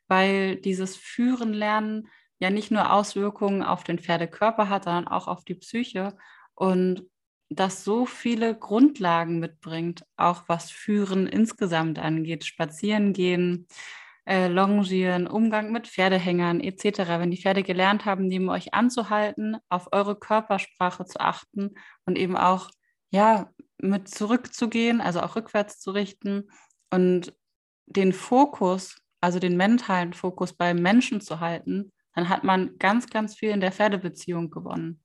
Weil 0.07 0.57
dieses 0.57 0.95
Führen 0.95 1.53
lernen 1.53 2.07
ja 2.39 2.49
nicht 2.49 2.71
nur 2.71 2.91
Auswirkungen 2.91 3.63
auf 3.63 3.83
den 3.83 3.99
Pferdekörper 3.99 4.69
hat, 4.69 4.85
sondern 4.85 5.07
auch 5.07 5.27
auf 5.27 5.43
die 5.45 5.55
Psyche. 5.55 6.15
Und 6.55 7.03
das 7.49 7.83
so 7.83 8.05
viele 8.05 8.57
Grundlagen 8.57 9.39
mitbringt, 9.39 10.03
auch 10.17 10.43
was 10.47 10.71
Führen 10.71 11.27
insgesamt 11.27 11.99
angeht, 11.99 12.45
Spazieren 12.45 13.13
gehen, 13.13 13.67
äh, 14.25 14.47
Longieren, 14.47 15.27
Umgang 15.27 15.71
mit 15.71 15.87
Pferdehängern 15.87 16.61
etc. 16.61 17.19
Wenn 17.19 17.31
die 17.31 17.41
Pferde 17.41 17.63
gelernt 17.63 18.05
haben, 18.05 18.27
neben 18.27 18.49
euch 18.49 18.73
anzuhalten, 18.73 19.57
auf 19.69 19.89
eure 19.91 20.15
Körpersprache 20.15 21.05
zu 21.05 21.19
achten 21.19 21.75
und 22.05 22.17
eben 22.17 22.37
auch 22.37 22.69
ja 23.11 23.49
mit 23.77 24.07
zurückzugehen, 24.07 25.01
also 25.01 25.21
auch 25.21 25.35
rückwärts 25.35 25.79
zu 25.79 25.91
richten 25.91 26.49
und 26.89 27.33
den 27.85 28.13
Fokus, 28.13 28.97
also 29.19 29.39
den 29.39 29.57
mentalen 29.57 30.13
Fokus 30.13 30.53
beim 30.53 30.77
Menschen 30.77 31.19
zu 31.19 31.39
halten, 31.39 31.91
dann 32.15 32.29
hat 32.29 32.43
man 32.43 32.77
ganz, 32.77 33.09
ganz 33.09 33.35
viel 33.35 33.49
in 33.49 33.61
der 33.61 33.71
Pferdebeziehung 33.71 34.49
gewonnen. 34.49 34.99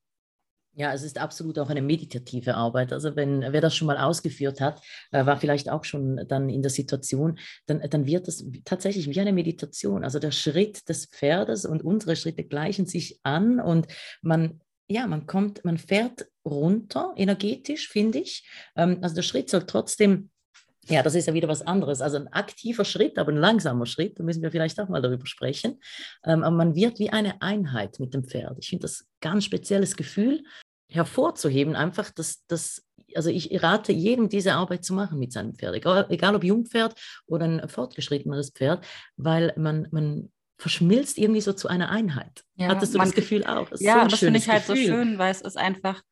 Ja, 0.75 0.93
es 0.93 1.03
ist 1.03 1.19
absolut 1.19 1.59
auch 1.59 1.71
eine 1.71 1.83
meditative 1.83 2.55
Arbeit. 2.55 2.93
Also 2.93 3.17
wenn 3.17 3.41
wer 3.41 3.61
das 3.61 3.75
schon 3.75 3.89
mal 3.89 3.99
ausgeführt 3.99 4.61
hat, 4.61 4.81
äh, 5.11 5.27
war 5.27 5.37
vielleicht 5.37 5.69
auch 5.69 5.83
schon 5.83 6.25
dann 6.29 6.49
in 6.49 6.63
der 6.63 6.71
Situation, 6.71 7.39
dann, 7.67 7.83
dann 7.91 8.07
wird 8.07 8.29
das 8.29 8.45
tatsächlich 8.65 9.11
wie 9.11 9.21
eine 9.21 9.33
Meditation. 9.33 10.05
Also 10.05 10.21
der 10.21 10.31
Schritt 10.31 10.89
des 10.89 11.07
Pferdes 11.07 11.65
und 11.65 11.83
unsere 11.83 12.15
Schritte 12.15 12.45
gleichen 12.45 12.87
sich 12.87 13.19
an 13.25 13.59
und 13.59 13.89
man 14.23 14.61
ja, 14.91 15.07
man 15.07 15.27
kommt, 15.27 15.65
man 15.65 15.77
fährt 15.77 16.27
runter 16.47 17.13
energetisch, 17.17 17.89
finde 17.89 18.21
ich. 18.21 18.49
Ähm, 18.77 18.99
also 19.03 19.15
der 19.15 19.23
Schritt 19.23 19.51
soll 19.51 19.67
trotzdem 19.67 20.31
ja, 20.89 21.03
das 21.03 21.15
ist 21.15 21.27
ja 21.27 21.35
wieder 21.35 21.49
was 21.49 21.63
anderes. 21.63 22.01
Also 22.01 22.17
ein 22.17 22.29
aktiver 22.29 22.85
Schritt, 22.85 23.19
aber 23.19 23.33
ein 23.33 23.37
langsamer 23.37 23.87
Schritt. 23.87 24.19
Da 24.19 24.23
müssen 24.23 24.43
wir 24.43 24.51
vielleicht 24.51 24.81
auch 24.81 24.89
mal 24.89 25.03
darüber 25.03 25.27
sprechen. 25.27 25.81
Ähm, 26.25 26.43
aber 26.43 26.57
man 26.57 26.75
wird 26.75 26.99
wie 26.99 27.11
eine 27.11 27.41
Einheit 27.43 28.01
mit 28.01 28.15
dem 28.15 28.25
Pferd. 28.25 28.57
Ich 28.59 28.69
finde 28.69 28.83
das 28.83 29.07
ganz 29.21 29.45
spezielles 29.45 29.97
Gefühl 29.97 30.43
hervorzuheben, 30.91 31.77
einfach, 31.77 32.11
dass 32.11 32.47
das, 32.47 32.87
also 33.15 33.29
ich 33.31 33.63
rate 33.63 33.93
jedem, 33.93 34.29
diese 34.29 34.55
Arbeit 34.55 34.85
zu 34.85 34.95
machen 34.95 35.19
mit 35.19 35.33
seinem 35.33 35.55
Pferd, 35.55 35.75
egal, 35.75 36.07
egal 36.09 36.35
ob 36.35 36.45
Jungpferd 36.45 36.95
oder 37.27 37.45
ein 37.45 37.69
fortgeschritteneres 37.69 38.51
Pferd, 38.51 38.87
weil 39.17 39.53
man, 39.57 39.89
man 39.91 40.31
verschmilzt 40.59 41.19
irgendwie 41.19 41.41
so 41.41 41.53
zu 41.53 41.69
einer 41.69 41.91
Einheit. 41.91 42.45
Ja, 42.57 42.69
Hattest 42.69 42.95
du 42.95 42.99
man, 42.99 43.09
das 43.09 43.15
Gefühl 43.15 43.45
auch? 43.45 43.69
Das 43.69 43.81
ja, 43.81 44.03
so 44.03 44.09
das 44.09 44.19
finde 44.21 44.39
ich 44.39 44.49
halt 44.49 44.67
Gefühl. 44.67 44.87
so 44.87 44.93
schön, 44.93 45.19
weil 45.19 45.31
es 45.31 45.43
ist 45.43 45.57
einfach 45.57 46.03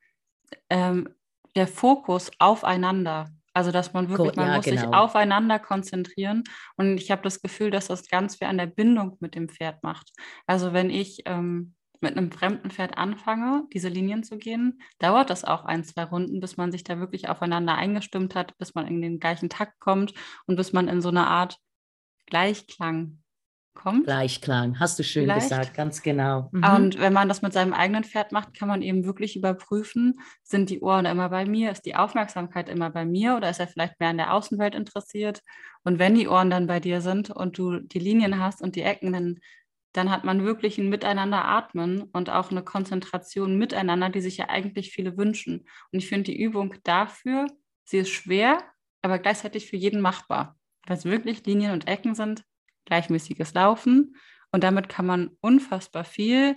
ähm, 0.70 1.08
der 1.56 1.66
Fokus 1.66 2.30
aufeinander. 2.38 3.30
Also, 3.56 3.70
dass 3.70 3.94
man 3.94 4.10
wirklich, 4.10 4.36
man 4.36 4.48
ja, 4.48 4.56
muss 4.56 4.66
genau. 4.66 4.80
sich 4.82 4.90
aufeinander 4.90 5.58
konzentrieren. 5.58 6.44
Und 6.76 6.98
ich 6.98 7.10
habe 7.10 7.22
das 7.22 7.40
Gefühl, 7.40 7.70
dass 7.70 7.86
das 7.86 8.06
ganz 8.06 8.36
viel 8.36 8.48
an 8.48 8.58
der 8.58 8.66
Bindung 8.66 9.16
mit 9.20 9.34
dem 9.34 9.48
Pferd 9.48 9.82
macht. 9.82 10.12
Also, 10.46 10.74
wenn 10.74 10.90
ich 10.90 11.22
ähm, 11.24 11.74
mit 12.02 12.18
einem 12.18 12.30
fremden 12.30 12.70
Pferd 12.70 12.98
anfange, 12.98 13.62
diese 13.72 13.88
Linien 13.88 14.24
zu 14.24 14.36
gehen, 14.36 14.82
dauert 14.98 15.30
das 15.30 15.46
auch 15.46 15.64
ein, 15.64 15.84
zwei 15.84 16.04
Runden, 16.04 16.38
bis 16.38 16.58
man 16.58 16.70
sich 16.70 16.84
da 16.84 16.98
wirklich 16.98 17.30
aufeinander 17.30 17.76
eingestimmt 17.76 18.34
hat, 18.34 18.54
bis 18.58 18.74
man 18.74 18.86
in 18.86 19.00
den 19.00 19.20
gleichen 19.20 19.48
Takt 19.48 19.80
kommt 19.80 20.12
und 20.46 20.56
bis 20.56 20.74
man 20.74 20.86
in 20.86 21.00
so 21.00 21.08
eine 21.08 21.26
Art 21.26 21.56
Gleichklang 22.26 23.22
kommt. 23.76 24.04
Gleichklang, 24.04 24.80
hast 24.80 24.98
du 24.98 25.04
schön 25.04 25.26
Vielleicht. 25.26 25.50
gesagt, 25.50 25.74
ganz 25.74 26.02
genau. 26.02 26.48
Mhm. 26.50 26.64
Und 26.64 26.98
wenn 26.98 27.12
man 27.12 27.28
das 27.28 27.42
mit 27.42 27.52
seinem 27.52 27.72
eigenen 27.72 28.02
Pferd 28.02 28.32
macht, 28.32 28.54
kann 28.54 28.66
man 28.66 28.82
eben 28.82 29.04
wirklich 29.04 29.36
überprüfen, 29.36 30.18
sind 30.42 30.70
die 30.70 30.80
Ohren 30.80 31.06
immer 31.06 31.28
bei 31.28 31.44
mir, 31.44 31.70
ist 31.70 31.86
die 31.86 31.94
Aufmerksamkeit 31.94 32.68
immer 32.68 32.90
bei 32.90 33.04
mir 33.04 33.36
oder 33.36 33.48
ist 33.48 33.60
er 33.60 33.68
vielleicht 33.68 34.00
mehr 34.00 34.08
an 34.08 34.16
der 34.16 34.34
Außenwelt 34.34 34.74
interessiert? 34.74 35.42
Und 35.84 36.00
wenn 36.00 36.16
die 36.16 36.26
Ohren 36.26 36.50
dann 36.50 36.66
bei 36.66 36.80
dir 36.80 37.00
sind 37.00 37.30
und 37.30 37.58
du 37.58 37.78
die 37.78 38.00
Linien 38.00 38.40
hast 38.40 38.60
und 38.60 38.74
die 38.74 38.82
Ecken, 38.82 39.12
dann 39.12 39.38
dann 39.96 40.10
hat 40.10 40.24
man 40.24 40.44
wirklich 40.44 40.78
ein 40.78 40.90
Miteinander 40.90 41.44
atmen 41.46 42.02
und 42.12 42.28
auch 42.28 42.50
eine 42.50 42.62
Konzentration 42.62 43.56
miteinander, 43.56 44.10
die 44.10 44.20
sich 44.20 44.36
ja 44.36 44.48
eigentlich 44.48 44.90
viele 44.90 45.16
wünschen. 45.16 45.66
Und 45.90 45.98
ich 45.98 46.08
finde 46.08 46.24
die 46.24 46.38
Übung 46.38 46.74
dafür, 46.84 47.46
sie 47.84 47.98
ist 47.98 48.10
schwer, 48.10 48.62
aber 49.00 49.18
gleichzeitig 49.18 49.66
für 49.66 49.76
jeden 49.76 50.00
machbar, 50.00 50.58
weil 50.86 50.98
es 50.98 51.04
wirklich 51.04 51.44
Linien 51.46 51.72
und 51.72 51.88
Ecken 51.88 52.14
sind, 52.14 52.44
gleichmäßiges 52.86 53.54
Laufen 53.54 54.16
und 54.52 54.64
damit 54.64 54.88
kann 54.88 55.06
man 55.06 55.30
unfassbar 55.40 56.04
viel 56.04 56.54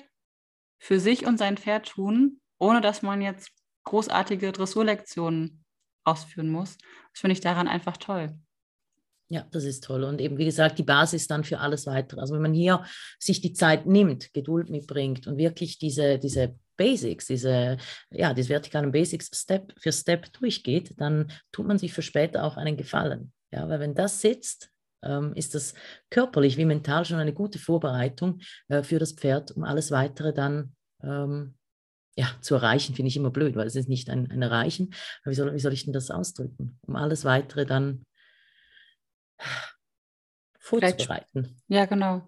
für 0.80 1.00
sich 1.00 1.26
und 1.26 1.38
sein 1.38 1.58
Pferd 1.58 1.90
tun, 1.90 2.40
ohne 2.58 2.82
dass 2.82 3.02
man 3.02 3.22
jetzt 3.22 3.52
großartige 3.84 4.52
Dressurlektionen 4.52 5.66
ausführen 6.04 6.50
muss. 6.50 6.78
Das 7.12 7.22
finde 7.22 7.34
ich 7.34 7.42
daran 7.42 7.68
einfach 7.68 7.98
toll. 7.98 8.40
Ja, 9.32 9.46
das 9.52 9.64
ist 9.64 9.84
toll. 9.84 10.04
Und 10.04 10.22
eben, 10.22 10.38
wie 10.38 10.46
gesagt, 10.46 10.80
die 10.80 10.84
Basis 10.84 11.28
dann 11.28 11.44
für 11.44 11.60
alles 11.60 11.86
weitere. 11.86 12.20
Also 12.20 12.34
wenn 12.34 12.42
man 12.42 12.54
hier 12.54 12.84
sich 13.20 13.42
die 13.42 13.54
Zeit 13.54 13.86
nimmt, 13.86 14.34
Geduld 14.34 14.70
mitbringt 14.70 15.28
und 15.28 15.38
wirklich 15.38 15.78
diese, 15.78 16.18
diese 16.18 16.56
Basics, 16.78 17.28
diese, 17.28 17.78
ja, 18.10 18.34
diese 18.34 18.50
vertikalen 18.50 18.92
Basics 18.92 19.30
Step 19.34 19.74
für 19.78 19.92
Step 19.92 20.34
durchgeht, 20.34 20.94
dann 20.98 21.32
tut 21.52 21.68
man 21.68 21.78
sich 21.78 21.94
für 21.94 22.02
später 22.02 22.44
auch 22.44 22.58
einen 22.58 22.76
Gefallen. 22.76 23.32
Ja, 23.52 23.70
weil 23.70 23.80
wenn 23.80 23.94
das 23.94 24.22
sitzt, 24.22 24.72
ähm, 25.04 25.34
ist 25.36 25.56
das 25.56 25.74
körperlich 26.10 26.58
wie 26.58 26.66
mental 26.66 27.06
schon 27.06 27.18
eine 27.18 27.34
gute 27.34 27.60
Vorbereitung 27.60 28.40
äh, 28.68 28.84
für 28.84 29.00
das 29.00 29.14
Pferd, 29.14 29.52
um 29.52 29.64
alles 29.64 29.92
weitere 29.92 30.34
dann 30.34 30.76
ähm, 31.04 31.56
ja, 32.16 32.28
zu 32.42 32.56
erreichen, 32.56 32.96
finde 32.96 33.08
ich 33.08 33.18
immer 33.18 33.32
blöd, 33.32 33.56
weil 33.56 33.68
es 33.68 33.76
ist 33.76 33.88
nicht 33.88 34.10
ein, 34.10 34.30
ein 34.30 34.42
Erreichen. 34.42 34.94
Aber 35.24 35.32
wie 35.32 35.36
soll, 35.36 35.54
wie 35.54 35.60
soll 35.60 35.74
ich 35.74 35.86
denn 35.86 35.94
das 35.94 36.12
ausdrücken? 36.12 36.78
Um 36.86 36.96
alles 36.98 37.24
weitere 37.24 37.66
dann 37.66 38.06
vorzubereiten. 40.60 41.62
Ja, 41.68 41.86
genau. 41.86 42.28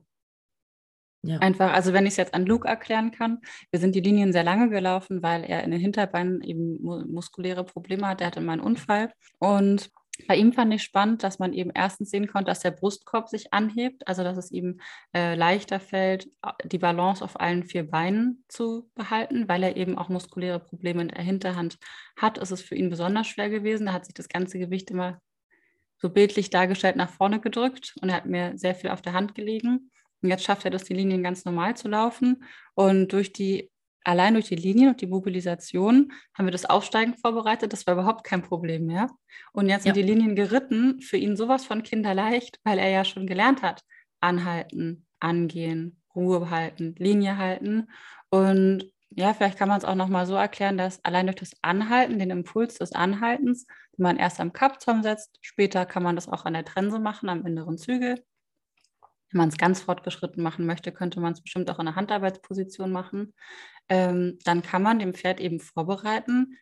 Ja. 1.24 1.38
Einfach, 1.38 1.72
also 1.74 1.94
wenn 1.94 2.06
ich 2.06 2.14
es 2.14 2.18
jetzt 2.18 2.34
an 2.34 2.48
Luke 2.48 2.68
erklären 2.68 3.12
kann, 3.12 3.42
wir 3.70 3.80
sind 3.80 3.94
die 3.94 4.00
Linien 4.00 4.34
sehr 4.34 4.44
lange 4.44 4.70
gelaufen, 4.70 5.22
weil 5.22 5.44
er 5.44 5.64
in 5.64 5.70
den 5.70 5.80
Hinterbeinen 5.80 6.42
eben 6.42 6.82
muskuläre 6.82 7.64
Probleme 7.64 8.08
hat. 8.08 8.22
Er 8.22 8.28
hatte 8.28 8.42
mal 8.42 8.54
einen 8.54 8.62
Unfall. 8.62 9.14
Und 9.38 9.92
bei 10.28 10.36
ihm 10.36 10.54
fand 10.54 10.74
ich 10.74 10.84
spannend, 10.84 11.24
dass 11.24 11.40
man 11.40 11.54
eben 11.54 11.72
erstens 11.74 12.10
sehen 12.10 12.28
konnte, 12.28 12.50
dass 12.50 12.60
der 12.60 12.72
Brustkorb 12.72 13.30
sich 13.30 13.54
anhebt, 13.54 14.08
also 14.08 14.24
dass 14.24 14.38
es 14.38 14.52
ihm 14.52 14.80
äh, 15.14 15.36
leichter 15.36 15.80
fällt, 15.80 16.30
die 16.66 16.78
Balance 16.78 17.24
auf 17.24 17.40
allen 17.40 17.64
vier 17.64 17.90
Beinen 17.90 18.44
zu 18.48 18.90
behalten, 18.96 19.48
weil 19.48 19.64
er 19.64 19.78
eben 19.78 19.98
auch 19.98 20.10
muskuläre 20.10 20.60
Probleme 20.60 21.02
in 21.02 21.08
der 21.10 21.24
Hinterhand 21.24 21.78
hat. 22.18 22.38
Ist 22.38 22.52
es 22.52 22.62
für 22.62 22.76
ihn 22.76 22.90
besonders 22.90 23.28
schwer 23.28 23.50
gewesen. 23.50 23.86
Da 23.86 23.94
hat 23.94 24.06
sich 24.06 24.14
das 24.14 24.30
ganze 24.30 24.60
Gewicht 24.60 24.92
immer 24.92 25.22
so 25.98 26.10
bildlich 26.10 26.50
dargestellt 26.50 26.96
nach 26.96 27.10
vorne 27.10 27.40
gedrückt 27.40 27.96
und 28.02 28.10
er 28.10 28.16
hat 28.16 28.26
mir 28.26 28.58
sehr 28.58 28.74
viel 28.76 28.90
auf 28.90 29.02
der 29.02 29.14
Hand 29.14 29.36
gelegen. 29.36 29.92
Und 30.22 30.30
jetzt 30.30 30.44
schafft 30.44 30.66
er 30.66 30.72
das, 30.72 30.84
die 30.84 30.94
Linien 30.94 31.24
ganz 31.24 31.46
normal 31.46 31.76
zu 31.76 31.88
laufen. 31.88 32.44
Und 32.74 33.14
durch 33.14 33.34
die, 33.34 33.72
allein 34.04 34.34
durch 34.34 34.48
die 34.48 34.56
Linien 34.56 34.90
und 34.90 35.02
die 35.02 35.08
Mobilisation 35.08 36.12
haben 36.34 36.46
wir 36.46 36.52
das 36.52 36.66
Aufsteigen 36.66 37.16
vorbereitet. 37.16 37.74
Das 37.74 37.86
war 37.88 37.94
überhaupt 37.94 38.24
kein 38.24 38.42
Problem 38.42 38.86
mehr. 38.86 39.10
Und 39.54 39.70
jetzt 39.70 39.86
ja. 39.86 39.94
sind 39.94 40.04
die 40.04 40.10
Linien 40.10 40.36
geritten, 40.36 41.02
für 41.02 41.18
ihn 41.18 41.36
sowas 41.36 41.66
von 41.66 41.84
kinderleicht, 41.84 42.60
weil 42.64 42.80
er 42.80 42.90
ja 42.90 43.06
schon 43.06 43.28
gelernt 43.28 43.62
hat. 43.62 43.84
Anhalten, 44.20 45.06
angehen, 45.20 46.02
Ruhe 46.16 46.50
halten, 46.50 46.96
Linie 46.98 47.38
halten. 47.38 47.90
Und 48.30 48.92
ja, 49.10 49.34
vielleicht 49.34 49.58
kann 49.58 49.68
man 49.68 49.78
es 49.78 49.86
auch 49.86 49.96
nochmal 49.96 50.26
so 50.26 50.36
erklären, 50.36 50.78
dass 50.78 51.04
allein 51.04 51.28
durch 51.28 51.38
das 51.38 51.52
Anhalten, 51.62 52.18
den 52.18 52.30
Impuls 52.30 52.78
des 52.78 52.94
Anhaltens, 52.94 53.66
den 53.98 54.04
man 54.04 54.18
erst 54.18 54.40
am 54.40 54.54
Kappzaum 54.54 55.04
setzt, 55.04 55.38
später 55.42 55.86
kann 55.86 56.04
man 56.04 56.16
das 56.16 56.30
auch 56.30 56.46
an 56.46 56.54
der 56.54 56.66
Trense 56.66 57.00
machen, 57.00 57.28
am 57.30 57.46
inneren 57.46 57.78
Zügel. 57.78 58.24
Wenn 59.32 59.40
man 59.40 59.50
es 59.50 59.58
ganz 59.58 59.82
fortgeschritten 59.82 60.44
machen 60.44 60.66
möchte, 60.66 60.92
könnte 60.92 61.20
man 61.20 61.34
es 61.34 61.42
bestimmt 61.42 61.70
auch 61.70 61.80
in 61.80 61.86
der 61.86 61.96
Handarbeitsposition 61.96 62.92
machen. 62.92 63.34
Ähm, 63.90 64.38
dann 64.44 64.62
kann 64.62 64.84
man 64.84 65.00
dem 65.00 65.14
Pferd 65.14 65.40
eben 65.40 65.60
vorbereiten, 65.60 66.58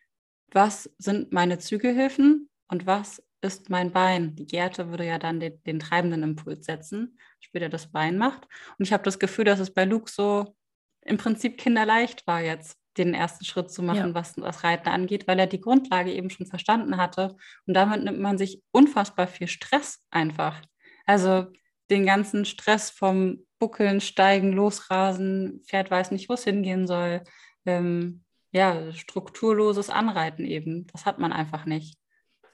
was 0.52 0.90
sind 0.98 1.32
meine 1.32 1.58
Zügelhilfen 1.58 2.48
und 2.68 2.86
was 2.86 3.22
ist 3.42 3.70
mein 3.70 3.92
Bein. 3.92 4.36
Die 4.36 4.46
Gerte 4.46 4.90
würde 4.90 5.06
ja 5.06 5.18
dann 5.18 5.40
den, 5.40 5.62
den 5.64 5.80
treibenden 5.80 6.22
Impuls 6.22 6.66
setzen, 6.66 7.18
später 7.40 7.68
das 7.68 7.90
Bein 7.90 8.18
macht. 8.18 8.46
Und 8.78 8.84
ich 8.84 8.92
habe 8.92 9.02
das 9.02 9.18
Gefühl, 9.18 9.44
dass 9.44 9.60
es 9.60 9.72
bei 9.72 9.84
Luke 9.84 10.10
so 10.10 10.54
im 11.02 11.16
Prinzip 11.16 11.58
kinderleicht 11.58 12.26
war 12.26 12.42
jetzt, 12.42 12.78
den 12.98 13.14
ersten 13.14 13.44
Schritt 13.44 13.70
zu 13.70 13.82
machen, 13.82 14.08
ja. 14.08 14.14
was 14.14 14.34
das 14.34 14.64
Reiten 14.64 14.88
angeht, 14.88 15.26
weil 15.26 15.38
er 15.38 15.46
die 15.46 15.60
Grundlage 15.60 16.12
eben 16.12 16.28
schon 16.28 16.46
verstanden 16.46 16.96
hatte. 16.96 17.36
Und 17.66 17.74
damit 17.74 18.02
nimmt 18.04 18.20
man 18.20 18.36
sich 18.36 18.62
unfassbar 18.72 19.26
viel 19.26 19.46
Stress 19.46 20.04
einfach. 20.10 20.60
Also 21.06 21.46
den 21.90 22.06
ganzen 22.06 22.44
Stress 22.44 22.90
vom 22.90 23.44
Buckeln, 23.58 24.00
Steigen, 24.00 24.52
Losrasen, 24.52 25.62
Pferd 25.66 25.90
weiß 25.90 26.12
nicht, 26.12 26.28
wo 26.28 26.34
es 26.34 26.44
hingehen 26.44 26.86
soll, 26.86 27.22
ähm, 27.66 28.24
ja, 28.52 28.92
strukturloses 28.92 29.90
Anreiten 29.90 30.44
eben. 30.44 30.86
Das 30.88 31.06
hat 31.06 31.18
man 31.18 31.32
einfach 31.32 31.66
nicht. 31.66 31.98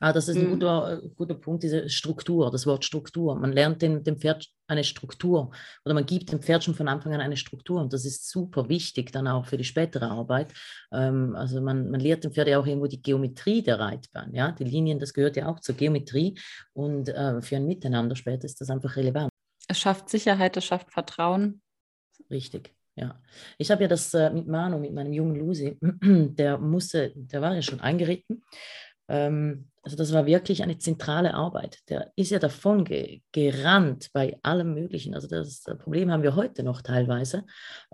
Ah, 0.01 0.13
das 0.13 0.29
ist 0.29 0.37
ein 0.37 0.47
mhm. 0.47 0.53
guter, 0.53 1.03
äh, 1.03 1.09
guter 1.17 1.35
Punkt, 1.35 1.63
diese 1.63 1.89
Struktur, 1.89 2.51
das 2.51 2.67
Wort 2.67 2.85
Struktur. 2.85 3.35
Man 3.37 3.53
lernt 3.53 3.83
dem, 3.83 4.05
dem 4.05 4.19
Pferd 4.19 4.47
eine 4.69 4.85
Struktur 4.85 5.53
oder 5.85 5.95
man 5.95 6.07
gibt 6.07 6.33
dem 6.33 6.41
Pferd 6.41 6.65
schon 6.65 6.75
von 6.75 6.89
Anfang 6.89 7.15
an 7.15 7.21
eine 7.21 7.37
Struktur 7.37 7.81
und 7.81 7.93
das 7.93 8.05
ist 8.05 8.29
super 8.29 8.69
wichtig 8.69 9.13
dann 9.13 9.29
auch 9.29 9.47
für 9.47 9.57
die 9.57 9.65
spätere 9.65 10.11
Arbeit. 10.11 10.53
Ähm, 10.93 11.35
also 11.37 11.61
man, 11.61 11.91
man 11.91 12.01
lehrt 12.01 12.25
dem 12.25 12.33
Pferd 12.33 12.49
ja 12.49 12.59
auch 12.59 12.67
irgendwo 12.67 12.87
die 12.87 13.03
Geometrie 13.03 13.63
der 13.63 13.79
Reitbahn. 13.79 14.35
Ja? 14.35 14.53
Die 14.53 14.65
Linien, 14.65 14.99
das 14.99 15.15
gehört 15.15 15.37
ja 15.37 15.49
auch 15.49 15.61
zur 15.61 15.77
Geometrie 15.77 16.39
und 16.73 17.09
äh, 17.09 17.41
für 17.41 17.57
ein 17.57 17.67
Miteinander 17.67 18.17
später 18.17 18.45
ist 18.45 18.61
das 18.61 18.71
einfach 18.71 18.97
relevant. 18.97 19.31
Es 19.69 19.79
schafft 19.79 20.09
Sicherheit, 20.09 20.57
es 20.57 20.65
schafft 20.65 20.93
Vertrauen. 20.93 21.63
Richtig. 22.31 22.75
Ja, 22.99 23.21
ich 23.59 23.71
habe 23.71 23.83
ja 23.83 23.89
das 23.89 24.15
äh, 24.15 24.31
mit 24.31 24.49
Manu, 24.49 24.79
mit 24.79 24.95
meinem 24.95 25.13
jungen 25.13 25.37
Lucy, 25.37 25.79
der 26.03 26.57
musste, 26.57 27.13
der 27.15 27.43
war 27.43 27.55
ja 27.55 27.61
schon 27.61 27.81
eingeritten 27.81 28.43
ähm, 29.09 29.69
also 29.87 29.97
das 29.97 30.13
war 30.13 30.27
wirklich 30.27 30.65
eine 30.65 30.79
zentrale 30.79 31.33
Arbeit. 31.35 31.79
Der 31.89 32.11
ist 32.17 32.33
ja 32.33 32.41
davon 32.41 32.85
ge 32.85 33.21
gerannt 33.31 34.11
bei 34.13 34.37
allem 34.43 34.75
Möglichen. 34.75 35.15
Also 35.15 35.29
das, 35.29 35.63
Problem 35.79 36.11
haben 36.11 36.25
wir 36.25 36.35
heute 36.35 36.65
noch 36.65 36.83
teilweise. 36.83 37.45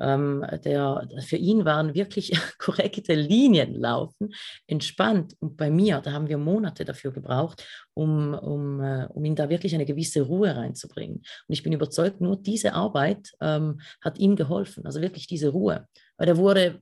Ähm, 0.00 0.42
der, 0.64 1.06
für 1.20 1.36
ihn 1.36 1.66
waren 1.66 1.92
wirklich 1.92 2.32
korrekte 2.58 3.12
Linien 3.12 3.74
laufen, 3.74 4.32
entspannt. 4.66 5.36
Und 5.40 5.58
bei 5.58 5.70
mir, 5.70 6.00
da 6.00 6.12
haben 6.12 6.28
wir 6.28 6.38
Monate 6.38 6.86
dafür 6.86 7.12
gebraucht, 7.12 7.62
um, 7.92 8.32
um, 8.32 8.80
äh, 8.80 9.06
um 9.10 9.22
ihn 9.26 9.36
da 9.36 9.50
wirklich 9.50 9.74
eine 9.74 9.84
gewisse 9.84 10.22
Ruhe 10.22 10.56
reinzubringen. 10.56 11.16
Und 11.18 11.26
ich 11.48 11.62
bin 11.62 11.74
überzeugt, 11.74 12.22
nur 12.22 12.38
diese 12.38 12.72
Arbeit 12.72 13.32
ähm, 13.42 13.82
hat 14.00 14.18
ihm 14.18 14.34
geholfen. 14.34 14.86
Also 14.86 15.02
wirklich 15.02 15.26
diese 15.26 15.50
Ruhe. 15.50 15.86
Weil 16.16 16.28
er 16.28 16.38
wurde 16.38 16.80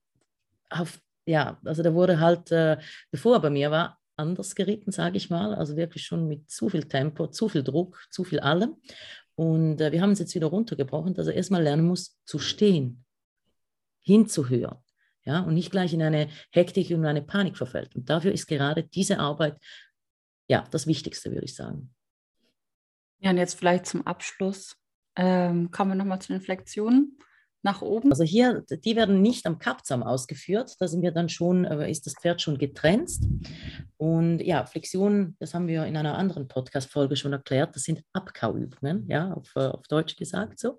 auf 0.69 1.01
ja, 1.27 1.59
also 1.65 1.83
der 1.83 1.95
wurde 1.95 2.19
halt, 2.19 2.51
äh, 2.51 2.79
bevor 3.11 3.37
er 3.37 3.41
bei 3.41 3.51
mir 3.51 3.71
war, 3.71 4.00
anders 4.21 4.55
geritten, 4.55 4.93
sage 4.93 5.17
ich 5.17 5.31
mal. 5.31 5.55
Also 5.55 5.77
wirklich 5.77 6.05
schon 6.05 6.29
mit 6.29 6.51
zu 6.51 6.69
viel 6.69 6.85
Tempo, 6.85 7.27
zu 7.27 7.49
viel 7.49 7.63
Druck, 7.63 8.07
zu 8.11 8.25
viel 8.25 8.41
allem. 8.41 8.77
Und 9.35 9.81
äh, 9.81 9.91
wir 9.91 10.03
haben 10.03 10.13
es 10.13 10.19
jetzt 10.19 10.35
wieder 10.35 10.49
runtergebrochen, 10.49 11.15
dass 11.15 11.27
er 11.27 11.35
erstmal 11.35 11.63
lernen 11.63 11.87
muss 11.87 12.21
zu 12.25 12.39
stehen, 12.39 13.05
hinzuhören. 14.01 14.79
Ja, 15.25 15.41
und 15.41 15.55
nicht 15.55 15.71
gleich 15.71 15.93
in 15.93 16.03
eine 16.03 16.29
Hektik 16.51 16.91
und 16.91 17.05
eine 17.05 17.23
Panik 17.23 17.57
verfällt. 17.57 17.95
Und 17.95 18.09
dafür 18.09 18.33
ist 18.33 18.47
gerade 18.47 18.85
diese 18.85 19.19
Arbeit 19.19 19.59
ja 20.49 20.67
das 20.71 20.87
Wichtigste, 20.87 21.31
würde 21.31 21.45
ich 21.45 21.55
sagen. 21.55 21.95
Ja, 23.19 23.31
und 23.31 23.37
jetzt 23.37 23.59
vielleicht 23.59 23.87
zum 23.87 24.07
Abschluss 24.07 24.77
ähm, 25.17 25.71
kommen 25.71 25.93
wir 25.93 25.95
nochmal 25.97 26.23
zu 26.23 26.33
den 26.33 26.41
Flexionen 26.41 27.19
nach 27.63 27.83
oben? 27.83 28.11
Also 28.11 28.25
hier, 28.25 28.65
die 28.69 28.97
werden 28.97 29.23
nicht 29.23 29.47
am 29.47 29.59
Kappzaum 29.59 30.03
ausgeführt. 30.03 30.77
Da 30.79 30.89
sind 30.89 31.03
wir 31.03 31.13
dann 31.13 31.29
schon, 31.29 31.65
äh, 31.65 31.91
ist 31.91 32.07
das 32.07 32.15
Pferd 32.15 32.41
schon 32.41 32.59
getrennt. 32.59 33.11
Und 33.97 34.41
ja, 34.41 34.65
Flexion, 34.65 35.37
das 35.39 35.55
haben 35.55 35.67
wir 35.67 35.85
in 35.85 35.97
einer 35.97 36.17
anderen 36.17 36.49
Podcast-Folge 36.49 37.17
schon 37.17 37.33
erklärt, 37.33 37.77
das 37.77 37.83
sind 37.83 38.03
Abkauübungen, 38.13 39.07
ja, 39.09 39.33
auf, 39.33 39.53
äh, 39.57 39.67
auf 39.67 39.87
Deutsch 39.89 40.17
gesagt 40.17 40.59
so. 40.59 40.79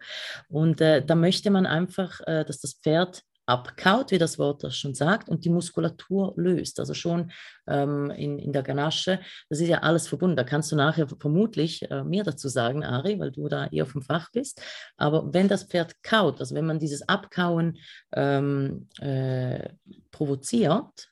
Und 0.49 0.81
äh, 0.81 1.05
da 1.05 1.15
möchte 1.15 1.51
man 1.51 1.65
einfach, 1.65 2.19
äh, 2.25 2.43
dass 2.45 2.59
das 2.59 2.73
Pferd 2.73 3.23
abkaut, 3.51 4.11
wie 4.11 4.17
das 4.17 4.39
Wort 4.39 4.63
das 4.63 4.77
schon 4.77 4.95
sagt, 4.95 5.27
und 5.27 5.43
die 5.43 5.49
Muskulatur 5.49 6.33
löst. 6.37 6.79
Also 6.79 6.93
schon 6.93 7.31
ähm, 7.67 8.09
in, 8.11 8.39
in 8.39 8.53
der 8.53 8.63
Ganasche, 8.63 9.19
das 9.49 9.59
ist 9.59 9.67
ja 9.67 9.79
alles 9.79 10.07
verbunden. 10.07 10.37
Da 10.37 10.45
kannst 10.45 10.71
du 10.71 10.77
nachher 10.77 11.07
vermutlich 11.07 11.89
äh, 11.91 12.03
mehr 12.03 12.23
dazu 12.23 12.47
sagen, 12.47 12.83
Ari, 12.85 13.19
weil 13.19 13.31
du 13.31 13.49
da 13.49 13.67
eher 13.67 13.85
vom 13.85 14.01
Fach 14.01 14.31
bist. 14.31 14.61
Aber 14.95 15.33
wenn 15.33 15.49
das 15.49 15.65
Pferd 15.65 16.01
kaut, 16.01 16.39
also 16.39 16.55
wenn 16.55 16.65
man 16.65 16.79
dieses 16.79 17.07
Abkauen 17.07 17.77
ähm, 18.13 18.87
äh, 18.99 19.69
provoziert, 20.11 21.09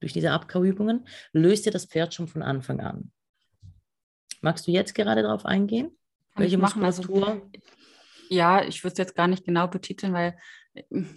durch 0.00 0.12
diese 0.12 0.32
Abkauübungen, 0.32 1.06
löst 1.32 1.64
dir 1.66 1.70
das 1.70 1.84
Pferd 1.84 2.12
schon 2.12 2.26
von 2.26 2.42
Anfang 2.42 2.80
an. 2.80 3.12
Magst 4.40 4.66
du 4.66 4.72
jetzt 4.72 4.94
gerade 4.94 5.22
darauf 5.22 5.46
eingehen? 5.46 5.96
Kann 6.34 6.42
Welche 6.42 6.60
also 6.60 6.80
Muskulatur? 6.80 7.28
Also, 7.28 7.42
ja, 8.30 8.64
ich 8.64 8.82
würde 8.82 8.92
es 8.92 8.98
jetzt 8.98 9.14
gar 9.14 9.28
nicht 9.28 9.44
genau 9.44 9.68
betiteln, 9.68 10.12
weil 10.14 10.36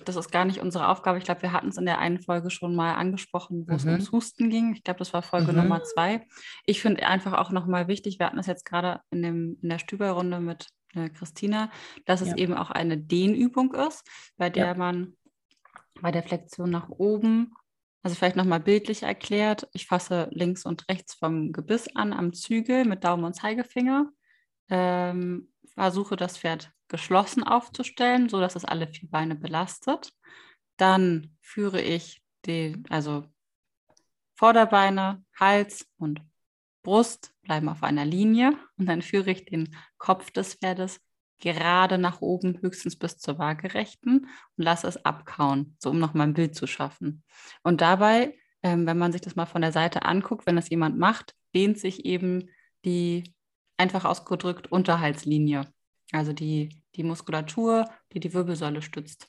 das 0.06 0.16
ist 0.18 0.32
gar 0.32 0.46
nicht 0.46 0.60
unsere 0.60 0.90
Aufgabe. 0.90 1.18
Ich 1.18 1.24
glaube, 1.24 1.42
wir 1.42 1.54
hatten 1.54 1.70
es 1.70 1.78
in 1.78 1.86
der 1.86 2.00
einen 2.00 2.20
Folge 2.22 2.50
schon 2.50 2.76
mal 2.76 2.96
angesprochen, 2.96 3.66
wo 3.68 3.72
mhm. 3.72 3.78
es 3.78 3.86
ums 3.86 4.12
Husten 4.12 4.50
ging. 4.50 4.74
Ich 4.74 4.84
glaube, 4.84 5.00
das 5.00 5.14
war 5.14 5.22
Folge 5.22 5.54
mhm. 5.54 5.60
Nummer 5.60 5.84
zwei. 5.84 6.28
Ich 6.66 6.82
finde 6.82 7.08
einfach 7.08 7.34
auch 7.34 7.52
nochmal 7.52 7.88
wichtig, 7.88 8.20
wir 8.20 8.26
hatten 8.26 8.38
das 8.38 8.48
jetzt 8.48 8.66
gerade 8.66 9.02
in, 9.12 9.24
in 9.24 9.70
der 9.70 9.80
Stüberrunde 9.80 10.42
mit 10.42 10.68
äh, 10.94 11.10
Christina, 11.10 11.72
dass 12.06 12.22
es 12.22 12.30
ja. 12.30 12.38
eben 12.38 12.54
auch 12.54 12.70
eine 12.70 12.98
Dehnübung 12.98 13.74
ist, 13.74 14.04
bei 14.38 14.50
der 14.50 14.68
ja. 14.68 14.74
man 14.76 15.16
bei 16.02 16.12
der 16.12 16.24
Flexion 16.24 16.70
nach 16.70 16.90
oben, 16.90 17.54
also 18.04 18.16
vielleicht 18.16 18.36
nochmal 18.36 18.60
bildlich 18.60 19.04
erklärt, 19.04 19.70
ich 19.72 19.88
fasse 19.88 20.28
links 20.32 20.66
und 20.66 20.88
rechts 20.90 21.14
vom 21.14 21.54
Gebiss 21.54 21.88
an 21.96 22.12
am 22.12 22.34
Zügel 22.34 22.84
mit 22.84 23.06
Daumen 23.06 23.24
und 23.24 23.34
Zeigefinger, 23.34 24.12
ähm, 24.70 25.54
versuche 25.74 26.18
das 26.18 26.38
Pferd 26.38 26.75
geschlossen 26.88 27.44
aufzustellen, 27.44 28.30
sodass 28.30 28.56
es 28.56 28.66
alle 28.66 28.88
vier 28.88 29.10
Beine 29.10 29.36
belastet. 29.36 30.12
Dann 30.78 31.36
führe 31.42 31.82
ich 31.82 32.22
die, 32.46 32.82
also 32.90 33.26
Vorderbeine, 34.36 35.24
Hals 35.40 35.88
und 35.98 36.22
Brust 36.84 37.34
bleiben 37.42 37.70
auf 37.70 37.84
einer 37.84 38.06
Linie 38.06 38.58
und 38.78 38.88
dann 38.88 39.02
führe 39.02 39.32
ich 39.32 39.46
den 39.46 39.76
Kopf 39.98 40.30
des 40.32 40.56
Pferdes 40.56 41.00
gerade 41.40 41.98
nach 41.98 42.22
oben, 42.22 42.60
höchstens 42.62 42.98
bis 42.98 43.18
zur 43.18 43.40
Waagerechten 43.40 44.28
und 44.58 44.64
lasse 44.64 44.88
es 44.88 45.04
abkauen, 45.04 45.76
so 45.80 45.90
um 45.90 46.00
nochmal 46.00 46.28
ein 46.28 46.34
Bild 46.34 46.56
zu 46.56 46.68
schaffen. 46.68 47.24
Und 47.64 47.82
dabei, 47.82 48.38
ähm, 48.64 48.86
wenn 48.86 48.98
man 48.98 49.12
sich 49.12 49.22
das 49.22 49.36
mal 49.36 49.46
von 49.46 49.62
der 49.62 49.72
Seite 49.72 50.04
anguckt, 50.04 50.46
wenn 50.46 50.56
das 50.56 50.70
jemand 50.70 50.98
macht, 50.98 51.36
dehnt 51.54 51.80
sich 51.80 52.06
eben 52.06 52.50
die 52.86 53.34
einfach 53.78 54.06
ausgedrückt 54.06 54.72
Unterhaltslinie 54.72 55.68
also 56.16 56.34
die, 56.34 56.70
die 56.96 57.04
Muskulatur, 57.04 57.90
die 58.14 58.20
die 58.20 58.34
Wirbelsäule 58.34 58.82
stützt. 58.82 59.28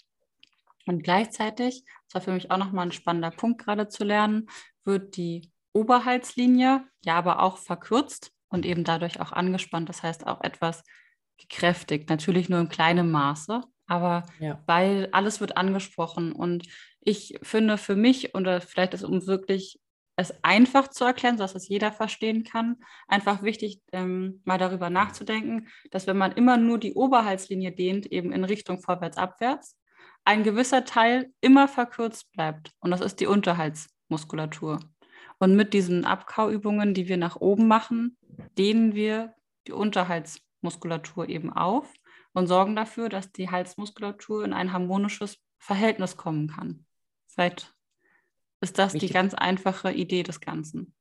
Und 0.87 1.03
gleichzeitig, 1.03 1.85
das 2.07 2.15
war 2.15 2.21
für 2.21 2.33
mich 2.33 2.51
auch 2.51 2.59
nochmal 2.59 2.87
ein 2.87 2.93
spannender 2.93 3.31
Punkt 3.31 3.65
gerade 3.65 3.89
zu 3.89 4.05
lernen, 4.05 4.49
wird 4.85 5.17
die 5.17 5.51
Oberhalslinie 5.73 6.85
ja 7.05 7.17
aber 7.17 7.43
auch 7.43 7.59
verkürzt 7.59 8.33
und 8.49 8.65
eben 8.65 8.85
dadurch 8.85 9.21
auch 9.21 9.33
angespannt, 9.33 9.89
das 9.89 10.03
heißt 10.03 10.27
auch 10.27 10.43
etwas 10.43 10.85
gekräftigt, 11.39 12.09
natürlich 12.09 12.49
nur 12.49 12.61
in 12.61 12.69
kleinem 12.69 13.11
Maße, 13.11 13.63
aber 13.87 14.25
ja. 14.39 14.63
weil 14.67 15.09
alles 15.13 15.41
wird 15.41 15.57
angesprochen 15.57 16.33
und 16.33 16.67
ich 17.01 17.39
finde 17.43 17.79
für 17.79 17.95
mich, 17.95 18.35
oder 18.35 18.61
vielleicht 18.61 18.95
ist 18.95 19.05
um 19.05 19.27
wirklich 19.27 19.79
es 20.17 20.33
einfach 20.43 20.89
zu 20.89 21.05
erklären, 21.05 21.37
sodass 21.37 21.55
es 21.55 21.69
jeder 21.69 21.93
verstehen 21.93 22.43
kann. 22.43 22.77
Einfach 23.07 23.43
wichtig, 23.43 23.81
ähm, 23.93 24.41
mal 24.45 24.59
darüber 24.59 24.91
nachzudenken, 24.91 25.69
dass 25.91 26.07
wenn 26.07 26.17
man 26.17 26.33
immer 26.33 26.57
nur 26.57 26.79
die 26.79 26.95
Oberhalslinie 26.95 27.73
dehnt, 27.73 28.07
eben 28.07 28.33
in 28.33 28.45
Richtung 28.45 28.81
vorwärts-abwärts, 28.81 29.77
ein 30.25 30.43
gewisser 30.43 30.85
Teil 30.85 31.33
immer 31.41 31.69
verkürzt 31.69 32.33
bleibt. 32.33 32.73
Und 32.81 32.91
das 32.91 33.01
ist 33.01 33.21
die 33.21 33.27
Unterhaltsmuskulatur. 33.27 34.81
Und 35.39 35.55
mit 35.55 35.75
diesen 35.75 36.05
Abkauübungen, 36.07 36.95
die 36.95 37.09
wir 37.09 37.19
nach 37.19 37.37
oben 37.37 37.69
machen, 37.69 38.17
dehnen 38.57 38.95
wir 38.95 39.35
die 39.67 39.73
Unterhaltsmuskulatur 39.73 41.29
eben 41.29 41.53
auf 41.53 41.93
und 42.33 42.47
sorgen 42.47 42.75
dafür, 42.75 43.11
dass 43.11 43.33
die 43.33 43.51
Halsmuskulatur 43.51 44.45
in 44.45 44.55
ein 44.55 44.73
harmonisches 44.73 45.39
Verhältnis 45.59 46.17
kommen 46.17 46.49
kann. 46.49 46.87
Vielleicht 47.29 47.76
ist 48.61 48.79
das 48.79 48.93
die 48.93 49.09
ganz 49.09 49.35
einfache 49.35 49.93
Idee 49.93 50.23
des 50.23 50.41
Ganzen? 50.41 50.95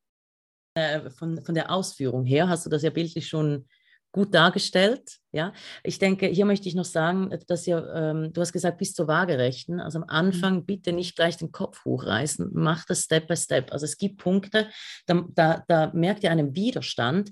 Äh, 0.75 1.09
von, 1.09 1.41
von 1.43 1.55
der 1.55 1.71
Ausführung 1.71 2.25
her 2.25 2.49
hast 2.49 2.65
du 2.65 2.69
das 2.69 2.83
ja 2.83 2.89
bildlich 2.89 3.27
schon 3.27 3.67
gut 4.15 4.33
dargestellt. 4.33 5.17
Ja, 5.33 5.51
ich 5.83 5.99
denke, 5.99 6.27
hier 6.27 6.45
möchte 6.45 6.69
ich 6.69 6.75
noch 6.75 6.85
sagen, 6.85 7.37
dass 7.47 7.67
ihr, 7.67 7.85
ähm, 7.93 8.31
du 8.31 8.39
hast 8.39 8.53
gesagt, 8.53 8.77
bis 8.77 8.93
zur 8.93 9.09
Waagerechten. 9.09 9.81
Also 9.81 9.99
am 9.99 10.05
Anfang 10.07 10.55
mhm. 10.55 10.65
bitte 10.65 10.93
nicht 10.93 11.17
gleich 11.17 11.35
den 11.35 11.51
Kopf 11.51 11.83
hochreißen, 11.83 12.49
mach 12.53 12.85
das 12.85 13.03
Step 13.03 13.27
by 13.27 13.35
Step. 13.35 13.73
Also 13.73 13.83
es 13.83 13.97
gibt 13.97 14.17
Punkte, 14.17 14.69
da, 15.05 15.25
da, 15.35 15.63
da 15.67 15.91
merkt 15.93 16.23
ihr 16.23 16.31
einen 16.31 16.55
Widerstand, 16.55 17.31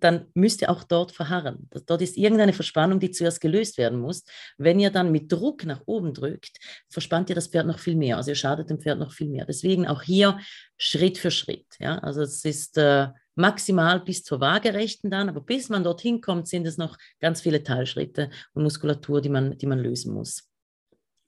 dann 0.00 0.26
müsst 0.34 0.62
ihr 0.62 0.70
auch 0.70 0.84
dort 0.84 1.12
verharren. 1.12 1.68
Dort 1.86 2.02
ist 2.02 2.16
irgendeine 2.16 2.52
Verspannung, 2.52 3.00
die 3.00 3.10
zuerst 3.10 3.40
gelöst 3.40 3.78
werden 3.78 4.00
muss. 4.00 4.24
Wenn 4.58 4.80
ihr 4.80 4.90
dann 4.90 5.12
mit 5.12 5.30
Druck 5.30 5.64
nach 5.64 5.82
oben 5.86 6.14
drückt, 6.14 6.58
verspannt 6.90 7.28
ihr 7.28 7.34
das 7.34 7.48
Pferd 7.48 7.66
noch 7.66 7.78
viel 7.78 7.96
mehr. 7.96 8.16
Also 8.16 8.30
ihr 8.30 8.36
schadet 8.36 8.70
dem 8.70 8.80
Pferd 8.80 8.98
noch 8.98 9.12
viel 9.12 9.28
mehr. 9.28 9.44
Deswegen 9.44 9.86
auch 9.86 10.02
hier 10.02 10.38
Schritt 10.76 11.18
für 11.18 11.30
Schritt. 11.30 11.66
Ja? 11.78 11.98
Also 11.98 12.22
es 12.22 12.44
ist 12.44 12.76
äh, 12.76 13.08
maximal 13.34 14.00
bis 14.00 14.24
zur 14.24 14.40
Waagerechten 14.40 15.10
dann, 15.10 15.28
aber 15.28 15.40
bis 15.40 15.68
man 15.68 15.84
dorthin 15.84 16.20
kommt, 16.20 16.48
sind 16.48 16.66
es 16.66 16.76
noch 16.76 16.98
ganz 17.20 17.40
viele 17.40 17.62
Teilschritte 17.62 18.30
und 18.54 18.64
Muskulatur, 18.64 19.20
die 19.20 19.28
man, 19.28 19.56
die 19.56 19.66
man 19.66 19.78
lösen 19.78 20.12
muss. 20.12 20.48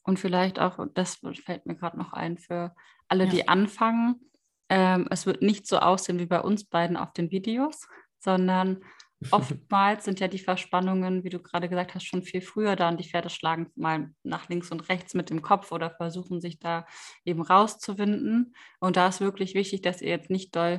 Und 0.05 0.18
vielleicht 0.18 0.59
auch, 0.59 0.78
das 0.93 1.20
fällt 1.45 1.66
mir 1.66 1.76
gerade 1.76 1.97
noch 1.97 2.12
ein, 2.12 2.37
für 2.37 2.74
alle, 3.09 3.24
ja. 3.24 3.30
die 3.30 3.49
anfangen, 3.49 4.20
ähm, 4.68 5.07
es 5.11 5.24
wird 5.26 5.41
nicht 5.43 5.66
so 5.66 5.78
aussehen 5.78 6.18
wie 6.18 6.26
bei 6.26 6.41
uns 6.41 6.64
beiden 6.64 6.97
auf 6.97 7.12
den 7.12 7.30
Videos 7.30 7.87
sondern 8.25 8.83
oftmals 9.31 10.05
sind 10.05 10.20
ja 10.20 10.29
die 10.29 10.39
Verspannungen, 10.39 11.25
wie 11.25 11.29
du 11.29 11.41
gerade 11.41 11.68
gesagt 11.68 11.95
hast, 11.95 12.05
schon 12.05 12.22
viel 12.22 12.41
früher 12.41 12.77
da 12.77 12.89
und 12.89 12.99
die 12.99 13.09
Pferde 13.09 13.31
schlagen 13.31 13.70
mal 13.75 14.11
nach 14.22 14.49
links 14.49 14.70
und 14.70 14.89
rechts 14.89 15.14
mit 15.14 15.31
dem 15.31 15.43
Kopf 15.43 15.72
oder 15.72 15.91
versuchen 15.91 16.41
sich 16.41 16.59
da 16.59 16.87
eben 17.25 17.43
rauszuwinden. 17.43 18.55
Und 18.81 18.97
da 18.97 19.09
ist 19.09 19.20
wirklich 19.20 19.55
wichtig, 19.55 19.83
dass 19.83 20.03
ihr 20.03 20.11
jetzt 20.11 20.31
nicht 20.31 20.55
doll, 20.57 20.79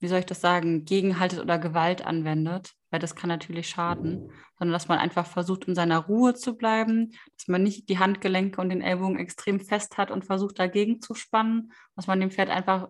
wie 0.00 0.08
soll 0.08 0.18
ich 0.18 0.26
das 0.26 0.40
sagen, 0.40 0.84
gegenhaltet 0.84 1.40
oder 1.40 1.58
Gewalt 1.58 2.04
anwendet, 2.04 2.72
weil 2.90 3.00
das 3.00 3.14
kann 3.14 3.28
natürlich 3.28 3.68
schaden, 3.68 4.30
sondern 4.58 4.72
dass 4.72 4.88
man 4.88 4.98
einfach 4.98 5.26
versucht, 5.26 5.64
in 5.64 5.74
seiner 5.74 5.98
Ruhe 5.98 6.34
zu 6.34 6.56
bleiben, 6.56 7.12
dass 7.36 7.48
man 7.48 7.62
nicht 7.62 7.88
die 7.88 7.98
Handgelenke 7.98 8.60
und 8.60 8.70
den 8.70 8.82
Ellbogen 8.82 9.18
extrem 9.18 9.60
fest 9.60 9.96
hat 9.96 10.10
und 10.10 10.24
versucht, 10.24 10.58
dagegen 10.58 11.00
zu 11.00 11.14
spannen, 11.14 11.72
dass 11.96 12.06
man 12.06 12.20
dem 12.20 12.30
Pferd 12.30 12.50
einfach 12.50 12.88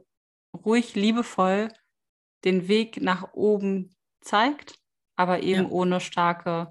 ruhig, 0.54 0.94
liebevoll 0.94 1.68
den 2.44 2.68
Weg 2.68 3.00
nach 3.00 3.32
oben 3.32 3.94
zeigt, 4.20 4.78
aber 5.16 5.42
eben 5.42 5.64
ja. 5.64 5.68
ohne 5.68 6.00
starke, 6.00 6.68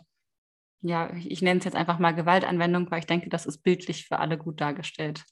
ja, 0.82 1.14
ich 1.14 1.42
nenne 1.42 1.60
es 1.60 1.66
jetzt 1.66 1.76
einfach 1.76 2.00
mal 2.00 2.12
Gewaltanwendung, 2.14 2.90
weil 2.90 3.00
ich 3.00 3.06
denke, 3.06 3.30
das 3.30 3.46
ist 3.46 3.64
bildlich 3.64 4.08
für 4.08 4.20
alle 4.20 4.38
gut 4.38 4.62
dargestellt. 4.62 5.26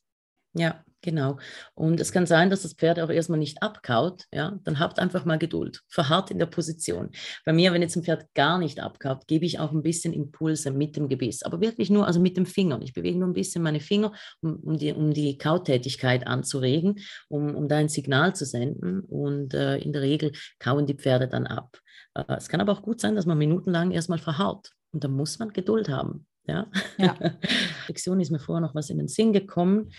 Ja, 0.57 0.83
genau. 1.01 1.37
Und 1.75 1.99
es 1.99 2.11
kann 2.11 2.25
sein, 2.25 2.49
dass 2.49 2.63
das 2.63 2.73
Pferd 2.73 2.99
auch 2.99 3.09
erstmal 3.09 3.37
nicht 3.37 3.61
abkaut. 3.61 4.23
Ja, 4.33 4.59
dann 4.63 4.79
habt 4.79 4.97
einfach 4.97 5.23
mal 5.23 5.37
Geduld. 5.37 5.83
Verharrt 5.87 6.31
in 6.31 6.39
der 6.39 6.47
Position. 6.47 7.11
Bei 7.45 7.53
mir, 7.53 7.71
wenn 7.73 7.83
jetzt 7.83 7.95
ein 7.95 8.03
Pferd 8.03 8.33
gar 8.33 8.57
nicht 8.57 8.79
abkaut, 8.79 9.27
gebe 9.27 9.45
ich 9.45 9.59
auch 9.59 9.71
ein 9.71 9.83
bisschen 9.83 10.13
Impulse 10.13 10.71
mit 10.71 10.95
dem 10.95 11.09
Gebiss. 11.09 11.43
Aber 11.43 11.61
wirklich 11.61 11.89
nur, 11.89 12.07
also 12.07 12.19
mit 12.19 12.37
dem 12.37 12.47
Finger. 12.47 12.79
Ich 12.81 12.93
bewege 12.93 13.19
nur 13.19 13.27
ein 13.27 13.33
bisschen 13.33 13.61
meine 13.61 13.79
Finger, 13.79 14.13
um, 14.41 14.55
um, 14.55 14.77
die, 14.77 14.91
um 14.91 15.13
die 15.13 15.37
Kautätigkeit 15.37 16.25
anzuregen, 16.25 16.99
um, 17.29 17.55
um 17.55 17.67
da 17.67 17.77
ein 17.77 17.89
Signal 17.89 18.35
zu 18.35 18.45
senden. 18.45 19.01
Und 19.01 19.53
äh, 19.53 19.77
in 19.77 19.93
der 19.93 20.01
Regel 20.01 20.31
kauen 20.59 20.87
die 20.87 20.95
Pferde 20.95 21.27
dann 21.27 21.45
ab. 21.45 21.77
Äh, 22.15 22.35
es 22.35 22.49
kann 22.49 22.61
aber 22.61 22.71
auch 22.71 22.81
gut 22.81 22.99
sein, 22.99 23.15
dass 23.15 23.27
man 23.27 23.37
minutenlang 23.37 23.91
erstmal 23.91 24.19
verharrt. 24.19 24.71
Und 24.91 25.03
da 25.03 25.07
muss 25.07 25.37
man 25.37 25.53
Geduld 25.53 25.89
haben. 25.89 26.25
Ja. 26.47 26.67
ja. 26.97 27.15
Ist 27.87 28.07
mir 28.07 28.39
vorher 28.39 28.61
noch 28.61 28.75
was 28.75 28.89
in 28.89 28.97
den 28.97 29.07
Sinn 29.07 29.33
gekommen. 29.33 29.91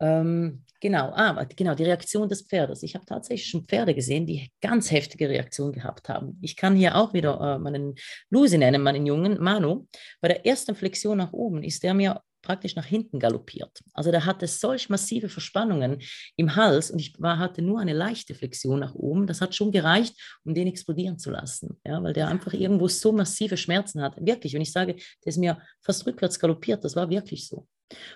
Ähm, 0.00 0.64
genau, 0.80 1.10
ah, 1.14 1.44
genau, 1.56 1.74
die 1.74 1.84
Reaktion 1.84 2.28
des 2.28 2.42
Pferdes. 2.42 2.82
Ich 2.82 2.94
habe 2.94 3.06
tatsächlich 3.06 3.48
schon 3.48 3.64
Pferde 3.64 3.94
gesehen, 3.94 4.26
die 4.26 4.50
ganz 4.60 4.90
heftige 4.90 5.28
Reaktionen 5.28 5.72
gehabt 5.72 6.08
haben. 6.08 6.38
Ich 6.42 6.56
kann 6.56 6.76
hier 6.76 6.96
auch 6.96 7.14
wieder 7.14 7.40
äh, 7.40 7.58
meinen 7.58 7.94
Lusi 8.30 8.58
nennen, 8.58 8.82
meinen 8.82 9.06
Jungen, 9.06 9.42
Manu. 9.42 9.86
Bei 10.20 10.28
der 10.28 10.44
ersten 10.44 10.74
Flexion 10.74 11.18
nach 11.18 11.32
oben 11.32 11.62
ist 11.62 11.82
der 11.82 11.94
mir 11.94 12.20
praktisch 12.46 12.76
nach 12.76 12.86
hinten 12.86 13.18
galoppiert. 13.18 13.80
Also 13.92 14.12
der 14.12 14.24
hatte 14.24 14.46
solch 14.46 14.88
massive 14.88 15.28
Verspannungen 15.28 15.98
im 16.36 16.54
Hals 16.54 16.92
und 16.92 17.00
ich 17.00 17.20
war, 17.20 17.38
hatte 17.38 17.60
nur 17.60 17.80
eine 17.80 17.92
leichte 17.92 18.36
Flexion 18.36 18.78
nach 18.78 18.94
oben. 18.94 19.26
Das 19.26 19.40
hat 19.40 19.54
schon 19.54 19.72
gereicht, 19.72 20.14
um 20.44 20.54
den 20.54 20.68
explodieren 20.68 21.18
zu 21.18 21.30
lassen, 21.30 21.80
ja, 21.84 22.00
weil 22.02 22.12
der 22.12 22.28
einfach 22.28 22.52
irgendwo 22.52 22.86
so 22.86 23.10
massive 23.10 23.56
Schmerzen 23.56 24.00
hat. 24.00 24.14
Wirklich, 24.24 24.54
wenn 24.54 24.62
ich 24.62 24.70
sage, 24.70 24.94
der 24.94 25.30
ist 25.30 25.38
mir 25.38 25.60
fast 25.82 26.06
rückwärts 26.06 26.38
galoppiert, 26.38 26.84
das 26.84 26.94
war 26.94 27.10
wirklich 27.10 27.48
so. 27.48 27.66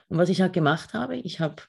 Und 0.08 0.18
was 0.18 0.28
ich 0.28 0.40
halt 0.40 0.52
gemacht 0.52 0.94
habe, 0.94 1.16
ich 1.16 1.40
habe 1.40 1.62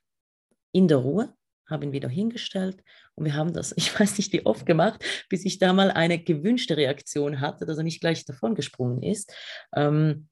in 0.71 0.87
der 0.87 0.97
Ruhe, 0.97 1.33
habe 1.67 1.85
ihn 1.85 1.91
wieder 1.91 2.09
hingestellt 2.09 2.83
und 3.15 3.25
wir 3.25 3.35
haben 3.35 3.53
das, 3.53 3.73
ich 3.77 3.97
weiß 3.97 4.17
nicht 4.17 4.33
wie 4.33 4.45
oft 4.45 4.65
gemacht, 4.65 5.03
bis 5.29 5.45
ich 5.45 5.59
da 5.59 5.73
mal 5.73 5.91
eine 5.91 6.19
gewünschte 6.19 6.77
Reaktion 6.77 7.39
hatte, 7.39 7.65
dass 7.65 7.77
er 7.77 7.83
nicht 7.83 8.01
gleich 8.01 8.25
davon 8.25 8.55
gesprungen 8.55 9.03
ist. 9.03 9.33
Ähm, 9.75 10.27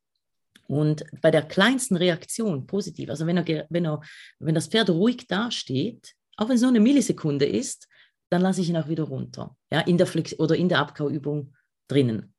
und 0.67 1.03
bei 1.21 1.31
der 1.31 1.41
kleinsten 1.41 1.95
Reaktion 1.95 2.67
positiv, 2.67 3.09
also 3.09 3.25
wenn, 3.25 3.37
er, 3.37 3.65
wenn, 3.69 3.85
er, 3.85 4.01
wenn 4.37 4.53
das 4.53 4.67
Pferd 4.67 4.91
ruhig 4.91 5.25
dasteht, 5.27 6.13
auch 6.37 6.47
wenn 6.47 6.55
es 6.55 6.61
nur 6.61 6.69
eine 6.69 6.79
Millisekunde 6.79 7.45
ist, 7.45 7.87
dann 8.29 8.41
lasse 8.41 8.61
ich 8.61 8.69
ihn 8.69 8.77
auch 8.77 8.87
wieder 8.87 9.05
runter, 9.05 9.57
ja, 9.71 9.81
in 9.81 9.97
der 9.97 10.05
Flex 10.05 10.37
oder 10.37 10.55
in 10.55 10.69
der 10.69 10.77
Abkauübung 10.77 11.55
drinnen. 11.87 12.35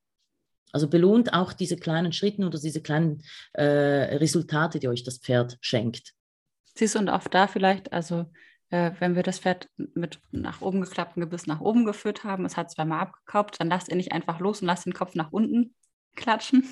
Also 0.72 0.88
belohnt 0.88 1.32
auch 1.32 1.52
diese 1.52 1.76
kleinen 1.76 2.12
Schritte 2.12 2.46
oder 2.46 2.58
diese 2.58 2.82
kleinen 2.82 3.22
äh, 3.52 3.64
Resultate, 4.16 4.78
die 4.78 4.88
euch 4.88 5.04
das 5.04 5.18
Pferd 5.18 5.58
schenkt. 5.60 6.12
Siehst 6.74 6.94
du, 6.94 7.00
und 7.00 7.08
auch 7.08 7.26
da 7.28 7.46
vielleicht, 7.46 7.92
also 7.92 8.26
äh, 8.70 8.92
wenn 9.00 9.16
wir 9.16 9.22
das 9.22 9.40
Pferd 9.40 9.68
mit 9.76 10.20
nach 10.30 10.60
oben 10.60 10.80
geklappten 10.80 11.20
Gebiss 11.20 11.46
nach 11.46 11.60
oben 11.60 11.84
geführt 11.84 12.24
haben, 12.24 12.44
es 12.44 12.56
hat 12.56 12.70
zweimal 12.70 13.00
abgekauft, 13.00 13.60
dann 13.60 13.68
lasst 13.68 13.88
ihr 13.88 13.96
nicht 13.96 14.12
einfach 14.12 14.38
los 14.40 14.60
und 14.60 14.66
lasst 14.66 14.86
den 14.86 14.94
Kopf 14.94 15.14
nach 15.14 15.32
unten 15.32 15.74
klatschen. 16.14 16.68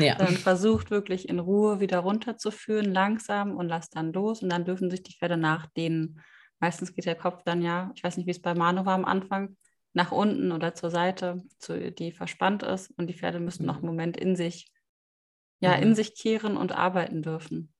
Ja. 0.00 0.14
Dann 0.18 0.36
versucht 0.36 0.90
wirklich 0.90 1.28
in 1.28 1.40
Ruhe 1.40 1.80
wieder 1.80 1.98
runterzuführen, 1.98 2.92
langsam 2.92 3.56
und 3.56 3.68
lasst 3.68 3.96
dann 3.96 4.12
los 4.12 4.40
und 4.40 4.50
dann 4.50 4.64
dürfen 4.64 4.88
sich 4.88 5.02
die 5.02 5.14
Pferde 5.14 5.36
nachdehnen. 5.36 6.20
Meistens 6.60 6.94
geht 6.94 7.06
der 7.06 7.16
Kopf 7.16 7.42
dann 7.44 7.60
ja, 7.60 7.90
ich 7.96 8.04
weiß 8.04 8.16
nicht, 8.16 8.26
wie 8.26 8.30
es 8.30 8.40
bei 8.40 8.54
Manu 8.54 8.86
war 8.86 8.94
am 8.94 9.04
Anfang, 9.04 9.56
nach 9.94 10.12
unten 10.12 10.52
oder 10.52 10.74
zur 10.74 10.90
Seite, 10.90 11.42
zu, 11.58 11.92
die 11.92 12.12
verspannt 12.12 12.62
ist 12.62 12.90
und 12.98 13.06
die 13.06 13.14
Pferde 13.14 13.40
müssen 13.40 13.62
mhm. 13.62 13.66
noch 13.68 13.76
einen 13.76 13.86
Moment 13.86 14.16
in 14.16 14.36
sich, 14.36 14.70
ja, 15.60 15.76
mhm. 15.76 15.82
in 15.82 15.94
sich 15.94 16.14
kehren 16.14 16.56
und 16.56 16.72
arbeiten 16.72 17.22
dürfen. 17.22 17.72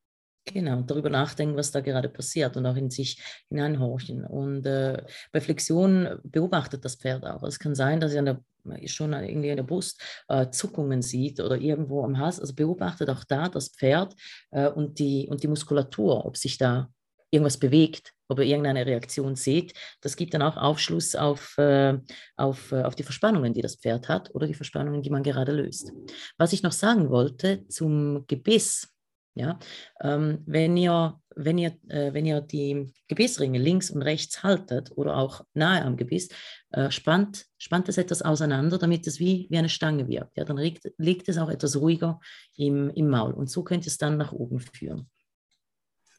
Genau, 0.46 0.82
darüber 0.82 1.08
nachdenken, 1.08 1.56
was 1.56 1.70
da 1.70 1.80
gerade 1.80 2.08
passiert 2.08 2.56
und 2.56 2.66
auch 2.66 2.76
in 2.76 2.90
sich 2.90 3.18
hineinhorchen. 3.48 4.24
Und 4.24 4.66
äh, 4.66 5.02
bei 5.32 5.40
Flexion 5.40 6.20
beobachtet 6.22 6.84
das 6.84 6.96
Pferd 6.96 7.24
auch. 7.24 7.42
Es 7.44 7.58
kann 7.58 7.74
sein, 7.74 7.98
dass 7.98 8.12
er 8.12 8.22
der, 8.22 8.40
schon 8.86 9.14
irgendwie 9.14 9.48
in 9.48 9.56
der 9.56 9.62
Brust 9.62 10.02
äh, 10.28 10.50
Zuckungen 10.50 11.00
sieht 11.00 11.40
oder 11.40 11.56
irgendwo 11.56 12.04
am 12.04 12.18
Hals. 12.18 12.40
Also 12.40 12.54
beobachtet 12.54 13.08
auch 13.08 13.24
da 13.24 13.48
das 13.48 13.70
Pferd 13.70 14.14
äh, 14.50 14.68
und, 14.68 14.98
die, 14.98 15.26
und 15.30 15.42
die 15.42 15.48
Muskulatur, 15.48 16.26
ob 16.26 16.36
sich 16.36 16.58
da 16.58 16.90
irgendwas 17.30 17.56
bewegt, 17.58 18.13
ob 18.28 18.38
ihr 18.38 18.46
irgendeine 18.46 18.86
Reaktion 18.86 19.36
seht. 19.36 19.74
Das 20.00 20.16
gibt 20.16 20.34
dann 20.34 20.42
auch 20.42 20.56
Aufschluss 20.56 21.14
auf, 21.14 21.56
äh, 21.58 21.98
auf, 22.36 22.72
äh, 22.72 22.82
auf 22.82 22.94
die 22.94 23.02
Verspannungen, 23.02 23.54
die 23.54 23.62
das 23.62 23.76
Pferd 23.76 24.08
hat 24.08 24.34
oder 24.34 24.46
die 24.46 24.54
Verspannungen, 24.54 25.02
die 25.02 25.10
man 25.10 25.22
gerade 25.22 25.52
löst. 25.52 25.92
Was 26.38 26.52
ich 26.52 26.62
noch 26.62 26.72
sagen 26.72 27.10
wollte 27.10 27.66
zum 27.68 28.26
Gebiss, 28.26 28.94
ja, 29.36 29.58
ähm, 30.00 30.42
wenn 30.46 30.76
ihr, 30.76 31.20
wenn 31.34 31.58
ihr, 31.58 31.76
äh, 31.88 32.12
wenn 32.14 32.24
ihr 32.24 32.40
die 32.40 32.92
Gebissringe 33.08 33.58
links 33.58 33.90
und 33.90 34.02
rechts 34.02 34.44
haltet 34.44 34.92
oder 34.94 35.16
auch 35.16 35.44
nahe 35.54 35.82
am 35.82 35.96
Gebiss, 35.96 36.28
äh, 36.70 36.90
spannt, 36.92 37.46
spannt 37.58 37.88
es 37.88 37.98
etwas 37.98 38.22
auseinander, 38.22 38.78
damit 38.78 39.08
es 39.08 39.18
wie, 39.18 39.48
wie 39.50 39.58
eine 39.58 39.68
Stange 39.68 40.06
wirkt. 40.06 40.36
Ja, 40.36 40.44
dann 40.44 40.56
liegt, 40.56 40.88
liegt 40.98 41.28
es 41.28 41.38
auch 41.38 41.50
etwas 41.50 41.76
ruhiger 41.76 42.20
im, 42.56 42.90
im 42.90 43.08
Maul 43.08 43.32
und 43.32 43.50
so 43.50 43.64
könnt 43.64 43.84
ihr 43.86 43.90
es 43.90 43.98
dann 43.98 44.16
nach 44.16 44.32
oben 44.32 44.60
führen. 44.60 45.10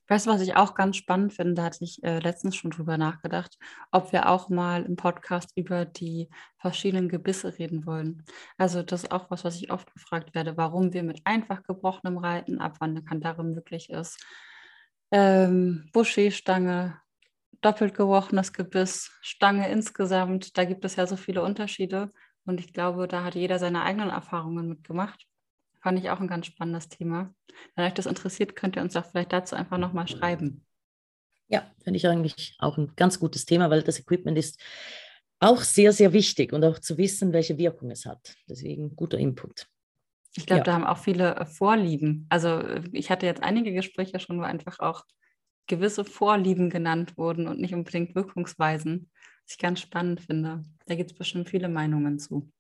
Weißt 0.08 0.28
du, 0.28 0.32
was 0.32 0.42
ich 0.42 0.56
auch 0.56 0.76
ganz 0.76 0.98
spannend 0.98 1.34
finde, 1.34 1.56
da 1.56 1.64
hatte 1.64 1.84
ich 1.84 2.04
äh, 2.04 2.20
letztens 2.20 2.56
schon 2.56 2.72
drüber 2.72 2.98
nachgedacht, 2.98 3.58
ob 3.92 4.12
wir 4.12 4.30
auch 4.30 4.50
mal 4.50 4.84
im 4.84 4.96
Podcast 4.96 5.52
über 5.56 5.86
die 5.86 6.30
verschiedenen 6.58 7.10
Gebisse 7.10 7.58
reden 7.58 7.86
wollen. 7.88 8.24
Also 8.58 8.84
das 8.84 9.04
ist 9.04 9.12
auch 9.12 9.32
was, 9.32 9.44
was 9.44 9.56
ich 9.56 9.72
oft 9.72 9.92
gefragt 9.94 10.36
werde, 10.36 10.58
warum 10.58 10.94
wir 10.94 11.04
mit 11.04 11.22
einfach 11.26 11.64
gebrochenem 11.64 12.18
reiten, 12.20 12.60
ab 12.60 12.78
wann 12.80 12.92
eine 12.92 13.04
Kandare 13.04 13.44
möglich 13.44 13.90
ist. 13.90 14.24
Ähm, 15.12 15.90
Boucher-Stange, 15.92 17.00
doppelt 17.62 17.96
gebrochenes 17.96 18.54
Gebiss, 18.54 19.12
Stange 19.22 19.70
insgesamt, 19.70 20.58
da 20.58 20.66
gibt 20.66 20.86
es 20.86 20.98
ja 20.98 21.08
so 21.08 21.16
viele 21.16 21.42
Unterschiede. 21.42 22.12
Und 22.46 22.60
ich 22.60 22.74
glaube, 22.74 23.08
da 23.08 23.24
hat 23.24 23.34
jeder 23.34 23.58
seine 23.58 23.82
eigenen 23.82 24.10
Erfahrungen 24.12 24.70
mitgemacht. 24.70 25.26
Fand 25.86 26.00
ich 26.00 26.10
auch 26.10 26.20
ein 26.20 26.28
ganz 26.28 26.48
spannendes 26.48 26.90
Thema. 26.90 27.32
Wenn 27.76 27.86
euch 27.86 27.94
das 27.94 28.08
interessiert, 28.08 28.56
könnt 28.56 28.76
ihr 28.76 28.82
uns 28.82 28.94
doch 28.94 29.06
vielleicht 29.06 29.32
dazu 29.32 29.56
einfach 29.56 29.78
nochmal 29.78 30.08
schreiben. 30.08 30.66
Ja, 31.48 31.72
finde 31.84 31.98
ich 31.98 32.08
eigentlich 32.08 32.56
auch 32.58 32.80
ein 32.80 32.94
ganz 32.96 33.20
gutes 33.20 33.46
Thema, 33.46 33.70
weil 33.70 33.84
das 33.84 34.00
Equipment 34.00 34.36
ist 34.36 34.60
auch 35.40 35.62
sehr, 35.62 35.94
sehr 35.94 36.12
wichtig 36.12 36.54
und 36.54 36.64
auch 36.64 36.80
zu 36.80 36.98
wissen, 36.98 37.34
welche 37.34 37.60
Wirkung 37.60 37.92
es 37.92 38.08
hat. 38.08 38.36
Deswegen 38.50 38.96
guter 38.96 39.20
Input. 39.20 39.68
Ich 40.36 40.48
glaube, 40.48 40.62
ja. 40.62 40.64
da 40.64 40.74
haben 40.74 40.86
auch 40.86 40.98
viele 40.98 41.36
äh, 41.36 41.46
Vorlieben. 41.46 42.26
Also 42.30 42.48
äh, 42.62 42.82
ich 42.92 43.12
hatte 43.12 43.28
jetzt 43.28 43.44
einige 43.44 43.72
Gespräche 43.72 44.20
schon, 44.20 44.40
wo 44.40 44.44
einfach 44.44 44.80
auch 44.80 45.04
gewisse 45.68 46.04
Vorlieben 46.04 46.72
genannt 46.72 47.16
wurden 47.16 47.48
und 47.48 47.60
nicht 47.60 47.76
unbedingt 47.76 48.16
Wirkungsweisen, 48.16 49.12
was 49.44 49.52
ich 49.52 49.60
ganz 49.60 49.82
spannend 49.82 50.22
finde. 50.22 50.64
Da 50.88 50.96
gibt 50.96 51.12
es 51.12 51.16
bestimmt 51.16 51.48
viele 51.48 51.70
Meinungen 51.70 52.18
zu. 52.18 52.52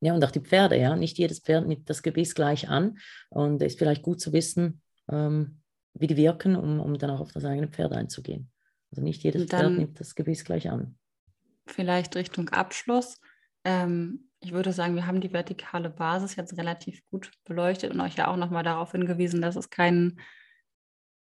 Ja, 0.00 0.14
und 0.14 0.24
auch 0.24 0.30
die 0.30 0.40
Pferde, 0.40 0.78
ja. 0.78 0.96
Nicht 0.96 1.18
jedes 1.18 1.40
Pferd 1.40 1.66
nimmt 1.66 1.88
das 1.90 2.02
Gebiss 2.02 2.34
gleich 2.34 2.68
an. 2.68 2.98
Und 3.28 3.60
es 3.62 3.72
ist 3.72 3.78
vielleicht 3.78 4.02
gut 4.02 4.20
zu 4.20 4.32
wissen, 4.32 4.80
ähm, 5.10 5.60
wie 5.94 6.06
die 6.06 6.16
wirken, 6.16 6.56
um, 6.56 6.80
um 6.80 6.98
dann 6.98 7.10
auch 7.10 7.20
auf 7.20 7.32
das 7.32 7.44
eigene 7.44 7.68
Pferd 7.68 7.92
einzugehen. 7.92 8.50
Also 8.90 9.02
nicht 9.02 9.22
jedes 9.22 9.46
Pferd 9.46 9.72
nimmt 9.72 10.00
das 10.00 10.14
Gebiss 10.14 10.44
gleich 10.44 10.70
an. 10.70 10.96
Vielleicht 11.66 12.16
Richtung 12.16 12.48
Abschluss. 12.48 13.20
Ähm, 13.64 14.30
ich 14.40 14.52
würde 14.52 14.72
sagen, 14.72 14.94
wir 14.94 15.06
haben 15.06 15.20
die 15.20 15.32
vertikale 15.32 15.90
Basis 15.90 16.34
jetzt 16.34 16.56
relativ 16.56 17.02
gut 17.10 17.30
beleuchtet 17.44 17.92
und 17.92 18.00
euch 18.00 18.16
ja 18.16 18.28
auch 18.28 18.36
nochmal 18.36 18.64
darauf 18.64 18.92
hingewiesen, 18.92 19.42
dass 19.42 19.56
es 19.56 19.68
keinen 19.68 20.18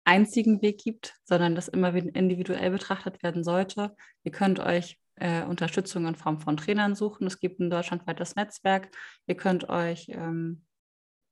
einzigen 0.03 0.61
Weg 0.61 0.79
gibt, 0.83 1.15
sondern 1.23 1.55
dass 1.55 1.69
immer 1.69 1.93
individuell 1.93 2.71
betrachtet 2.71 3.23
werden 3.23 3.43
sollte. 3.43 3.95
Ihr 4.23 4.31
könnt 4.31 4.59
euch 4.59 4.99
äh, 5.15 5.43
Unterstützung 5.43 6.07
in 6.07 6.15
Form 6.15 6.39
von 6.39 6.57
Trainern 6.57 6.95
suchen. 6.95 7.27
Es 7.27 7.39
gibt 7.39 7.59
ein 7.59 7.69
deutschlandweites 7.69 8.35
Netzwerk. 8.35 8.89
Ihr 9.27 9.35
könnt 9.35 9.69
euch 9.69 10.07
ähm, 10.09 10.65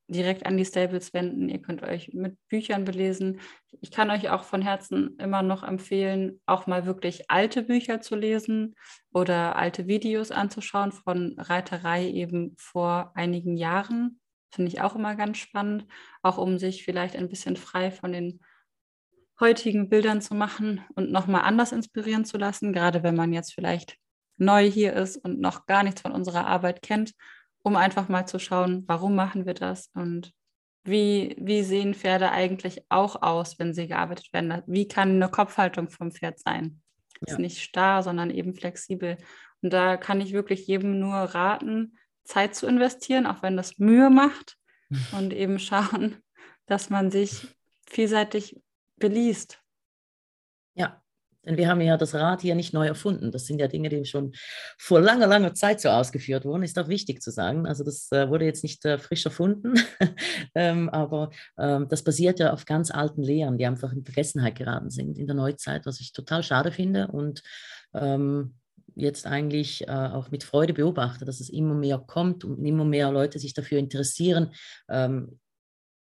direkt 0.08 0.46
an 0.46 0.58
die 0.58 0.66
Stables 0.66 1.14
wenden. 1.14 1.50
Ihr 1.50 1.62
könnt 1.62 1.84
euch 1.84 2.14
mit 2.14 2.38
Büchern 2.48 2.86
belesen. 2.86 3.40
Ich 3.82 3.92
kann 3.92 4.12
euch 4.12 4.30
auch 4.30 4.44
von 4.44 4.62
Herzen 4.62 5.18
immer 5.18 5.42
noch 5.42 5.64
empfehlen, 5.64 6.42
auch 6.46 6.68
mal 6.68 6.86
wirklich 6.86 7.30
alte 7.30 7.64
Bücher 7.64 8.02
zu 8.02 8.16
lesen 8.16 8.76
oder 9.12 9.56
alte 9.56 9.88
Videos 9.88 10.32
anzuschauen 10.32 10.92
von 10.92 11.36
Reiterei 11.38 12.10
eben 12.10 12.56
vor 12.58 13.12
einigen 13.16 13.58
Jahren. 13.58 14.20
Finde 14.54 14.70
ich 14.70 14.82
auch 14.82 14.96
immer 14.96 15.16
ganz 15.16 15.38
spannend, 15.38 15.88
auch 16.22 16.38
um 16.38 16.60
sich 16.60 16.84
vielleicht 16.84 17.16
ein 17.16 17.30
bisschen 17.30 17.56
frei 17.56 17.90
von 17.90 18.12
den 18.12 18.40
heutigen 19.44 19.90
Bildern 19.90 20.22
zu 20.22 20.34
machen 20.34 20.82
und 20.96 21.12
nochmal 21.12 21.42
anders 21.42 21.72
inspirieren 21.72 22.26
zu 22.26 22.38
lassen, 22.38 22.74
gerade 22.74 23.04
wenn 23.04 23.16
man 23.16 23.34
jetzt 23.34 23.54
vielleicht 23.54 23.98
neu 24.38 24.70
hier 24.70 24.94
ist 24.94 25.18
und 25.18 25.40
noch 25.40 25.66
gar 25.66 25.84
nichts 25.84 26.02
von 26.02 26.12
unserer 26.12 26.48
Arbeit 26.48 26.82
kennt 26.82 27.14
um 27.64 27.76
einfach 27.78 28.10
mal 28.10 28.28
zu 28.28 28.40
schauen, 28.40 28.84
warum 28.88 29.16
machen 29.16 29.46
wir 29.46 29.54
das 29.54 29.90
und 29.96 30.32
wie, 30.84 31.36
wie 31.40 31.64
sehen 31.64 31.94
Pferde 31.94 32.32
eigentlich 32.32 32.84
auch 32.90 33.22
aus, 33.22 33.58
wenn 33.58 33.74
sie 33.74 33.88
gearbeitet 33.88 34.34
werden? 34.34 34.62
Wie 34.68 34.86
kann 34.86 35.12
eine 35.12 35.30
Kopfhaltung 35.30 35.90
vom 35.90 36.12
Pferd 36.12 36.40
sein? 36.40 36.82
Ja. 37.26 37.34
Ist 37.34 37.40
nicht 37.40 37.62
starr, 37.62 38.04
sondern 38.04 38.30
eben 38.30 38.54
flexibel. 38.54 39.18
Und 39.62 39.72
da 39.72 39.96
kann 39.96 40.20
ich 40.20 40.34
wirklich 40.34 40.68
jedem 40.68 41.00
nur 41.00 41.16
raten, 41.16 41.98
Zeit 42.26 42.54
zu 42.54 42.68
investieren, 42.68 43.26
auch 43.26 43.42
wenn 43.42 43.56
das 43.56 43.78
Mühe 43.78 44.10
macht 44.10 44.58
und 45.14 45.34
eben 45.34 45.58
schauen, 45.58 46.18
dass 46.66 46.90
man 46.90 47.12
sich 47.12 47.48
vielseitig 47.90 48.62
beliest. 49.04 49.60
Ja, 50.76 51.04
denn 51.46 51.58
wir 51.58 51.68
haben 51.68 51.82
ja 51.82 51.98
das 51.98 52.16
Rad 52.16 52.42
hier 52.42 52.56
nicht 52.56 52.74
neu 52.74 52.88
erfunden. 52.88 53.32
Das 53.32 53.46
sind 53.46 53.60
ja 53.60 53.68
Dinge, 53.68 53.90
die 53.90 54.06
schon 54.06 54.32
vor 54.78 55.02
langer, 55.02 55.28
langer 55.28 55.54
Zeit 55.54 55.82
so 55.82 55.90
ausgeführt 55.90 56.46
wurden. 56.46 56.64
Ist 56.64 56.80
auch 56.80 56.88
wichtig 56.88 57.22
zu 57.22 57.32
sagen. 57.32 57.68
Also 57.68 57.84
das 57.84 58.10
äh, 58.12 58.30
wurde 58.30 58.46
jetzt 58.46 58.64
nicht 58.64 58.86
äh, 58.86 58.98
frisch 58.98 59.26
erfunden, 59.26 59.74
ähm, 60.56 60.90
aber 60.90 61.32
ähm, 61.58 61.88
das 61.90 62.04
basiert 62.04 62.40
ja 62.40 62.54
auf 62.54 62.66
ganz 62.66 62.92
alten 62.92 63.22
Lehren, 63.22 63.58
die 63.58 63.66
einfach 63.66 63.92
in 63.92 64.06
Vergessenheit 64.06 64.56
geraten 64.56 64.90
sind 64.90 65.18
in 65.20 65.28
der 65.28 65.36
Neuzeit, 65.36 65.86
was 65.86 66.00
ich 66.00 66.14
total 66.14 66.44
schade 66.44 66.72
finde 66.72 67.08
und 67.08 67.44
ähm, 67.94 68.56
jetzt 68.96 69.28
eigentlich 69.28 69.88
äh, 69.88 69.92
auch 69.92 70.32
mit 70.32 70.44
Freude 70.44 70.74
beobachte, 70.74 71.26
dass 71.26 71.42
es 71.42 71.50
immer 71.50 71.74
mehr 71.74 71.98
kommt 71.98 72.46
und 72.46 72.64
immer 72.64 72.86
mehr 72.86 73.12
Leute 73.12 73.40
sich 73.40 73.54
dafür 73.54 73.80
interessieren, 73.80 74.52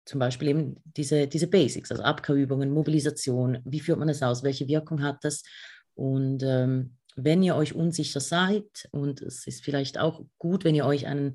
zum 0.09 0.19
Beispiel 0.19 0.47
eben 0.47 0.75
diese, 0.97 1.27
diese 1.27 1.45
Basics, 1.45 1.91
also 1.91 2.01
Abkehrübungen, 2.01 2.71
Mobilisation, 2.71 3.59
wie 3.63 3.79
führt 3.79 3.99
man 3.99 4.09
es 4.09 4.23
aus, 4.23 4.41
welche 4.41 4.67
Wirkung 4.67 5.03
hat 5.03 5.23
das? 5.23 5.43
Und 5.93 6.41
ähm, 6.41 6.97
wenn 7.15 7.43
ihr 7.43 7.55
euch 7.55 7.75
unsicher 7.75 8.19
seid, 8.19 8.89
und 8.89 9.21
es 9.21 9.45
ist 9.45 9.63
vielleicht 9.63 9.99
auch 9.99 10.25
gut, 10.39 10.63
wenn 10.63 10.73
ihr 10.73 10.85
euch 10.85 11.05
einen 11.05 11.33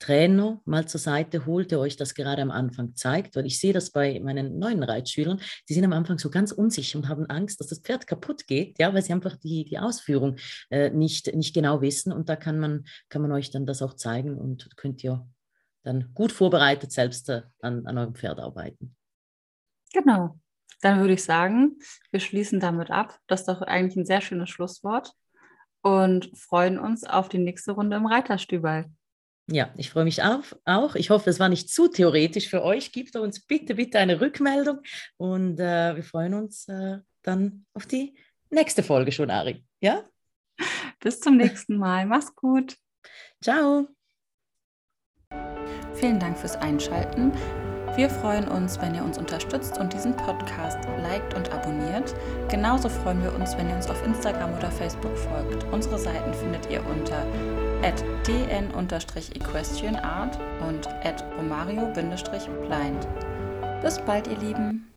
Trainer 0.00 0.60
mal 0.66 0.86
zur 0.86 1.00
Seite 1.00 1.46
holt, 1.46 1.70
der 1.70 1.80
euch 1.80 1.96
das 1.96 2.14
gerade 2.14 2.42
am 2.42 2.50
Anfang 2.50 2.94
zeigt, 2.94 3.36
weil 3.36 3.46
ich 3.46 3.58
sehe 3.58 3.72
das 3.72 3.90
bei 3.90 4.20
meinen 4.20 4.58
neuen 4.58 4.82
Reitschülern, 4.82 5.40
die 5.70 5.74
sind 5.74 5.84
am 5.84 5.94
Anfang 5.94 6.18
so 6.18 6.28
ganz 6.28 6.52
unsicher 6.52 6.98
und 6.98 7.08
haben 7.08 7.24
Angst, 7.24 7.58
dass 7.58 7.68
das 7.68 7.80
Pferd 7.80 8.06
kaputt 8.06 8.46
geht, 8.46 8.78
ja, 8.78 8.92
weil 8.92 9.02
sie 9.02 9.14
einfach 9.14 9.36
die, 9.36 9.64
die 9.64 9.78
Ausführung 9.78 10.36
äh, 10.68 10.90
nicht, 10.90 11.34
nicht 11.34 11.54
genau 11.54 11.80
wissen 11.80 12.12
und 12.12 12.28
da 12.28 12.36
kann 12.36 12.58
man, 12.58 12.84
kann 13.08 13.22
man 13.22 13.32
euch 13.32 13.50
dann 13.50 13.64
das 13.64 13.80
auch 13.80 13.94
zeigen 13.94 14.36
und 14.36 14.76
könnt 14.76 15.02
ihr 15.04 15.26
dann 15.82 16.12
gut 16.14 16.32
vorbereitet 16.32 16.92
selbst 16.92 17.28
äh, 17.28 17.42
an, 17.60 17.86
an 17.86 17.98
eurem 17.98 18.14
Pferd 18.14 18.38
arbeiten. 18.38 18.96
Genau. 19.92 20.38
Dann 20.82 21.00
würde 21.00 21.14
ich 21.14 21.24
sagen, 21.24 21.78
wir 22.10 22.20
schließen 22.20 22.60
damit 22.60 22.90
ab. 22.90 23.18
Das 23.26 23.40
ist 23.40 23.48
doch 23.48 23.62
eigentlich 23.62 23.96
ein 23.96 24.06
sehr 24.06 24.20
schönes 24.20 24.50
Schlusswort 24.50 25.12
und 25.82 26.30
freuen 26.38 26.78
uns 26.78 27.04
auf 27.04 27.28
die 27.28 27.38
nächste 27.38 27.72
Runde 27.72 27.96
im 27.96 28.06
Reiterstübel. 28.06 28.86
Ja, 29.46 29.70
ich 29.76 29.90
freue 29.90 30.04
mich 30.04 30.22
auch, 30.22 30.44
auch. 30.64 30.94
Ich 30.94 31.10
hoffe, 31.10 31.28
es 31.28 31.40
war 31.40 31.48
nicht 31.48 31.70
zu 31.70 31.88
theoretisch 31.88 32.48
für 32.48 32.62
euch. 32.62 32.92
Gebt 32.92 33.16
uns 33.16 33.40
bitte, 33.40 33.74
bitte 33.74 33.98
eine 33.98 34.20
Rückmeldung 34.20 34.78
und 35.16 35.58
äh, 35.58 35.96
wir 35.96 36.04
freuen 36.04 36.34
uns 36.34 36.68
äh, 36.68 36.98
dann 37.22 37.66
auf 37.74 37.86
die 37.86 38.16
nächste 38.50 38.82
Folge 38.82 39.10
schon, 39.10 39.30
Ari. 39.30 39.64
Ja? 39.80 40.04
Bis 41.00 41.20
zum 41.20 41.36
nächsten 41.36 41.76
Mal. 41.76 42.06
Mach's 42.06 42.34
gut. 42.34 42.76
Ciao. 43.42 43.88
Vielen 46.00 46.18
Dank 46.18 46.36
fürs 46.38 46.56
Einschalten. 46.56 47.30
Wir 47.94 48.08
freuen 48.08 48.48
uns, 48.48 48.80
wenn 48.80 48.94
ihr 48.94 49.04
uns 49.04 49.18
unterstützt 49.18 49.78
und 49.78 49.92
diesen 49.92 50.16
Podcast 50.16 50.78
liked 51.02 51.34
und 51.34 51.52
abonniert. 51.52 52.14
Genauso 52.48 52.88
freuen 52.88 53.22
wir 53.22 53.34
uns, 53.34 53.54
wenn 53.58 53.68
ihr 53.68 53.76
uns 53.76 53.90
auf 53.90 54.02
Instagram 54.06 54.56
oder 54.56 54.70
Facebook 54.70 55.14
folgt. 55.18 55.66
Unsere 55.70 55.98
Seiten 55.98 56.32
findet 56.32 56.70
ihr 56.70 56.80
unter 56.86 57.26
dn-equestrianart 58.26 60.38
und 60.66 60.88
romario-blind. 61.38 63.06
Bis 63.82 63.98
bald, 63.98 64.26
ihr 64.26 64.38
Lieben! 64.38 64.89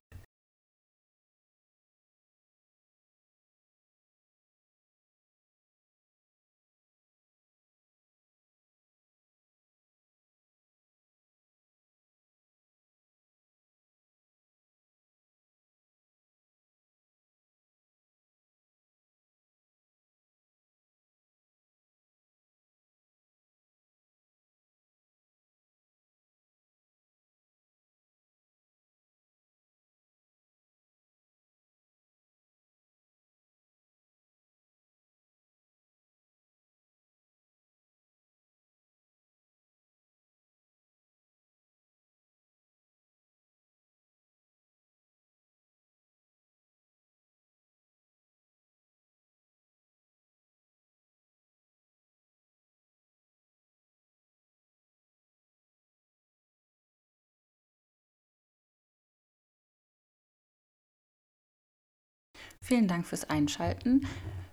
Vielen 62.61 62.87
Dank 62.87 63.05
fürs 63.05 63.29
Einschalten. 63.29 64.07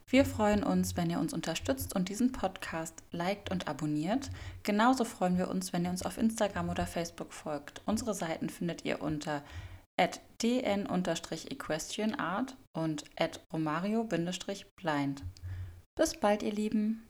Wir 0.07 0.25
freuen 0.25 0.65
uns, 0.65 0.97
wenn 0.97 1.09
ihr 1.09 1.21
uns 1.21 1.33
unterstützt 1.33 1.95
und 1.95 2.09
diesen 2.09 2.33
Podcast 2.33 3.05
liked 3.13 3.53
und 3.53 3.69
abonniert. 3.69 4.31
Genauso 4.65 5.05
freuen 5.05 5.39
wir 5.39 5.49
uns, 5.49 5.73
wenn 5.73 5.85
ihr 5.85 5.91
uns 5.91 6.03
auf 6.03 6.19
Instagram 6.19 6.69
oder 6.69 6.85
Facebook 6.87 7.33
folgt. 7.33 7.81
Unsere 7.87 8.13
Seiten 8.13 8.51
findet 8.51 8.85
ihr 8.85 9.03
unter 9.03 9.45
dn-equestrianart 10.43 12.57
und 12.73 13.05
romario-blind. 13.53 15.23
Bis 15.95 16.19
bald, 16.19 16.43
ihr 16.43 16.53
Lieben! 16.53 17.10